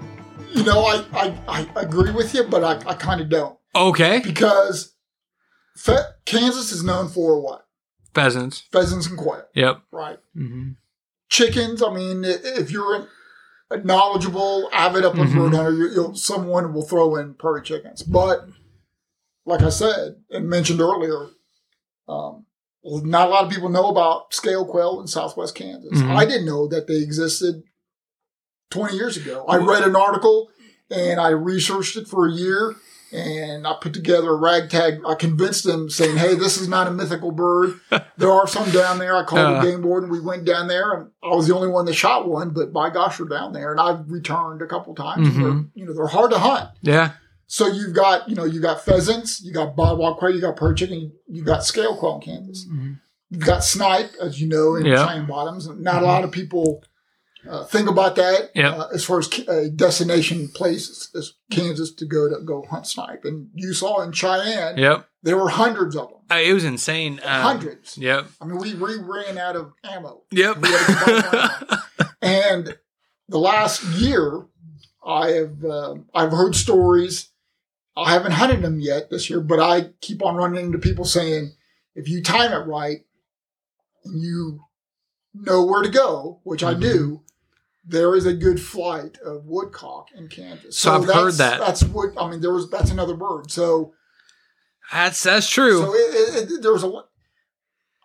you 0.54 0.64
know, 0.64 0.82
I, 0.86 1.04
I, 1.14 1.68
I 1.76 1.82
agree 1.82 2.12
with 2.12 2.34
you, 2.34 2.44
but 2.44 2.64
I, 2.64 2.90
I 2.90 2.94
kind 2.94 3.22
of 3.22 3.30
don't 3.30 3.58
Okay. 3.76 4.20
because 4.24 4.94
fe- 5.76 5.96
Kansas 6.26 6.72
is 6.72 6.84
known 6.84 7.08
for 7.10 7.42
what? 7.42 7.66
Pheasants. 8.14 8.64
Pheasants 8.72 9.08
and 9.08 9.18
quail, 9.18 9.44
Yep. 9.56 9.82
right? 9.92 10.20
Mm-hmm. 10.36 10.72
Chickens. 11.30 11.82
I 11.82 11.94
mean, 11.94 12.24
if 12.26 12.70
you're 12.70 13.08
a 13.72 13.78
knowledgeable, 13.78 14.70
avid 14.74 15.06
upland 15.06 15.30
Mhm. 15.32 15.36
bird 15.36 15.54
hunter, 15.56 15.72
you, 15.72 15.90
you'll, 15.92 16.16
someone 16.16 16.74
will 16.74 16.82
throw 16.86 17.16
in 17.16 17.34
prairie 17.36 17.62
chickens. 17.62 18.04
But 18.04 18.46
like 19.46 19.62
I 19.62 19.70
said 19.70 20.18
and 20.30 20.50
mentioned 20.50 20.82
earlier, 20.82 21.28
um, 22.10 22.46
well, 22.84 23.02
not 23.06 23.30
a 23.30 23.32
lot 23.32 23.46
of 23.46 23.50
people 23.52 23.70
know 23.70 23.88
about 23.88 24.34
scale 24.34 24.66
quail 24.66 25.00
in 25.00 25.08
Southwest 25.08 25.56
Kansas. 25.56 26.02
Mhm. 26.02 26.14
I 26.16 26.26
didn't 26.26 26.46
know 26.48 26.68
that 26.68 26.88
they 26.88 26.98
existed 26.98 27.64
20 28.72 28.96
years 28.96 29.18
ago. 29.18 29.46
I 29.48 29.58
read 29.58 29.84
an 29.84 29.96
article 29.96 30.50
and 30.90 31.20
I 31.20 31.30
researched 31.30 31.96
it 31.98 32.08
for 32.08 32.28
a 32.28 32.32
year 32.32 32.76
and 33.14 33.68
I 33.68 33.76
put 33.82 33.94
together 33.94 34.30
a 34.30 34.36
ragtag. 34.36 35.02
I 35.06 35.16
convinced 35.16 35.64
them 35.66 35.90
saying, 35.90 36.18
Hey, 36.18 36.34
this 36.36 36.58
is 36.60 36.68
not 36.68 36.88
a 36.88 36.92
mythical 36.92 37.32
bird. 37.32 37.80
There 38.18 38.32
are 38.32 38.46
some 38.48 38.70
down 38.70 39.00
there. 39.00 39.16
I 39.18 39.24
called 39.24 39.56
Uh. 39.58 39.62
the 39.64 39.72
game 39.72 39.82
board 39.82 40.04
and 40.04 40.12
we 40.12 40.20
went 40.20 40.46
down 40.46 40.68
there 40.68 40.94
and 40.94 41.10
I 41.24 41.30
was 41.30 41.48
the 41.48 41.56
only 41.56 41.70
one 41.70 41.86
that 41.86 41.94
shot 41.94 42.28
one, 42.30 42.52
but 42.52 42.72
by 42.72 42.90
gosh, 42.92 43.18
they're 43.18 43.26
down 43.28 43.52
there. 43.52 43.72
And 43.72 43.80
I've 43.82 44.10
returned 44.12 44.62
a 44.62 44.68
couple 44.68 44.94
times. 44.94 45.28
Mhm. 45.28 45.70
you 45.74 45.86
know, 45.86 45.94
they're 45.94 46.06
hard 46.08 46.30
to 46.32 46.38
hunt. 46.40 46.70
Yeah. 46.84 47.12
So 47.48 47.66
you've 47.68 47.94
got, 47.94 48.30
you 48.30 48.36
know, 48.36 48.46
you've 48.46 48.62
got 48.62 48.86
pheasants, 48.86 49.42
you 49.44 49.52
got 49.54 49.76
bobwhite 49.76 50.18
quail, 50.18 50.34
you 50.36 50.40
got 50.40 50.56
prairie 50.56 50.76
chicken, 50.76 51.12
you 51.28 51.44
got 51.44 51.66
scale 51.66 51.96
quail 51.98 52.16
in 52.16 52.22
Kansas. 52.22 52.66
You've 53.30 53.46
got 53.46 53.64
snipe, 53.64 54.12
as 54.22 54.40
you 54.40 54.48
know, 54.48 54.76
in 54.76 54.86
Yeah. 54.86 55.06
Cheyenne 55.08 55.26
Bottoms. 55.26 55.68
Not 55.68 56.04
a 56.04 56.06
lot 56.06 56.24
of 56.24 56.32
people 56.32 56.84
uh, 57.49 57.63
think 57.65 57.89
about 57.89 58.15
that 58.17 58.51
Yep. 58.56 58.73
uh, 58.77 58.88
as 58.93 59.04
far 59.04 59.19
as 59.19 59.30
a 59.47 59.69
destination 59.69 60.47
place 60.49 61.10
as 61.15 61.34
Kansas 61.49 61.91
to 61.95 62.06
go 62.06 62.30
to 62.30 62.43
go 62.43 62.63
hunt 62.69 62.86
snipe. 62.88 63.25
And 63.25 63.49
you 63.56 63.73
saw 63.73 64.01
in 64.01 64.12
Cheyenne, 64.12 64.77
Yep. 64.77 65.08
there 65.23 65.38
were 65.38 65.49
hundreds 65.49 65.95
of 65.95 66.10
them. 66.10 66.19
Uh, 66.30 66.42
it 66.42 66.54
was 66.54 66.63
insane. 66.63 67.19
Um, 67.23 67.42
hundreds. 67.42 67.98
Yep. 67.98 68.27
I 68.39 68.46
mean, 68.46 68.58
we, 68.60 68.73
we 68.75 68.96
ran 68.98 69.37
out 69.37 69.56
of 69.56 69.73
ammo. 69.83 70.21
Yep. 70.31 70.58
We 70.58 70.69
had 70.69 70.85
to 70.85 71.29
buy 71.31 71.77
more. 72.00 72.08
And 72.21 72.77
the 73.27 73.39
last 73.39 73.83
year, 73.96 74.46
I 75.06 75.29
have 75.31 75.63
uh, 75.65 75.96
I've 76.13 76.31
heard 76.31 76.56
stories. 76.56 77.29
I 77.98 78.13
haven't 78.13 78.31
hunted 78.33 78.62
them 78.62 78.79
yet 78.79 79.10
this 79.10 79.29
year, 79.29 79.42
but 79.42 79.60
I 79.60 79.89
keep 80.00 80.23
on 80.23 80.35
running 80.35 80.65
into 80.67 80.77
people 80.77 81.04
saying, 81.06 81.52
if 81.96 82.08
you 82.08 82.21
time 82.23 82.54
it 82.54 82.65
right, 82.67 83.00
and 84.06 84.21
you 84.21 84.62
know 85.33 85.65
where 85.65 85.81
to 85.81 85.89
go, 85.89 86.39
which 86.44 86.63
I 86.63 86.73
do, 86.73 87.21
there 87.84 88.15
is 88.15 88.25
a 88.25 88.34
good 88.34 88.62
flight 88.62 89.17
of 89.25 89.46
woodcock 89.46 90.08
in 90.15 90.27
Kansas. 90.27 90.77
So 90.77 90.94
I've 90.94 91.06
heard 91.06 91.34
that. 91.36 91.60
That's 91.60 91.84
what 91.84 92.13
I 92.17 92.29
mean. 92.29 92.42
There 92.42 92.54
was 92.54 92.69
that's 92.69 92.92
another 92.92 93.15
bird. 93.15 93.52
So 93.52 93.94
that's 94.92 95.23
that's 95.23 95.50
true. 95.50 95.79
so 95.79 95.94
it, 95.94 95.98
it, 95.98 96.52
it, 96.52 96.62
there 96.62 96.73
was 96.73 96.84
a. 96.84 96.92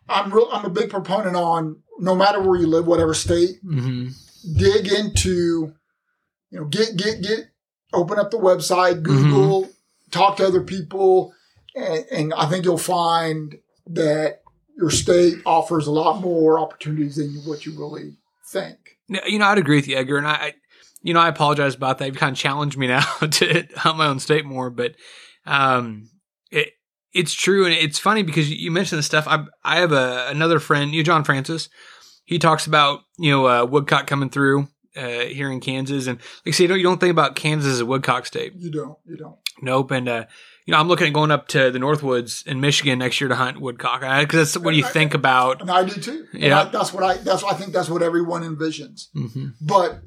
I'm 0.09 0.33
real. 0.33 0.49
I'm 0.53 0.64
a 0.64 0.70
big 0.70 0.91
proponent 0.91 1.37
on 1.37 1.83
no 1.99 2.14
matter 2.14 2.41
where 2.41 2.59
you 2.59 2.66
live, 2.66 2.87
whatever 2.87 3.14
state, 3.14 3.59
hmm 3.62 4.09
dig 4.55 4.87
into, 4.93 5.74
you 6.51 6.61
know, 6.61 6.66
get 6.66 6.97
get 6.97 7.22
get, 7.22 7.49
open 7.93 8.18
up 8.18 8.31
the 8.31 8.39
website, 8.39 9.03
Google, 9.03 9.68
talk 10.11 10.37
to 10.37 10.47
other 10.47 10.62
people, 10.62 11.33
and, 11.74 12.05
and 12.11 12.35
I 12.35 12.49
think 12.49 12.64
you'll 12.64 12.79
find 12.79 13.57
that 13.89 14.43
your 14.77 14.91
state 14.91 15.37
offers 15.45 15.87
a 15.87 15.93
lot 15.93 16.20
more 16.20 16.59
opportunities 16.59 17.16
than 17.16 17.35
what 17.45 17.66
you 17.66 17.72
really 17.79 18.16
think. 18.53 18.79
You 19.09 19.39
know, 19.39 19.47
I'd 19.47 19.59
agree 19.59 19.77
with 19.77 19.89
you, 19.89 19.97
Edgar. 19.97 20.19
And 20.19 20.27
I, 20.27 20.33
I 20.33 20.55
you 21.03 21.15
know, 21.15 21.21
I 21.21 21.29
apologize 21.29 21.75
about 21.75 21.99
that. 21.99 22.07
You've 22.07 22.17
kind 22.17 22.33
of 22.33 22.39
challenged 22.39 22.77
me 22.77 22.87
now 22.89 23.01
to 23.01 23.67
hunt 23.77 23.99
my 23.99 24.07
own 24.07 24.19
state 24.19 24.45
more, 24.45 24.71
but 24.71 24.95
um, 25.47 26.11
it 26.51 26.73
it's 27.13 27.33
true, 27.33 27.65
and 27.65 27.73
it's 27.73 27.99
funny 27.99 28.23
because 28.23 28.51
you 28.51 28.71
mentioned 28.71 28.99
this 28.99 29.07
stuff. 29.07 29.27
I 29.29 29.45
I 29.65 29.77
have 29.79 29.93
a 29.93 30.27
another 30.29 30.59
friend, 30.59 30.93
you 30.93 31.01
know, 31.01 31.05
John 31.05 31.25
Francis. 31.25 31.69
He 32.25 32.39
talks 32.39 32.67
about 32.67 33.01
you 33.19 33.31
know 33.31 33.47
uh, 33.47 33.65
woodcock 33.65 34.07
coming 34.07 34.31
through 34.31 34.69
uh, 34.97 35.21
here 35.21 35.51
in 35.51 35.61
Kansas, 35.61 36.07
and 36.07 36.19
like 36.19 36.49
I 36.49 36.51
say, 36.51 36.65
you 36.65 36.69
don't, 36.69 36.79
you 36.79 36.85
don't 36.85 36.99
think 36.99 37.13
about 37.13 37.37
Kansas 37.37 37.75
as 37.75 37.81
a 37.81 37.87
woodcock 37.87 38.27
state. 38.27 38.55
You 38.57 38.71
don't. 38.71 38.99
You 39.05 39.17
don't. 39.17 39.37
Nope, 39.63 39.93
and 39.93 40.09
uh, 40.09 40.25
you 40.67 40.73
know, 40.73 40.79
I'm 40.79 40.89
looking 40.89 41.07
at 41.07 41.12
going 41.12 41.31
up 41.31 41.47
to 41.49 41.71
the 41.71 41.79
Northwoods 41.79 42.45
in 42.45 42.61
Michigan 42.61 42.99
next 42.99 43.21
year 43.21 43.29
to 43.29 43.37
hunt 43.37 43.61
woodcock 43.61 44.01
because 44.01 44.53
that's 44.53 44.64
what 44.64 44.75
you 44.75 44.83
think 44.85 45.14
about. 45.14 45.61
And 45.61 45.71
I 45.71 45.85
do 45.85 46.01
too. 46.01 46.27
Yeah. 46.33 46.62
I, 46.62 46.64
that's 46.64 46.93
what 46.93 47.05
I. 47.05 47.17
That's 47.19 47.45
I 47.45 47.55
think 47.55 47.73
that's 47.73 47.89
what 47.89 48.03
everyone 48.03 48.43
envisions. 48.43 49.07
hmm 49.14 49.49
But 49.61 50.01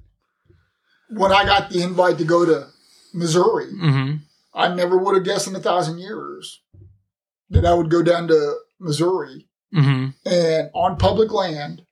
when 1.09 1.31
I 1.31 1.45
got 1.45 1.69
the 1.69 1.81
invite 1.81 2.17
to 2.17 2.25
go 2.25 2.45
to 2.45 2.67
Missouri, 3.13 3.71
hmm 3.71 4.15
I 4.53 4.73
never 4.73 4.97
would 4.97 5.15
have 5.15 5.23
guessed 5.23 5.47
in 5.47 5.55
a 5.55 5.59
thousand 5.61 5.99
years 5.99 6.61
that 7.49 7.65
I 7.65 7.73
would 7.73 7.89
go 7.89 8.03
down 8.03 8.27
to 8.27 8.57
Missouri 8.79 9.47
hmm 9.73 10.07
and 10.25 10.69
on 10.73 10.97
public 10.97 11.31
land 11.31 11.83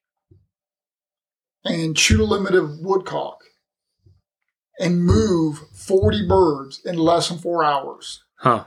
and 1.64 1.98
shoot 1.98 2.20
a 2.20 2.24
limit 2.26 2.54
of 2.56 2.80
woodcock 2.80 3.40
and 4.80 5.04
move 5.04 5.60
40 5.74 6.28
birds 6.28 6.82
in 6.86 6.98
less 6.98 7.30
than 7.30 7.38
four 7.38 7.64
hours. 7.64 8.24
Huh. 8.38 8.66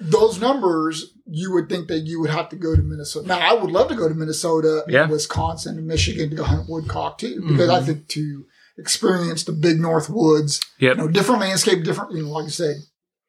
Those 0.00 0.40
numbers, 0.40 1.12
you 1.26 1.52
would 1.52 1.68
think 1.68 1.88
that 1.88 2.00
you 2.00 2.20
would 2.20 2.30
have 2.30 2.48
to 2.48 2.56
go 2.56 2.74
to 2.74 2.82
Minnesota. 2.82 3.28
Now, 3.28 3.38
I 3.38 3.52
would 3.54 3.70
love 3.70 3.88
to 3.88 3.94
go 3.94 4.08
to 4.08 4.14
Minnesota, 4.14 4.84
Yeah. 4.88 5.08
Wisconsin, 5.08 5.78
and 5.78 5.86
Michigan 5.86 6.30
to 6.30 6.36
go 6.36 6.44
hunt 6.44 6.68
woodcock 6.68 7.18
too, 7.18 7.42
because 7.46 7.68
I 7.68 7.80
Mhm. 7.80 7.86
think 7.86 8.08
to 8.08 8.46
experience 8.78 9.44
the 9.44 9.52
big 9.52 9.78
North 9.78 10.08
woods, 10.10 10.60
Yep. 10.78 10.96
you 10.96 11.02
know, 11.02 11.08
different 11.08 11.40
landscape, 11.42 11.84
different, 11.84 12.12
you 12.12 12.22
know, 12.24 12.30
like 12.30 12.46
I 12.46 12.48
said, 12.48 12.76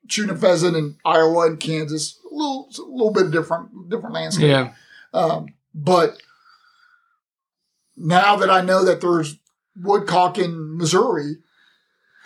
shooting 0.07 0.35
a 0.35 0.37
pheasant 0.39 0.75
in 0.75 0.97
Iowa 1.05 1.47
and 1.47 1.59
Kansas, 1.59 2.17
a 2.31 2.33
little, 2.33 2.69
a 2.77 2.81
little 2.91 3.11
bit 3.13 3.29
different, 3.31 3.89
different 3.89 4.15
landscape. 4.15 4.49
Yeah. 4.49 4.73
Um, 5.13 5.47
but 5.75 6.17
now 7.95 8.35
that 8.37 8.49
I 8.49 8.61
know 8.61 8.83
that 8.85 9.01
there's 9.01 9.35
woodcock 9.75 10.37
in 10.37 10.77
Missouri, 10.77 11.37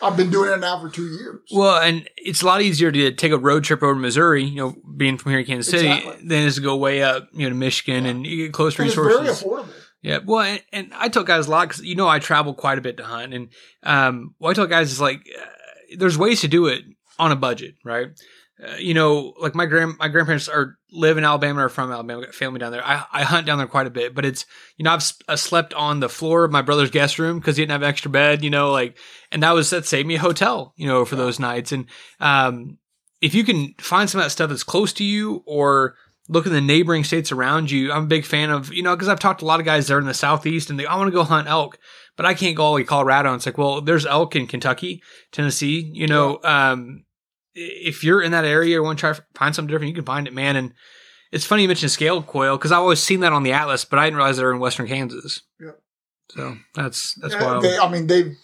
I've 0.02 0.16
been 0.16 0.30
doing 0.30 0.52
it 0.52 0.60
now 0.60 0.80
for 0.80 0.90
two 0.90 1.08
years. 1.08 1.42
Well, 1.52 1.82
and 1.82 2.08
it's 2.18 2.42
a 2.44 2.46
lot 2.46 2.62
easier 2.62 2.92
to 2.92 3.12
take 3.14 3.32
a 3.32 3.38
road 3.38 3.64
trip 3.64 3.82
over 3.82 3.94
to 3.96 4.00
Missouri, 4.00 4.44
you 4.44 4.56
know, 4.56 4.76
being 4.96 5.18
from 5.18 5.32
here 5.32 5.40
in 5.40 5.46
Kansas 5.46 5.72
City, 5.72 5.88
Exactly. 5.90 6.28
than 6.28 6.44
it 6.44 6.46
is 6.46 6.56
to 6.56 6.62
go 6.62 6.76
way 6.78 7.02
up, 7.02 7.28
you 7.34 7.44
know, 7.44 7.50
to 7.50 7.56
Michigan 7.56 8.06
and 8.06 8.26
you 8.26 8.46
get 8.46 8.54
close 8.54 8.78
And 8.78 8.86
it's 8.88 8.96
very 8.96 9.08
resources. 9.08 9.44
affordable. 9.44 9.70
Yeah, 10.04 10.20
well, 10.24 10.42
and, 10.42 10.62
and 10.72 10.92
I 10.96 11.10
tell 11.10 11.24
guys 11.24 11.48
a 11.48 11.52
lot 11.52 11.68
because 11.70 11.84
you 11.84 11.96
know 11.96 12.08
I 12.08 12.20
travel 12.20 12.54
quite 12.54 12.78
a 12.78 12.82
bit 12.82 12.98
to 12.98 13.04
hunt, 13.04 13.34
and 13.34 13.50
um, 13.84 14.36
what 14.38 14.52
I 14.52 14.54
tell 14.54 14.68
guys 14.68 14.92
is 14.92 15.02
like, 15.02 15.22
uh, 15.38 15.46
there's 15.98 16.18
ways 16.18 16.42
to 16.42 16.48
do 16.48 16.68
it 16.68 16.84
on 17.18 17.32
a 17.32 17.36
budget, 17.36 17.76
right? 17.84 18.10
Uh, 18.66 18.76
you 18.78 18.94
know, 18.94 19.34
like 19.40 19.54
my 19.54 19.66
grand 19.68 19.98
my 20.00 20.08
grandparents 20.08 20.48
are 20.48 20.78
live 20.92 21.18
in 21.18 21.24
Alabama 21.24 21.66
or 21.66 21.70
from 21.70 21.92
Alabama, 21.92 22.26
got 22.26 22.34
family 22.34 22.60
down 22.60 22.72
there. 22.72 22.84
I, 22.84 23.06
I 23.12 23.24
hunt 23.24 23.46
down 23.46 23.60
there 23.60 23.68
quite 23.68 23.86
a 23.86 23.92
bit, 23.92 24.16
but 24.16 24.26
it's 24.26 24.46
you 24.78 24.84
know 24.84 24.94
I've 24.94 25.12
I 25.28 25.36
slept 25.36 25.74
on 25.76 26.00
the 26.00 26.10
floor 26.10 26.44
of 26.44 26.52
my 26.52 26.64
brother's 26.64 26.90
guest 26.90 27.20
room 27.20 27.40
because 27.40 27.58
he 27.58 27.62
didn't 27.62 27.74
have 27.74 27.84
an 27.84 27.90
extra 27.90 28.10
bed, 28.10 28.44
you 28.44 28.50
know, 28.50 28.72
like, 28.72 28.98
and 29.32 29.44
that 29.44 29.52
was 29.52 29.70
that 29.70 29.86
saved 29.86 30.08
me 30.08 30.16
a 30.16 30.20
hotel, 30.20 30.74
you 30.76 30.88
know, 30.88 31.06
for 31.06 31.16
those 31.16 31.40
nights. 31.40 31.72
And 31.72 31.86
um, 32.20 32.80
if 33.22 33.36
you 33.36 33.44
can 33.44 33.76
find 33.78 34.10
some 34.10 34.20
of 34.20 34.26
that 34.26 34.32
stuff 34.32 34.50
that's 34.50 34.64
close 34.64 34.92
to 34.94 35.04
you 35.04 35.44
or 35.46 35.96
look 36.30 36.46
in 36.46 36.54
the 36.54 36.62
neighboring 36.62 37.04
states 37.04 37.32
around 37.32 37.72
you. 37.72 37.92
I'm 37.92 38.04
a 38.04 38.08
big 38.08 38.26
fan 38.26 38.50
of, 38.50 38.74
you 38.74 38.84
know, 38.84 38.96
because 38.96 39.08
I've 39.08 39.20
talked 39.20 39.40
to 39.40 39.46
a 39.46 39.48
lot 39.48 39.60
of 39.60 39.66
guys 39.66 39.88
there 39.88 40.00
in 40.00 40.06
the 40.06 40.14
southeast 40.14 40.70
and 40.70 40.80
they, 40.80 40.86
I 40.86 40.96
want 40.98 41.08
to 41.08 41.16
go 41.16 41.24
hunt 41.24 41.48
elk, 41.48 41.78
but 42.16 42.26
I 42.26 42.34
can't 42.34 42.56
go 42.56 42.64
all 42.64 42.72
the 42.74 42.76
way 42.78 42.82
to 42.84 42.88
Colorado. 42.88 43.30
And 43.30 43.38
it's 43.38 43.46
like, 43.46 43.58
well, 43.58 43.82
there's 43.82 44.06
elk 44.06 44.36
in 44.36 44.48
Kentucky, 44.48 45.02
Tennessee. 45.32 45.90
You 45.94 46.08
know, 46.08 46.40
um, 46.44 47.06
if 47.58 48.04
you're 48.04 48.22
in 48.22 48.32
that 48.32 48.46
area 48.46 48.80
or 48.80 48.84
want 48.84 49.00
to 49.00 49.02
try 49.02 49.14
to 49.14 49.26
find 49.36 49.56
something 49.56 49.72
different, 49.72 49.90
you 49.90 49.96
can 49.96 50.06
find 50.06 50.28
it, 50.28 50.34
man. 50.34 50.56
And 50.56 50.74
it's 51.32 51.46
funny 51.46 51.64
you 51.64 51.68
mentioned 51.68 51.92
scaled 51.92 52.28
quail 52.28 52.58
because 52.58 52.72
I've 52.72 52.80
always 52.80 53.02
seen 53.02 53.22
that 53.22 53.34
on 53.34 53.44
the 53.44 53.52
atlas, 53.52 53.84
but 53.84 54.00
I 54.00 54.06
didn't 54.06 54.18
realize 54.18 54.38
they're 54.38 54.52
in 54.54 54.60
western 54.60 54.88
Kansas. 54.88 55.42
Yeah. 55.60 55.72
So 56.30 56.58
that's 56.76 57.16
that's 57.16 57.34
Yeah, 57.34 57.44
wild. 57.44 57.64
They, 57.64 57.78
I 57.78 57.90
mean, 57.90 58.08
they've 58.08 58.36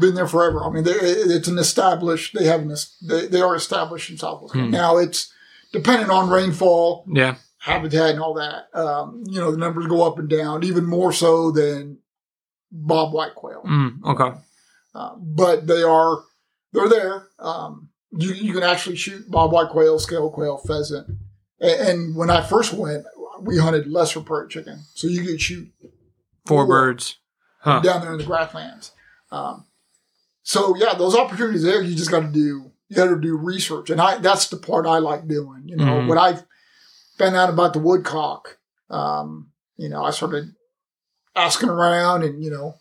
been 0.00 0.14
there 0.14 0.28
forever. 0.28 0.64
I 0.64 0.70
mean, 0.70 0.84
they, 0.84 0.92
it's 0.92 1.48
an 1.48 1.58
established. 1.58 2.34
They 2.38 2.44
have 2.44 2.60
an. 2.60 2.74
They, 3.02 3.26
they 3.26 3.40
are 3.40 3.56
established 3.56 4.10
in 4.10 4.18
Southwest. 4.18 4.54
Hmm. 4.54 4.70
Now 4.70 4.98
it's 4.98 5.32
dependent 5.72 6.10
on 6.10 6.30
rainfall, 6.30 7.04
yeah. 7.12 7.36
habitat, 7.58 8.10
and 8.10 8.20
all 8.20 8.34
that. 8.34 8.68
Um, 8.74 9.24
you 9.26 9.40
know, 9.40 9.50
the 9.50 9.58
numbers 9.58 9.86
go 9.86 10.06
up 10.06 10.18
and 10.18 10.28
down, 10.28 10.64
even 10.64 10.84
more 10.84 11.12
so 11.12 11.50
than 11.50 11.98
Bob 12.70 13.12
White 13.12 13.34
quail. 13.34 13.62
Mm, 13.66 14.04
okay. 14.04 14.38
Uh, 14.94 15.14
but 15.18 15.66
they 15.66 15.82
are 15.82 16.22
they're 16.72 16.88
there. 16.88 17.28
Um, 17.38 17.90
you 18.18 18.32
you 18.34 18.52
can 18.52 18.62
actually 18.62 18.96
shoot 18.96 19.30
Bob 19.30 19.52
White 19.52 19.70
quail, 19.70 19.98
scale 19.98 20.30
quail, 20.30 20.56
pheasant. 20.58 21.08
And, 21.60 21.80
and 21.88 22.16
when 22.16 22.30
I 22.30 22.42
first 22.42 22.72
went, 22.72 23.04
we 23.40 23.58
hunted 23.58 23.86
lesser 23.86 24.20
prairie 24.20 24.48
chicken, 24.48 24.84
so 24.94 25.06
you 25.08 25.24
could 25.24 25.40
shoot 25.40 25.68
Four 26.46 26.64
Four. 26.64 26.66
birds. 26.66 27.16
Huh. 27.60 27.80
down 27.80 28.00
there 28.00 28.12
in 28.12 28.18
the 28.18 28.24
grasslands. 28.24 28.92
Um, 29.32 29.64
so 30.44 30.76
yeah, 30.76 30.94
those 30.94 31.16
opportunities 31.16 31.64
there. 31.64 31.82
You 31.82 31.96
just 31.96 32.10
got 32.12 32.20
to 32.20 32.28
do 32.28 32.70
you 32.88 32.94
got 32.96 33.06
to 33.06 33.18
do 33.20 33.36
research, 33.36 33.90
and 33.90 34.00
I 34.00 34.18
that's 34.18 34.46
the 34.48 34.56
part 34.56 34.86
I 34.86 34.98
like 34.98 35.26
doing. 35.26 35.62
You 35.66 35.76
know, 35.76 35.84
Mhm. 35.84 36.06
when 36.08 36.18
I 36.18 36.38
found 37.18 37.34
out 37.34 37.50
about 37.50 37.72
the 37.72 37.80
woodcock, 37.80 38.58
um, 38.90 39.50
you 39.76 39.88
know, 39.88 40.04
I 40.04 40.10
started 40.12 40.54
asking 41.34 41.68
around, 41.70 42.22
and 42.22 42.44
you 42.44 42.50
know, 42.50 42.74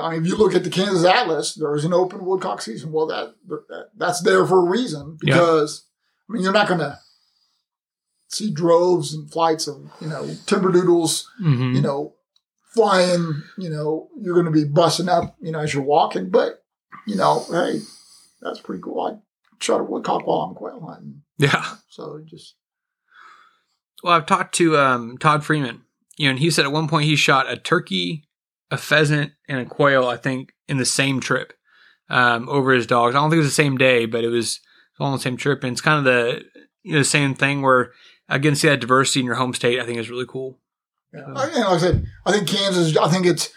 I 0.00 0.10
mean, 0.10 0.22
if 0.22 0.28
you 0.28 0.36
look 0.36 0.54
at 0.54 0.64
the 0.64 0.70
Kansas 0.70 1.04
Atlas, 1.04 1.54
there 1.54 1.74
is 1.74 1.84
an 1.84 1.92
open 1.92 2.24
woodcock 2.24 2.62
season. 2.62 2.92
Well, 2.92 3.06
that, 3.06 3.34
that 3.46 3.88
that's 3.96 4.20
there 4.22 4.46
for 4.46 4.58
a 4.66 4.70
reason 4.70 5.18
Yeah. 5.22 5.34
because 5.34 5.84
I 6.28 6.32
mean, 6.32 6.42
you're 6.42 6.52
not 6.52 6.68
going 6.68 6.80
to 6.80 6.98
see 8.28 8.50
droves 8.50 9.12
and 9.12 9.30
flights 9.30 9.66
of 9.66 9.90
you 10.00 10.08
know 10.08 10.34
timber 10.46 10.72
doodles 10.72 11.28
hmm 11.38 11.74
you 11.74 11.80
know, 11.82 12.14
flying, 12.74 13.42
you 13.58 13.68
know, 13.68 14.08
you're 14.18 14.34
going 14.34 14.46
to 14.46 14.50
be 14.52 14.64
busting 14.64 15.08
up, 15.08 15.36
you 15.42 15.52
know, 15.52 15.60
as 15.60 15.74
you're 15.74 15.82
walking. 15.82 16.30
But, 16.30 16.64
you 17.06 17.16
know, 17.16 17.44
hey, 17.50 17.80
that's 18.40 18.60
pretty 18.60 18.80
cool. 18.82 19.00
I 19.00 19.18
shot 19.62 19.80
a 19.80 19.84
woodcock 19.84 20.26
while 20.26 20.40
I'm 20.40 20.54
quail 20.54 20.80
hunting. 20.80 21.22
Yeah. 21.36 21.64
So 21.90 22.22
just, 22.24 22.54
Well, 24.02 24.14
I've 24.14 24.24
talked 24.26 24.54
to 24.54 24.78
um, 24.78 25.18
Todd 25.18 25.44
Freeman, 25.44 25.82
you 26.16 26.26
know, 26.26 26.30
and 26.30 26.38
he 26.38 26.50
said 26.50 26.64
at 26.64 26.72
one 26.72 26.88
point 26.88 27.04
he 27.04 27.14
shot 27.16 27.50
a 27.50 27.56
turkey, 27.58 28.24
a 28.72 28.76
pheasant, 28.76 29.32
and 29.48 29.60
a 29.60 29.64
quail. 29.66 30.06
I 30.08 30.16
think 30.16 30.52
in 30.66 30.78
the 30.78 30.84
same 30.84 31.20
trip 31.20 31.52
um, 32.08 32.48
over 32.48 32.72
his 32.72 32.86
dogs. 32.86 33.14
I 33.14 33.18
don't 33.18 33.30
think 33.30 33.38
it 33.38 33.44
was 33.46 33.48
the 33.56 33.62
same 33.62 33.76
day, 33.76 34.06
but 34.06 34.24
it 34.24 34.28
was 34.30 34.60
all 34.98 35.08
on 35.08 35.12
the 35.12 35.18
same 35.22 35.36
trip. 35.36 35.62
And 35.62 35.72
it's 35.72 35.80
kind 35.80 35.98
of 35.98 36.04
the 36.04 36.42
you 36.82 36.92
know 36.92 36.98
the 36.98 37.04
same 37.04 37.34
thing 37.34 37.62
where 37.62 37.92
again 38.28 38.54
see 38.54 38.68
that 38.68 38.80
diversity 38.80 39.20
in 39.20 39.26
your 39.26 39.34
home 39.36 39.54
state. 39.54 39.78
I 39.80 39.84
think 39.86 39.98
is 39.98 40.10
really 40.10 40.26
cool. 40.28 40.58
yeah. 41.12 41.20
I- 41.34 41.46
and 41.48 41.54
like 41.64 41.66
I 41.66 41.78
said, 41.78 42.06
I 42.26 42.32
think 42.32 42.48
Kansas, 42.48 42.96
I 42.96 43.08
think 43.08 43.26
it's, 43.26 43.52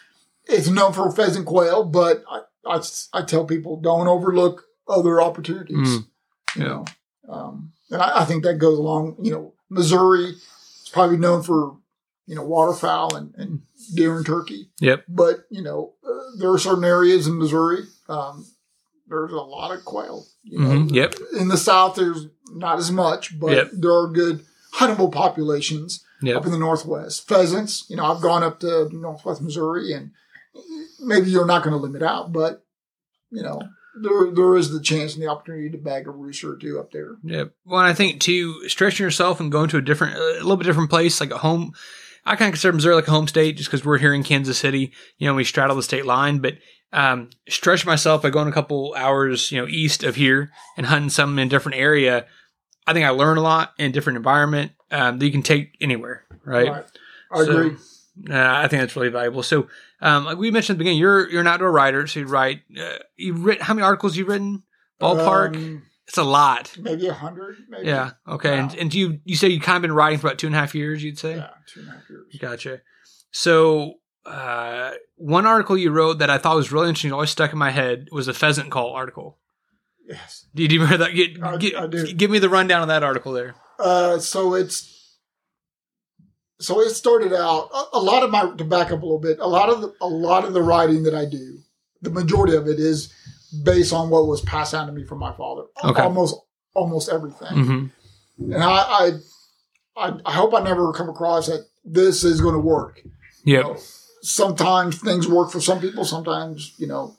it's 0.45 0.67
known 0.69 0.91
for 0.93 1.09
pheasant 1.11 1.45
quail, 1.45 1.83
but 1.85 2.23
I, 2.29 2.41
I, 2.67 2.81
I 3.13 3.21
tell 3.23 3.45
people 3.45 3.79
don't 3.79 4.07
overlook 4.07 4.63
other 4.87 5.21
opportunities, 5.21 5.77
Mm, 5.77 6.07
you 6.55 6.61
yeah. 6.63 6.67
know. 6.67 6.85
Um, 7.29 7.71
and 7.89 8.01
I, 8.01 8.21
I 8.21 8.25
think 8.25 8.43
that 8.43 8.55
goes 8.59 8.77
along, 8.77 9.15
you 9.21 9.31
know, 9.31 9.53
Missouri 9.69 10.25
is 10.25 10.89
probably 10.93 11.17
known 11.17 11.41
for, 11.41 11.77
you 12.27 12.35
know, 12.35 12.43
waterfowl 12.43 13.15
and, 13.15 13.33
and 13.35 13.61
deer 13.93 14.15
and 14.17 14.25
turkey. 14.25 14.69
Yep. 14.79 15.05
But 15.07 15.45
you 15.49 15.61
know, 15.61 15.93
uh, 16.07 16.37
there 16.39 16.51
are 16.51 16.57
certain 16.59 16.83
areas 16.85 17.27
in 17.27 17.37
Missouri. 17.37 17.83
Um, 18.09 18.45
there's 19.07 19.31
a 19.31 19.35
lot 19.35 19.75
of 19.75 19.85
quail. 19.85 20.25
You 20.43 20.59
know, 20.59 20.67
Mhm, 20.69 20.91
Yep. 20.93 21.15
in 21.39 21.47
the 21.49 21.57
south, 21.57 21.95
there's 21.95 22.27
not 22.51 22.79
as 22.79 22.91
much, 22.91 23.39
but 23.39 23.51
Yep. 23.51 23.69
there 23.73 23.93
are 23.93 24.07
good 24.11 24.43
huntable 24.75 25.11
populations 25.11 26.03
Yep. 26.21 26.37
up 26.37 26.45
in 26.45 26.51
the 26.51 26.57
northwest. 26.57 27.27
Pheasants. 27.27 27.85
You 27.89 27.97
know, 27.97 28.05
I've 28.05 28.21
gone 28.21 28.43
up 28.43 28.59
to 28.61 28.89
northwest 28.91 29.41
Missouri, 29.41 29.93
and 29.93 30.11
maybe 30.99 31.29
you're 31.29 31.45
not 31.45 31.63
going 31.63 31.75
to 31.75 31.81
limit 31.81 32.01
out, 32.01 32.31
but 32.33 32.63
you 33.31 33.41
know, 33.43 33.61
there 34.01 34.31
there 34.31 34.55
is 34.55 34.71
the 34.71 34.79
chance 34.81 35.13
and 35.13 35.21
the 35.23 35.27
opportunity 35.27 35.69
to 35.69 35.77
bag 35.77 36.07
a 36.07 36.11
rooster 36.11 36.53
or 36.53 36.57
two 36.57 36.79
up 36.79 36.91
there. 36.91 37.15
Yeah. 37.23 37.45
Well, 37.65 37.79
and 37.81 37.87
I 37.89 37.93
think 37.93 38.21
too, 38.21 38.67
stretching 38.69 39.03
yourself 39.03 39.39
and 39.39 39.51
going 39.51 39.69
to 39.69 39.77
a 39.77 39.81
different, 39.81 40.15
a 40.17 40.33
little 40.43 40.57
bit 40.57 40.65
different 40.65 40.89
place, 40.89 41.19
like 41.19 41.31
a 41.31 41.37
home. 41.37 41.73
I 42.25 42.35
kind 42.35 42.49
of 42.49 42.53
consider 42.53 42.73
Missouri 42.73 42.95
like 42.95 43.07
a 43.07 43.11
home 43.11 43.27
state 43.27 43.57
just 43.57 43.69
because 43.69 43.85
we're 43.85 43.99
here 43.99 44.13
in 44.13 44.23
Kansas 44.23 44.57
City. 44.57 44.91
You 45.17 45.27
know, 45.27 45.35
we 45.35 45.43
straddle 45.43 45.75
the 45.75 45.83
state 45.83 46.05
line, 46.05 46.39
but 46.39 46.55
um, 46.91 47.29
stretch 47.47 47.85
myself 47.85 48.21
by 48.21 48.29
going 48.29 48.47
a 48.47 48.51
couple 48.51 48.93
hours, 48.97 49.51
you 49.51 49.59
know, 49.61 49.67
east 49.67 50.03
of 50.03 50.15
here 50.15 50.51
and 50.77 50.85
hunting 50.87 51.09
something 51.09 51.39
in 51.39 51.47
a 51.47 51.49
different 51.49 51.77
area. 51.77 52.25
I 52.87 52.93
think 52.93 53.05
I 53.05 53.09
learn 53.09 53.37
a 53.37 53.41
lot 53.41 53.73
in 53.77 53.87
a 53.89 53.93
different 53.93 54.17
environment 54.17 54.71
um, 54.91 55.19
that 55.19 55.25
you 55.25 55.31
can 55.31 55.43
take 55.43 55.75
anywhere, 55.81 56.25
right? 56.45 56.69
I 57.31 57.43
So, 57.43 57.51
agree. 57.51 57.77
Uh, 58.29 58.33
I 58.37 58.67
think 58.69 58.81
that's 58.81 58.95
really 58.95 59.09
valuable. 59.09 59.43
So, 59.43 59.67
um, 60.01 60.25
like 60.25 60.37
we 60.37 60.49
mentioned 60.51 60.75
at 60.75 60.77
the 60.77 60.83
beginning, 60.83 60.99
you're 60.99 61.29
you're 61.29 61.41
an 61.41 61.47
outdoor 61.47 61.71
writer, 61.71 62.07
so 62.07 62.21
you 62.21 62.27
write. 62.27 62.61
Uh, 62.79 62.97
you've 63.17 63.43
written 63.43 63.65
how 63.65 63.73
many 63.73 63.83
articles 63.83 64.15
you've 64.15 64.29
written? 64.29 64.63
Ballpark. 65.01 65.55
Um, 65.55 65.83
it's 66.07 66.17
a 66.17 66.23
lot. 66.23 66.71
maybe 66.79 67.07
a 67.07 67.13
hundred. 67.13 67.57
Maybe. 67.69 67.87
Yeah. 67.87 68.11
Okay. 68.27 68.57
And 68.57 68.69
Wow. 68.71 68.77
and 68.79 68.93
you 68.93 69.19
you 69.25 69.35
say 69.35 69.47
you 69.49 69.59
kind 69.59 69.75
of 69.77 69.81
been 69.81 69.93
writing 69.93 70.19
for 70.19 70.27
about 70.27 70.37
two 70.39 70.47
and 70.47 70.55
a 70.55 70.59
half 70.59 70.75
years. 70.75 71.03
You'd 71.03 71.17
say. 71.17 71.35
Yeah, 71.37 71.49
two 71.73 71.79
and 71.81 71.89
a 71.89 71.91
half 71.93 72.09
years. 72.09 72.37
Gotcha. 72.39 72.81
So 73.31 73.95
uh, 74.25 74.91
one 75.17 75.45
article 75.45 75.77
you 75.77 75.91
wrote 75.91 76.19
that 76.19 76.29
I 76.29 76.37
thought 76.37 76.55
was 76.55 76.71
really 76.71 76.89
interesting, 76.89 77.11
always 77.13 77.29
stuck 77.29 77.51
in 77.53 77.59
my 77.59 77.71
head, 77.71 78.07
was 78.11 78.27
a 78.27 78.33
pheasant 78.33 78.71
call 78.71 78.91
article. 78.93 79.37
Yes. 80.07 80.45
Do 80.53 80.63
you, 80.63 80.69
remember 80.81 80.97
that? 81.05 81.13
Get, 81.15 81.41
I- 81.43 81.57
get- 81.57 81.75
I 81.75 81.87
do. 81.87 82.13
Give 82.13 82.29
me 82.31 82.39
the 82.39 82.49
rundown 82.49 82.81
of 82.83 82.87
that 82.89 83.03
article 83.03 83.33
there. 83.33 83.55
Uh, 83.79 84.19
so 84.19 84.53
it's 84.53 85.17
so 86.59 86.79
it 86.79 86.89
started 86.91 87.33
out 87.33 87.69
a, 87.73 87.97
a 87.97 87.99
lot 87.99 88.23
of 88.23 88.31
my 88.31 88.49
to 88.55 88.63
back 88.63 88.87
up 88.91 89.01
a 89.01 89.05
little 89.05 89.19
bit. 89.19 89.39
A 89.39 89.47
lot 89.47 89.69
of 89.69 89.81
the, 89.81 89.93
a 90.01 90.07
lot 90.07 90.45
of 90.45 90.53
the 90.53 90.61
writing 90.61 91.03
that 91.03 91.13
I 91.15 91.25
do, 91.25 91.57
the 92.01 92.09
majority 92.11 92.55
of 92.55 92.67
it 92.67 92.79
is 92.79 93.13
based 93.63 93.93
on 93.93 94.09
what 94.09 94.27
was 94.27 94.41
passed 94.41 94.73
down 94.73 94.87
to 94.87 94.93
me 94.93 95.03
from 95.03 95.19
my 95.19 95.33
father. 95.33 95.63
Okay. 95.83 96.01
Almost 96.01 96.35
almost 96.73 97.09
everything. 97.09 97.47
Mm-hmm. 97.47 98.53
And 98.53 98.63
I, 98.63 98.67
I 98.67 99.11
I 99.97 100.19
I 100.25 100.31
hope 100.33 100.53
I 100.53 100.61
never 100.61 100.91
come 100.93 101.09
across 101.09 101.47
that 101.47 101.65
this 101.83 102.23
is 102.23 102.41
going 102.41 102.55
to 102.55 102.59
work. 102.59 103.01
You 103.43 103.61
know, 103.61 103.77
sometimes 104.21 104.99
things 104.99 105.27
work 105.27 105.51
for 105.51 105.61
some 105.61 105.79
people. 105.79 106.05
Sometimes 106.05 106.73
you 106.77 106.87
know 106.87 107.15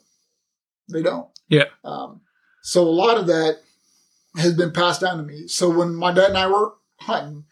they 0.91 1.01
don't. 1.01 1.27
Yeah. 1.49 1.65
Um, 1.83 2.21
so 2.61 2.83
a 2.83 2.89
lot 2.89 3.17
of 3.17 3.27
that 3.27 3.59
has 4.35 4.53
been 4.53 4.71
passed 4.71 5.01
down 5.01 5.17
to 5.17 5.23
me. 5.23 5.47
So 5.47 5.69
when 5.69 5.95
my 5.95 6.11
dad 6.11 6.29
and 6.29 6.37
I 6.37 6.47
were 6.47 6.73
hunting, 6.99 7.45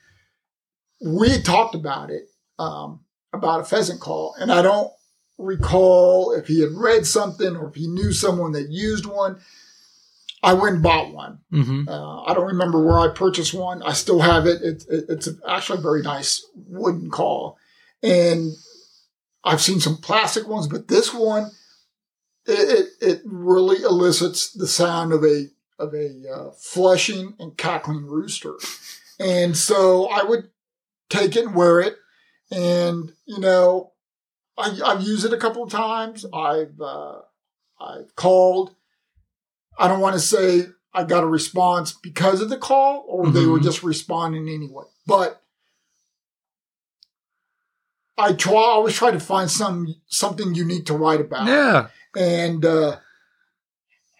we 1.05 1.41
talked 1.41 1.73
about 1.73 2.09
it, 2.09 2.27
um, 2.59 3.05
about 3.33 3.61
a 3.61 3.63
pheasant 3.63 4.01
call, 4.01 4.35
and 4.39 4.51
I 4.51 4.61
don't 4.61 4.91
recall 5.37 6.31
if 6.33 6.47
he 6.47 6.61
had 6.61 6.71
read 6.71 7.05
something 7.05 7.55
or 7.55 7.69
if 7.69 7.75
he 7.75 7.87
knew 7.87 8.11
someone 8.11 8.53
that 8.53 8.69
used 8.69 9.05
one. 9.05 9.39
I 10.43 10.53
went 10.53 10.75
and 10.75 10.83
bought 10.83 11.11
one. 11.11 11.39
Mm-hmm. 11.51 11.89
Uh, 11.89 12.23
I 12.23 12.35
don't 12.35 12.45
remember 12.45 12.85
where 12.85 12.99
I 12.99 13.07
purchased 13.07 13.53
one. 13.53 13.81
I 13.81 13.93
still 13.93 14.21
have 14.21 14.45
it. 14.45 14.61
it, 14.61 14.83
it 14.89 15.05
it's 15.09 15.29
actually 15.47 15.79
a 15.79 15.81
very 15.81 16.03
nice 16.03 16.45
wooden 16.53 17.09
call, 17.09 17.57
and 18.03 18.51
I've 19.43 19.61
seen 19.61 19.79
some 19.79 19.97
plastic 19.97 20.47
ones, 20.47 20.67
but 20.67 20.87
this 20.87 21.11
one, 21.11 21.49
it 22.45 22.87
it, 23.01 23.07
it 23.07 23.21
really 23.25 23.81
elicits 23.81 24.51
the 24.51 24.67
sound 24.67 25.13
of 25.13 25.23
a 25.23 25.47
of 25.79 25.95
a 25.95 26.23
uh, 26.31 26.51
flushing 26.51 27.33
and 27.39 27.57
cackling 27.57 28.05
rooster, 28.05 28.53
and 29.19 29.57
so 29.57 30.07
I 30.09 30.23
would 30.23 30.49
take 31.09 31.35
it 31.35 31.45
and 31.45 31.55
wear 31.55 31.79
it, 31.79 31.95
and 32.51 33.11
you 33.25 33.39
know, 33.39 33.93
I, 34.57 34.79
I've 34.85 35.01
used 35.01 35.25
it 35.25 35.33
a 35.33 35.37
couple 35.37 35.63
of 35.63 35.69
times. 35.71 36.25
I've 36.33 36.79
uh, 36.79 37.19
I've 37.79 38.15
called. 38.15 38.75
I 39.77 39.87
don't 39.87 39.99
want 39.99 40.13
to 40.15 40.19
say 40.21 40.67
I 40.93 41.03
got 41.03 41.23
a 41.23 41.27
response 41.27 41.91
because 41.91 42.41
of 42.41 42.49
the 42.49 42.57
call 42.57 43.03
or 43.07 43.29
they 43.29 43.45
were 43.45 43.59
Mhm. 43.59 43.63
just 43.63 43.83
responding 43.83 44.47
anyway. 44.47 44.85
But 45.05 45.41
I 48.17 48.33
try 48.33 48.53
I 48.53 48.71
always 48.71 48.95
try 48.95 49.11
to 49.11 49.19
find 49.19 49.51
some 49.51 49.95
something 50.07 50.55
unique 50.55 50.85
to 50.85 50.93
write 50.93 51.19
about. 51.21 51.47
Yeah. 51.47 51.87
And 52.15 52.63
uh 52.65 52.97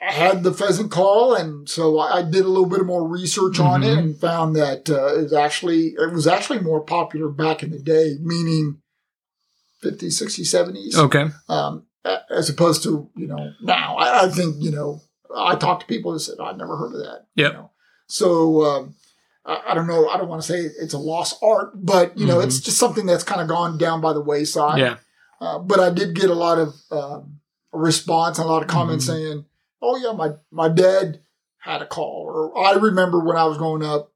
I 0.01 0.11
had 0.11 0.43
the 0.43 0.53
pheasant 0.53 0.91
call 0.91 1.33
and 1.33 1.67
so 1.69 1.97
I, 1.97 2.17
I 2.17 2.21
did 2.21 2.43
a 2.45 2.49
little 2.49 2.67
bit 2.67 2.81
of 2.81 2.85
more 2.85 3.07
research 3.07 3.59
on 3.59 3.81
it 3.83 3.95
Mhm. 3.95 3.99
and 3.99 4.17
found 4.19 4.55
that 4.57 4.89
uh, 4.89 5.15
it 5.15 5.21
was 5.23 5.33
actually 5.33 5.95
it 5.97 6.11
was 6.11 6.27
actually 6.27 6.59
more 6.59 6.81
popular 6.81 7.29
back 7.29 7.63
in 7.63 7.71
the 7.71 7.79
day, 7.79 8.17
meaning 8.21 8.81
50s, 9.85 10.21
60s, 10.21 10.47
70s 10.95 10.95
Okay. 10.97 11.25
um, 11.49 11.85
as 12.29 12.49
opposed 12.49 12.83
to 12.83 13.09
you 13.15 13.27
know 13.27 13.51
now. 13.61 13.95
I, 13.97 14.25
I 14.25 14.29
think 14.29 14.55
you 14.59 14.71
know 14.71 15.01
I 15.35 15.55
talked 15.55 15.81
to 15.81 15.87
people 15.87 16.11
who 16.11 16.19
said 16.19 16.35
I've 16.39 16.57
never 16.57 16.75
heard 16.77 16.93
of 16.93 16.99
that. 16.99 17.25
Yep. 17.35 17.51
You 17.51 17.57
know? 17.57 17.71
So 18.07 18.63
um, 18.63 18.95
I, 19.45 19.61
I 19.69 19.73
don't 19.73 19.87
know. 19.87 20.07
I 20.09 20.17
don't 20.17 20.27
want 20.27 20.41
to 20.41 20.47
say 20.47 20.59
it's 20.59 20.93
a 20.93 20.97
lost 20.99 21.37
art, 21.43 21.71
but 21.75 22.17
you 22.17 22.25
know 22.25 22.37
Mhm. 22.37 22.45
it's 22.45 22.59
just 22.59 22.77
something 22.77 23.05
that's 23.05 23.23
kind 23.23 23.41
of 23.41 23.47
gone 23.47 23.77
down 23.77 24.01
by 24.01 24.13
the 24.13 24.21
wayside. 24.21 24.79
Yeah. 24.79 24.97
Uh, 25.41 25.59
but 25.59 25.79
I 25.79 25.89
did 25.89 26.15
get 26.15 26.29
a 26.29 26.33
lot 26.35 26.57
of 26.59 26.73
um, 26.91 27.39
response 27.73 28.37
and 28.39 28.47
a 28.47 28.51
lot 28.51 28.61
of 28.61 28.67
comments 28.69 29.05
Mhm. 29.05 29.07
saying, 29.07 29.45
"Oh 29.81 29.97
yeah, 29.97 30.13
my 30.13 30.35
my 30.51 30.69
dad 30.69 31.21
had 31.59 31.81
a 31.81 31.87
call," 31.87 32.25
or 32.27 32.57
I 32.65 32.73
remember 32.73 33.19
when 33.19 33.35
I 33.35 33.45
was 33.45 33.57
growing 33.57 33.83
up, 33.83 34.11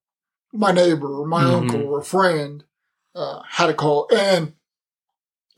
my 0.54 0.72
neighbor 0.72 1.12
or 1.22 1.28
my 1.28 1.44
Mhm. 1.44 1.54
uncle 1.62 1.82
or 1.88 2.00
a 2.00 2.04
friend 2.04 2.64
uh, 3.16 3.42
had 3.50 3.70
a 3.70 3.74
call, 3.74 4.08
and 4.16 4.54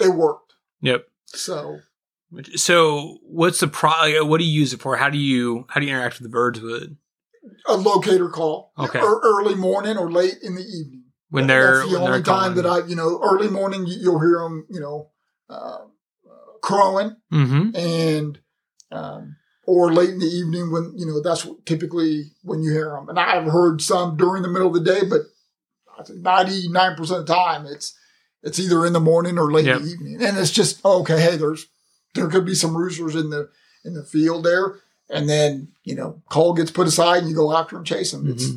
it 0.01 0.13
worked. 0.15 0.53
Yep. 0.81 1.05
So 1.27 1.79
So, 2.55 3.17
what's 3.23 3.59
the 3.59 3.67
pro? 3.67 4.23
What 4.25 4.39
do 4.39 4.43
you 4.45 4.51
use 4.59 4.73
it 4.73 4.81
for? 4.81 4.95
How 4.97 5.09
do 5.09 5.17
you 5.17 5.65
how 5.69 5.79
do 5.79 5.85
you 5.85 5.91
interact 5.93 6.15
with 6.19 6.23
the 6.23 6.29
birds 6.29 6.59
with 6.61 6.83
it 6.83 6.89
a 7.67 7.75
locator 7.75 8.29
call, 8.29 8.71
Okay. 8.77 8.99
or 8.99 9.19
early 9.23 9.55
morning 9.55 9.97
or 9.97 10.11
late 10.11 10.35
in 10.43 10.55
the 10.55 10.61
evening. 10.61 11.03
when 11.29 11.47
they're 11.47 11.77
That's 11.79 11.89
the 11.89 11.93
when 11.95 12.03
they're 12.03 12.13
only 12.13 12.23
time 12.23 12.55
that? 12.55 12.65
I, 12.65 12.85
you 12.85 12.95
know, 12.95 13.19
early 13.23 13.47
morning 13.49 13.85
you- 13.87 13.97
you'll 13.99 14.19
hear 14.19 14.39
them, 14.43 14.65
you 14.69 14.79
know, 14.79 15.09
uh, 15.49 15.53
uh, 16.29 16.51
crowing, 16.61 17.15
Mm-hmm. 17.33 17.75
and 17.75 18.39
um, 18.91 19.35
or 19.65 19.91
late 19.93 20.09
in 20.09 20.19
the 20.19 20.25
evening 20.27 20.71
when 20.71 20.93
you 20.95 21.05
know 21.05 21.21
that's 21.21 21.47
typically 21.65 22.31
when 22.43 22.61
you 22.63 22.71
hear 22.71 22.89
them. 22.91 23.09
And 23.09 23.17
I've 23.19 23.51
heard 23.51 23.81
some 23.81 24.17
during 24.17 24.43
the 24.43 24.49
middle 24.49 24.67
of 24.67 24.73
the 24.73 24.79
day, 24.93 25.01
but 25.05 25.21
ninety 26.09 26.67
nine 26.69 26.95
percent 26.95 27.21
of 27.21 27.27
the 27.27 27.33
time 27.33 27.65
it's 27.65 27.97
it's 28.43 28.59
either 28.59 28.85
in 28.85 28.93
the 28.93 28.99
morning 28.99 29.37
or 29.37 29.51
late 29.51 29.65
Yep. 29.65 29.77
in 29.77 29.83
the 29.85 29.91
evening, 29.91 30.23
and 30.23 30.37
it's 30.37 30.51
just 30.51 30.83
okay. 30.85 31.19
Hey, 31.21 31.37
there's 31.37 31.67
there 32.15 32.27
could 32.27 32.45
be 32.45 32.55
some 32.55 32.75
roosters 32.75 33.15
in 33.15 33.29
the 33.29 33.49
in 33.85 33.93
the 33.93 34.03
field 34.03 34.43
there, 34.45 34.79
and 35.09 35.27
then 35.29 35.69
you 35.83 35.95
know 35.95 36.21
call 36.29 36.53
gets 36.53 36.71
put 36.71 36.87
aside 36.87 37.19
and 37.19 37.29
you 37.29 37.35
go 37.35 37.55
after 37.55 37.77
and 37.77 37.85
chase 37.85 38.11
them. 38.11 38.29
It's 38.29 38.47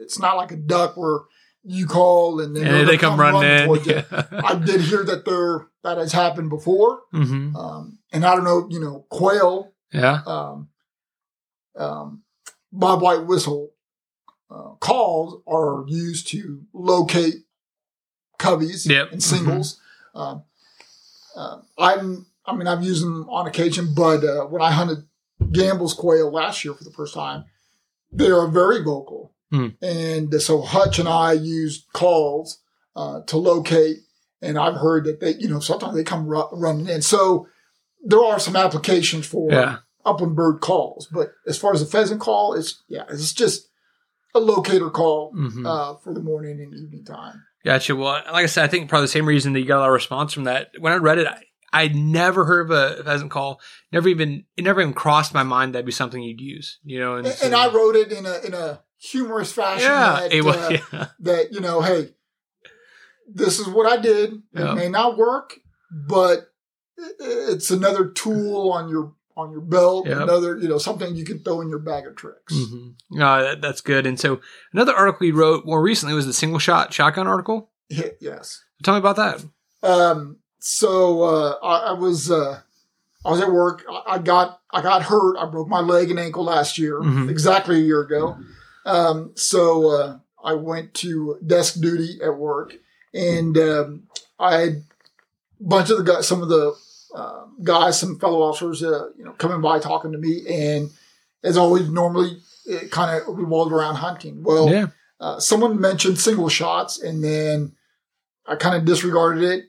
it's 0.00 0.18
not 0.18 0.36
like 0.36 0.52
a 0.52 0.56
duck 0.56 0.96
where 0.96 1.20
you 1.64 1.86
call 1.86 2.40
and 2.40 2.56
then 2.56 2.66
And 2.66 2.88
they're 2.88 2.98
come 2.98 3.18
running 3.20 3.66
towards 3.66 3.86
you. 3.86 3.94
in. 4.10 4.40
I 4.44 4.54
did 4.56 4.80
hear 4.80 5.04
that 5.04 5.24
there 5.24 5.68
that 5.84 5.96
has 5.98 6.12
happened 6.12 6.50
before, 6.50 7.02
mm-hmm. 7.14 7.54
um, 7.56 7.98
and 8.12 8.24
I 8.24 8.34
don't 8.34 8.44
know, 8.44 8.66
you 8.70 8.80
know, 8.80 9.06
quail, 9.10 9.72
Yeah. 9.92 10.22
um, 10.26 10.68
um, 11.76 12.22
bob 12.72 13.00
white 13.02 13.26
whistle 13.26 13.70
uh, 14.50 14.74
calls 14.80 15.42
are 15.46 15.84
used 15.88 16.28
to 16.28 16.62
locate 16.72 17.34
coveys 18.42 18.86
Yep. 18.86 19.12
and 19.12 19.22
singles. 19.22 19.80
Um, 20.14 20.42
uh, 21.36 21.58
I'm, 21.78 22.26
I 22.44 22.54
mean, 22.56 22.66
I've 22.68 22.82
used 22.84 23.02
them 23.04 23.28
on 23.30 23.46
occasion, 23.46 23.94
but 23.94 24.22
uh, 24.24 24.44
when 24.46 24.60
I 24.62 24.70
hunted 24.72 24.98
Gambel's 25.50 25.94
quail 25.94 26.30
last 26.30 26.64
year 26.64 26.74
for 26.74 26.84
the 26.84 26.90
first 26.90 27.14
time, 27.14 27.44
they 28.12 28.30
are 28.30 28.48
very 28.48 28.82
vocal. 28.82 29.32
Hmm. 29.50 29.68
And 29.80 30.40
so 30.42 30.60
Hutch 30.62 30.98
and 30.98 31.08
I 31.08 31.32
used 31.32 31.84
calls 31.92 32.58
uh, 32.96 33.20
to 33.26 33.36
locate, 33.38 33.98
and 34.42 34.58
I've 34.58 34.74
heard 34.76 35.04
that 35.04 35.20
they, 35.20 35.34
you 35.34 35.48
know, 35.48 35.60
sometimes 35.60 35.94
they 35.94 36.04
come 36.04 36.26
ru- 36.26 36.48
running 36.52 36.88
in. 36.88 37.02
So 37.02 37.46
there 38.04 38.20
are 38.20 38.38
some 38.38 38.56
applications 38.56 39.26
for 39.26 39.50
Yeah. 39.52 39.76
upland 40.04 40.36
bird 40.36 40.60
calls, 40.60 41.06
but 41.12 41.32
as 41.46 41.56
far 41.58 41.72
as 41.72 41.80
the 41.80 41.86
pheasant 41.86 42.20
call, 42.20 42.54
it's 42.54 42.82
yeah, 42.88 43.04
it's 43.10 43.32
just 43.32 43.68
a 44.34 44.40
locator 44.40 44.90
call 44.90 45.32
Mm-hmm. 45.34 45.64
uh, 45.66 45.96
for 46.02 46.12
the 46.12 46.20
morning 46.20 46.60
and 46.60 46.74
evening 46.74 47.04
time. 47.04 47.44
Gotcha. 47.64 47.94
Well, 47.94 48.22
like 48.32 48.44
I 48.44 48.46
said, 48.46 48.64
I 48.64 48.68
think 48.68 48.88
probably 48.88 49.04
the 49.04 49.08
same 49.12 49.26
reason 49.26 49.52
that 49.52 49.60
you 49.60 49.66
got 49.66 49.78
a 49.78 49.80
lot 49.80 49.86
of 49.88 49.92
response 49.94 50.32
from 50.32 50.44
that. 50.44 50.70
When 50.78 50.92
I 50.92 50.96
read 50.96 51.18
it, 51.18 51.26
I, 51.26 51.42
I'd 51.72 51.94
never 51.94 52.44
heard 52.44 52.70
of 52.70 52.70
a 52.70 53.02
pheasant 53.04 53.30
call. 53.30 53.60
Never 53.92 54.08
even 54.08 54.44
it 54.56 54.64
never 54.64 54.80
even 54.80 54.92
crossed 54.94 55.32
my 55.32 55.42
mind 55.42 55.74
that'd 55.74 55.86
be 55.86 55.92
something 55.92 56.22
you'd 56.22 56.40
use. 56.40 56.78
You 56.84 56.98
know, 57.00 57.16
and, 57.16 57.26
And, 57.26 57.36
so- 57.36 57.46
and 57.46 57.54
I 57.54 57.72
wrote 57.72 57.96
it 57.96 58.12
in 58.12 58.26
a 58.26 58.38
in 58.44 58.52
a 58.54 58.82
humorous 58.98 59.52
fashion. 59.52 59.84
yeah, 59.88 60.20
that, 60.20 60.32
it 60.32 60.44
was, 60.44 60.56
uh, 60.56 60.78
yeah, 60.92 61.06
that 61.20 61.52
you 61.52 61.60
know, 61.60 61.80
hey, 61.82 62.10
this 63.32 63.58
is 63.58 63.68
what 63.68 63.90
I 63.90 64.00
did. 64.00 64.34
Yeah. 64.52 64.72
It 64.72 64.74
may 64.76 64.88
not 64.88 65.16
work, 65.16 65.54
but 65.90 66.48
it's 67.18 67.70
another 67.70 68.08
tool 68.10 68.70
on 68.72 68.88
your 68.88 69.14
on 69.36 69.50
your 69.50 69.60
belt. 69.60 70.06
Yep. 70.06 70.20
Another, 70.22 70.58
you 70.58 70.68
know, 70.68 70.78
something 70.78 71.14
you 71.16 71.24
can 71.24 71.38
throw 71.40 71.60
in 71.60 71.68
your 71.68 71.78
bag 71.78 72.06
of 72.06 72.16
tricks. 72.16 72.54
hmm 72.54 72.90
No, 73.10 73.42
that, 73.42 73.60
that's 73.60 73.80
good. 73.80 74.06
And 74.06 74.18
so 74.20 74.40
another 74.72 74.94
article 74.94 75.26
you 75.26 75.34
wrote 75.34 75.64
more 75.66 75.82
recently 75.82 76.14
was 76.14 76.26
the 76.26 76.32
single 76.32 76.58
shot 76.58 76.92
shotgun 76.92 77.26
article. 77.26 77.70
yes. 77.88 78.62
Tell 78.82 78.94
me 78.94 78.98
about 78.98 79.16
that. 79.16 79.44
Um. 79.82 80.38
So 80.58 81.22
uh, 81.22 81.56
I, 81.62 81.90
I 81.90 81.92
was 81.92 82.30
uh, 82.30 82.60
I 83.24 83.30
was 83.30 83.40
at 83.40 83.50
work. 83.50 83.84
I, 83.90 84.14
I 84.14 84.18
got 84.18 84.60
I 84.70 84.80
got 84.82 85.02
hurt. 85.02 85.36
I 85.38 85.46
broke 85.46 85.68
my 85.68 85.80
leg 85.80 86.10
and 86.10 86.18
ankle 86.20 86.44
last 86.44 86.78
year, 86.78 87.00
Mhm. 87.00 87.28
exactly 87.28 87.76
a 87.76 87.82
year 87.84 88.00
ago. 88.00 88.36
Um. 88.86 89.32
So 89.36 89.88
uh, 89.90 90.18
I 90.44 90.54
went 90.54 90.94
to 90.94 91.38
desk 91.44 91.80
duty 91.80 92.18
at 92.22 92.36
work, 92.36 92.74
and 93.14 93.56
um, 93.58 94.02
I 94.38 94.56
had 94.58 94.68
a 94.70 94.82
bunch 95.60 95.90
of 95.90 95.98
the 95.98 96.04
guys, 96.04 96.26
some 96.28 96.42
of 96.42 96.48
the 96.48 96.74
uh, 97.14 97.44
guys, 97.62 97.98
some 98.00 98.18
fellow 98.18 98.42
officers, 98.42 98.82
uh, 98.82 99.10
you 99.16 99.24
know, 99.24 99.32
coming 99.32 99.60
by 99.60 99.78
talking 99.78 100.12
to 100.12 100.18
me, 100.18 100.44
and 100.48 100.90
as 101.42 101.56
always, 101.56 101.88
normally 101.88 102.38
it 102.66 102.90
kind 102.90 103.20
of 103.20 103.36
revolved 103.36 103.72
around 103.72 103.96
hunting. 103.96 104.42
Well, 104.42 104.70
yeah. 104.70 104.86
uh, 105.20 105.40
someone 105.40 105.80
mentioned 105.80 106.18
single 106.18 106.48
shots, 106.48 107.00
and 107.00 107.22
then 107.22 107.72
I 108.46 108.56
kind 108.56 108.76
of 108.76 108.84
disregarded 108.84 109.42
it. 109.42 109.64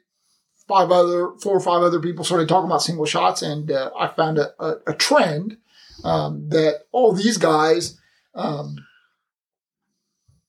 Five 0.68 0.91
other, 0.91 1.32
four 1.41 1.58
or 1.58 1.60
five 1.60 1.84
other 1.84 2.00
people 2.00 2.24
started 2.24 2.48
talking 2.48 2.70
about 2.70 2.82
single 2.82 3.06
shots, 3.06 3.41
and 3.41 3.70
uh, 3.70 3.91
I 3.98 4.08
found 4.08 4.38
a, 4.38 4.54
a, 4.64 4.76
a 4.88 4.94
trend 4.94 5.58
um, 6.06 6.48
that 6.50 6.86
all 6.94 7.14
these 7.14 7.38
guys 7.38 8.00
um, 8.34 8.78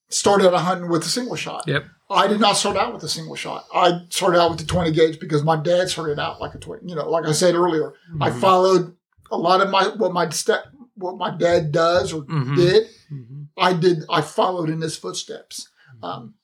started 0.09 0.57
hunting 0.57 0.89
with 0.89 1.03
a 1.03 1.09
single 1.09 1.37
shot. 1.37 1.65
Yep. 1.67 1.85
I 2.11 2.27
did 2.27 2.41
not 2.41 2.57
start 2.57 2.77
out 2.77 2.93
with 2.93 3.03
a 3.03 3.09
single 3.09 3.35
shot. 3.35 3.65
I 3.75 4.01
started 4.11 4.39
out 4.41 4.51
with 4.51 4.61
the 4.61 4.67
20 4.67 4.93
gauge 4.93 5.19
because 5.19 5.43
my 5.43 5.57
dad 5.57 5.89
started 5.89 6.19
out 6.19 6.41
like 6.41 6.55
a 6.55 6.59
20. 6.59 6.87
You 6.89 6.95
know, 6.95 7.09
like 7.09 7.27
I 7.27 7.33
said 7.33 7.55
earlier, 7.55 7.95
I 8.21 8.31
Mhm. 8.31 8.41
followed 8.41 8.97
a 9.31 9.39
lot 9.39 9.61
of 9.63 9.71
my 9.71 9.89
what 9.97 10.13
my 10.13 10.29
step 10.29 10.67
what 10.97 11.17
my 11.17 11.31
dad 11.31 11.73
does 11.73 12.13
or 12.13 12.23
Mhm. 12.23 12.57
did. 12.57 12.87
Mhm. 13.13 13.49
I 13.57 13.73
did. 13.73 14.05
I 14.09 14.21
followed 14.21 14.71
in 14.71 14.81
his 14.81 14.97
footsteps. 14.97 15.69
Um, 16.03 16.35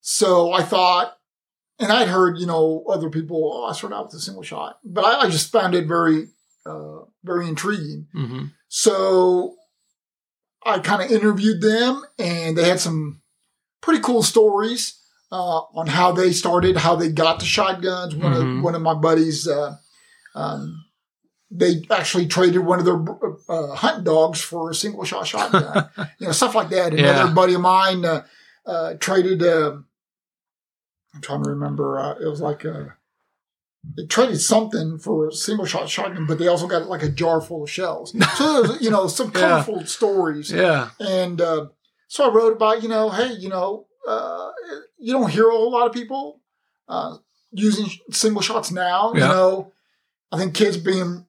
so 0.00 0.52
I 0.52 0.62
thought, 0.62 1.18
and 1.78 1.92
I'd 1.92 2.08
heard, 2.08 2.38
you 2.38 2.46
know, 2.46 2.84
other 2.88 3.10
people. 3.10 3.52
Oh, 3.54 3.64
I 3.66 3.72
started 3.72 3.96
out 3.96 4.06
with 4.06 4.14
a 4.14 4.20
single 4.20 4.42
shot, 4.44 4.78
but 4.84 5.04
I, 5.04 5.22
I 5.26 5.28
just 5.30 5.50
found 5.52 5.74
it 5.74 5.86
very, 5.86 6.28
uh, 6.64 7.00
very 7.24 7.48
intriguing. 7.48 8.06
Mhm. 8.14 8.52
So 8.68 9.56
I 10.64 10.78
kind 10.78 11.02
of 11.02 11.10
interviewed 11.10 11.60
them, 11.60 12.02
and 12.18 12.56
they 12.56 12.68
had 12.68 12.80
some 12.80 13.20
pretty 13.80 14.00
cool 14.00 14.22
stories 14.22 14.94
uh, 15.30 15.60
on 15.74 15.86
how 15.86 16.12
they 16.12 16.32
started, 16.32 16.76
how 16.76 16.96
they 16.96 17.10
got 17.10 17.38
the 17.40 17.44
shotguns. 17.44 18.14
One 18.14 18.32
Mhm. 18.32 18.58
of 18.58 18.62
one 18.64 18.74
of 18.74 18.82
my 18.82 18.94
buddies, 18.94 19.46
uh, 19.48 19.76
um, 20.34 20.84
they 21.50 21.84
actually 21.90 22.26
traded 22.26 22.64
one 22.64 22.78
of 22.78 22.84
their 22.84 23.02
uh, 23.48 23.74
hunting 23.74 24.04
dogs 24.04 24.40
for 24.40 24.70
a 24.70 24.74
single 24.74 25.04
shot 25.04 25.26
shotgun. 25.26 25.88
you 26.18 26.26
know, 26.26 26.32
stuff 26.32 26.54
like 26.54 26.68
that. 26.70 26.92
Another 26.94 27.26
Yeah. 27.28 27.32
buddy 27.32 27.54
of 27.54 27.60
mine 27.60 28.04
uh, 28.04 28.24
uh, 28.66 28.94
traded. 28.94 29.42
I'm 31.14 31.20
trying 31.22 31.42
to 31.44 31.50
remember. 31.50 31.98
Uh, 31.98 32.14
it 32.20 32.26
was 32.26 32.40
like 32.40 32.64
a. 32.64 32.94
They 33.96 34.06
traded 34.06 34.40
something 34.40 34.98
for 34.98 35.28
a 35.28 35.32
single 35.32 35.64
shot 35.64 35.88
shotgun, 35.88 36.26
but 36.26 36.38
they 36.38 36.48
also 36.48 36.66
got 36.66 36.86
like 36.88 37.02
a 37.02 37.08
jar 37.08 37.40
full 37.40 37.62
of 37.62 37.70
shells. 37.70 38.14
So 38.36 38.62
there's, 38.62 38.82
you 38.82 38.90
know, 38.90 39.06
some 39.06 39.30
Yeah. 39.34 39.40
colorful 39.40 39.86
stories. 39.86 40.50
Yeah. 40.52 40.90
And 41.00 41.40
uh, 41.40 41.68
so 42.08 42.28
I 42.30 42.34
wrote 42.34 42.52
about, 42.54 42.82
you 42.82 42.88
know, 42.88 43.08
hey, 43.10 43.32
you 43.32 43.48
know, 43.48 43.86
uh, 44.06 44.47
you 44.98 45.12
don't 45.12 45.30
hear 45.30 45.48
a 45.48 45.52
whole 45.52 45.70
lot 45.70 45.86
of 45.86 45.92
people 45.92 46.40
uh, 46.88 47.16
using 47.52 47.86
single 48.10 48.42
shots 48.42 48.70
now. 48.70 49.12
Yeah. 49.14 49.20
You 49.22 49.28
know, 49.34 49.72
I 50.32 50.38
think 50.38 50.54
kids 50.54 50.76
being 50.76 51.26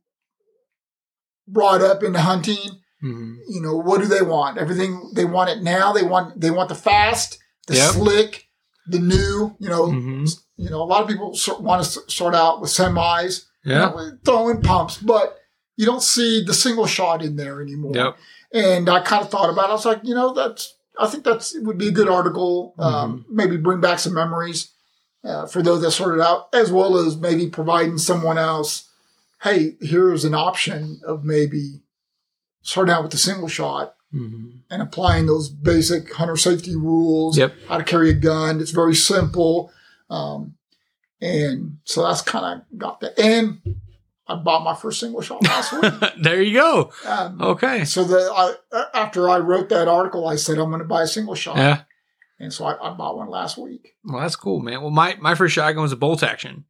brought 1.47 1.82
up 1.82 2.03
into 2.03 2.20
hunting, 2.20 2.82
Mhm. 3.03 3.38
you 3.47 3.61
know, 3.61 3.76
what 3.76 4.01
do 4.01 4.07
they 4.07 4.22
want? 4.22 4.57
Everything 4.57 5.11
they 5.15 5.26
want 5.26 5.49
it 5.49 5.61
now. 5.63 5.93
They 5.93 6.03
want 6.03 6.39
they 6.39 6.51
want 6.51 6.70
the 6.70 6.76
fast, 6.76 7.39
the 7.67 7.76
Yep. 7.76 7.91
slick, 7.93 8.47
the 8.88 8.99
new. 8.99 9.55
You 9.59 9.70
know, 9.70 9.88
Mhm. 9.88 10.30
you 10.57 10.70
know, 10.70 10.82
a 10.82 10.86
lot 10.86 11.01
of 11.01 11.07
people 11.07 11.36
want 11.59 11.84
to 11.84 12.01
start 12.11 12.36
out 12.36 12.61
with 12.61 12.70
semis, 12.72 13.45
you 13.63 13.74
know, 13.74 14.11
throwing 14.26 14.61
pumps, 14.61 14.97
but 14.97 15.38
you 15.78 15.86
don't 15.86 16.03
see 16.03 16.43
the 16.43 16.53
single 16.53 16.86
shot 16.88 17.22
in 17.24 17.36
there 17.38 17.61
anymore. 17.61 17.93
Yep. 17.95 18.17
And 18.51 18.89
I 18.89 18.99
kind 19.01 19.24
of 19.24 19.30
thought 19.30 19.49
about 19.49 19.65
it. 19.65 19.70
I 19.70 19.74
was 19.74 19.86
like, 19.86 20.01
you 20.03 20.13
know, 20.15 20.34
that's, 20.34 20.74
I 20.99 21.07
think 21.07 21.23
that's, 21.23 21.55
would 21.59 21.77
be 21.77 21.87
a 21.87 21.91
good 21.91 22.09
article. 22.09 22.73
Um, 22.77 23.25
maybe 23.29 23.57
bring 23.57 23.79
back 23.81 23.99
some 23.99 24.13
memories 24.13 24.71
uh, 25.23 25.45
for 25.47 25.61
those 25.61 25.81
that 25.81 25.91
sorted 25.91 26.21
out, 26.21 26.47
as 26.53 26.71
well 26.71 26.97
as 26.97 27.15
maybe 27.17 27.47
providing 27.49 27.97
someone 27.97 28.37
else, 28.37 28.89
hey, 29.43 29.75
here's 29.81 30.25
an 30.25 30.33
option 30.33 30.99
of 31.05 31.23
maybe 31.23 31.81
starting 32.61 32.93
out 32.93 33.03
with 33.03 33.11
the 33.11 33.17
single 33.17 33.47
shot 33.47 33.95
Mhm. 34.13 34.61
and 34.69 34.81
applying 34.81 35.27
those 35.27 35.49
basic 35.49 36.13
hunter 36.15 36.35
safety 36.35 36.75
rules, 36.75 37.37
Yep. 37.37 37.53
how 37.67 37.77
to 37.77 37.83
carry 37.83 38.09
a 38.09 38.13
gun. 38.13 38.59
It's 38.59 38.71
very 38.71 38.95
simple. 38.95 39.71
Um, 40.09 40.55
and 41.21 41.77
so 41.85 42.03
that's 42.03 42.21
kind 42.21 42.61
of 42.61 42.77
got 42.79 42.99
that. 43.01 43.19
And 43.19 43.59
I 44.30 44.36
bought 44.36 44.63
my 44.63 44.75
first 44.75 44.99
single 44.99 45.21
shot 45.21 45.43
last 45.43 45.73
week. 45.73 45.91
there 46.21 46.41
you 46.41 46.53
go. 46.53 46.91
Um, 47.05 47.41
Okay. 47.41 47.84
so 47.86 48.03
the 48.03 48.17
I, 48.34 48.53
after 48.93 49.27
I 49.30 49.39
wrote 49.39 49.69
that 49.69 49.88
article, 49.88 50.27
I 50.27 50.36
said 50.36 50.57
I'm 50.59 50.69
going 50.69 50.80
to 50.82 50.88
buy 50.88 51.01
a 51.03 51.07
single 51.07 51.36
shot, 51.36 51.57
Yeah. 51.57 51.82
and 52.39 52.53
so 52.53 52.65
I, 52.65 52.91
I 52.91 52.93
bought 52.93 53.17
one 53.17 53.30
last 53.30 53.57
week. 53.57 53.95
Well, 54.03 54.21
that's 54.21 54.36
cool, 54.36 54.61
man. 54.61 54.82
Well, 54.82 54.91
my, 54.91 55.17
my 55.19 55.34
first 55.36 55.55
shotgun 55.55 55.82
was 55.82 55.91
a 55.91 55.97
bolt 55.97 56.21
action, 56.23 56.65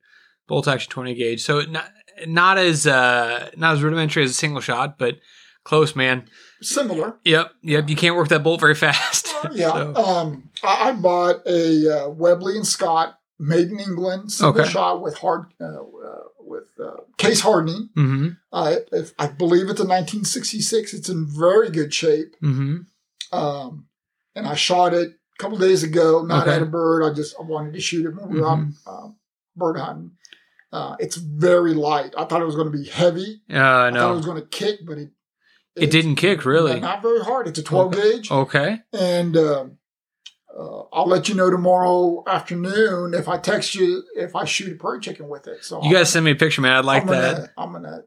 bolt 0.47 0.67
action 0.67 0.89
twenty 0.89 1.13
gauge. 1.15 1.41
So 1.43 1.61
not 1.61 1.91
not 2.27 2.57
as 2.57 2.87
uh 2.87 3.49
not 3.57 3.75
as 3.75 3.83
rudimentary 3.83 4.23
as 4.23 4.31
a 4.31 4.33
single 4.33 4.61
shot, 4.61 4.97
but 4.97 5.15
close, 5.63 5.95
man. 5.95 6.27
Similar, 6.61 7.17
Yep, 7.23 7.51
yep. 7.61 7.89
You 7.89 7.95
can't 7.95 8.15
work 8.17 8.27
that 8.29 8.43
bolt 8.43 8.59
very 8.59 8.75
fast. 8.75 9.27
yeah. 9.53 9.71
So, 9.71 9.95
Um, 9.95 10.49
I, 10.63 10.89
I 10.89 10.91
bought 10.93 11.45
a 11.45 12.05
uh, 12.05 12.09
Webley 12.09 12.55
and 12.57 12.67
Scott 12.67 13.17
made 13.39 13.69
in 13.69 13.79
England 13.79 14.31
single 14.31 14.59
Okay. 14.61 14.69
shot 14.69 15.01
with 15.01 15.17
hard 15.17 15.45
uh, 15.61 15.65
uh, 15.65 16.23
with 16.49 16.65
uh, 16.83 16.97
case 17.17 17.41
hardening. 17.41 17.89
hmm 17.95 18.29
Uh, 18.51 18.77
if, 18.91 19.13
I 19.19 19.27
believe 19.27 19.69
it's 19.69 19.79
a 19.79 19.85
1966. 19.85 20.93
It's 20.93 21.09
in 21.09 21.25
very 21.27 21.69
good 21.69 21.93
shape. 21.93 22.35
hmm 22.41 22.77
Um, 23.31 23.85
and 24.35 24.47
I 24.47 24.55
shot 24.55 24.93
it 24.93 25.09
a 25.09 25.37
couple 25.41 25.57
days 25.57 25.83
ago. 25.83 26.23
Not 26.23 26.47
Okay. 26.47 26.55
at 26.57 26.61
a 26.61 26.65
bird. 26.65 27.03
I 27.03 27.13
just 27.13 27.35
I 27.39 27.43
wanted 27.43 27.73
to 27.73 27.79
shoot 27.79 28.05
it 28.05 28.15
when 28.15 28.29
we 28.29 28.41
were 28.41 28.47
out 28.49 28.59
um, 28.87 29.15
bird 29.55 29.77
hunting. 29.77 30.11
Uh, 30.71 30.95
it's 30.99 31.15
very 31.15 31.73
light. 31.73 32.13
I 32.17 32.25
thought 32.25 32.41
it 32.41 32.45
was 32.45 32.55
going 32.55 32.71
to 32.71 32.77
be 32.77 32.85
heavy. 32.87 33.41
Uh, 33.51 33.55
I 33.57 33.91
thought 33.91 34.11
it 34.11 34.15
was 34.17 34.25
going 34.25 34.41
to 34.41 34.47
kick, 34.47 34.81
but 34.85 34.97
it 34.97 35.09
it 35.75 35.89
didn't 35.91 36.15
kick 36.15 36.45
really. 36.45 36.79
Not 36.79 37.01
very 37.01 37.21
hard. 37.21 37.47
It's 37.47 37.57
a 37.59 37.63
12 37.63 37.93
gauge, 37.93 38.31
Okay. 38.31 38.81
and 38.93 39.35
um 39.37 39.77
uh, 40.57 40.83
I'll 40.91 41.07
let 41.07 41.29
you 41.29 41.35
know 41.35 41.49
tomorrow 41.49 42.23
afternoon 42.27 43.13
if 43.13 43.27
I 43.27 43.37
text 43.37 43.75
you 43.75 44.03
if 44.15 44.35
I 44.35 44.45
shoot 44.45 44.73
a 44.73 44.75
prairie 44.75 44.99
chicken 44.99 45.29
with 45.29 45.47
it. 45.47 45.63
So 45.63 45.83
You 45.83 45.93
guys 45.93 46.11
send 46.11 46.25
me 46.25 46.31
a 46.31 46.35
picture, 46.35 46.61
man. 46.61 46.73
I'd 46.73 46.85
like 46.85 47.03
I'm 47.03 47.07
that. 47.09 47.35
Gonna, 47.35 47.51
I'm 47.57 47.71
gonna. 47.73 48.03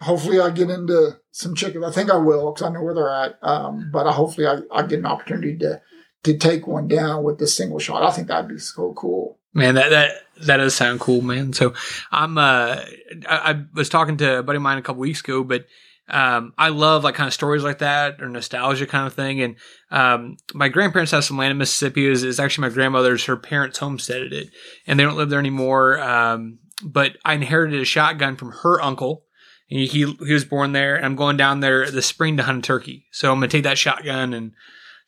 Hopefully, 0.00 0.40
I 0.40 0.50
get 0.50 0.70
into 0.70 1.18
some 1.32 1.54
chickens. 1.54 1.84
I 1.84 1.90
think 1.90 2.10
I 2.10 2.16
will 2.16 2.52
because 2.52 2.68
I 2.68 2.72
know 2.72 2.82
where 2.82 2.94
they're 2.94 3.10
at. 3.10 3.38
Um, 3.42 3.90
but 3.92 4.06
I, 4.06 4.12
hopefully, 4.12 4.46
I, 4.46 4.60
I 4.72 4.82
get 4.86 5.00
an 5.00 5.06
opportunity 5.06 5.56
to 5.58 5.80
to 6.24 6.36
take 6.36 6.66
one 6.66 6.88
down 6.88 7.24
with 7.24 7.38
this 7.38 7.54
single 7.54 7.78
shot. 7.78 8.02
I 8.02 8.10
think 8.10 8.28
that'd 8.28 8.48
be 8.48 8.58
so 8.58 8.92
cool. 8.94 9.38
Man, 9.54 9.74
that 9.74 9.90
that 9.90 10.10
that 10.46 10.56
does 10.58 10.74
sound 10.74 11.00
cool, 11.00 11.20
man. 11.22 11.52
So 11.52 11.74
I'm 12.12 12.38
uh 12.38 12.80
I, 13.28 13.52
I 13.52 13.64
was 13.74 13.88
talking 13.88 14.16
to 14.18 14.38
a 14.38 14.42
buddy 14.42 14.56
of 14.56 14.62
mine 14.62 14.78
a 14.78 14.82
couple 14.82 15.00
weeks 15.00 15.20
ago, 15.20 15.42
but 15.42 15.66
um 16.08 16.52
I 16.56 16.68
love 16.68 17.04
like 17.04 17.14
kind 17.14 17.26
of 17.26 17.34
stories 17.34 17.62
like 17.62 17.78
that 17.78 18.20
or 18.20 18.28
nostalgia 18.28 18.86
kind 18.86 19.06
of 19.06 19.14
thing. 19.14 19.40
And 19.40 19.56
um 19.90 20.36
my 20.54 20.68
grandparents 20.68 21.12
have 21.12 21.24
some 21.24 21.36
land 21.38 21.52
in 21.52 21.58
Mississippi. 21.58 22.06
Is 22.06 22.24
is 22.24 22.40
actually 22.40 22.68
my 22.68 22.74
grandmother's 22.74 23.24
her 23.24 23.36
parents 23.36 23.78
homesteaded 23.78 24.32
it, 24.32 24.48
and 24.86 24.98
they 24.98 25.04
don't 25.04 25.16
live 25.16 25.30
there 25.30 25.38
anymore. 25.38 26.00
Um, 26.00 26.58
but 26.84 27.16
I 27.24 27.34
inherited 27.34 27.80
a 27.80 27.84
shotgun 27.84 28.36
from 28.36 28.52
her 28.62 28.80
uncle. 28.80 29.24
He, 29.66 29.86
he 29.86 30.14
he 30.26 30.32
was 30.32 30.44
born 30.44 30.72
there, 30.72 30.96
and 30.96 31.04
I'm 31.04 31.16
going 31.16 31.36
down 31.36 31.60
there 31.60 31.90
this 31.90 32.06
spring 32.06 32.36
to 32.38 32.42
hunt 32.42 32.58
a 32.58 32.62
turkey. 32.66 33.06
So 33.12 33.30
I'm 33.30 33.38
gonna 33.38 33.48
take 33.48 33.64
that 33.64 33.76
shotgun 33.76 34.32
and 34.32 34.52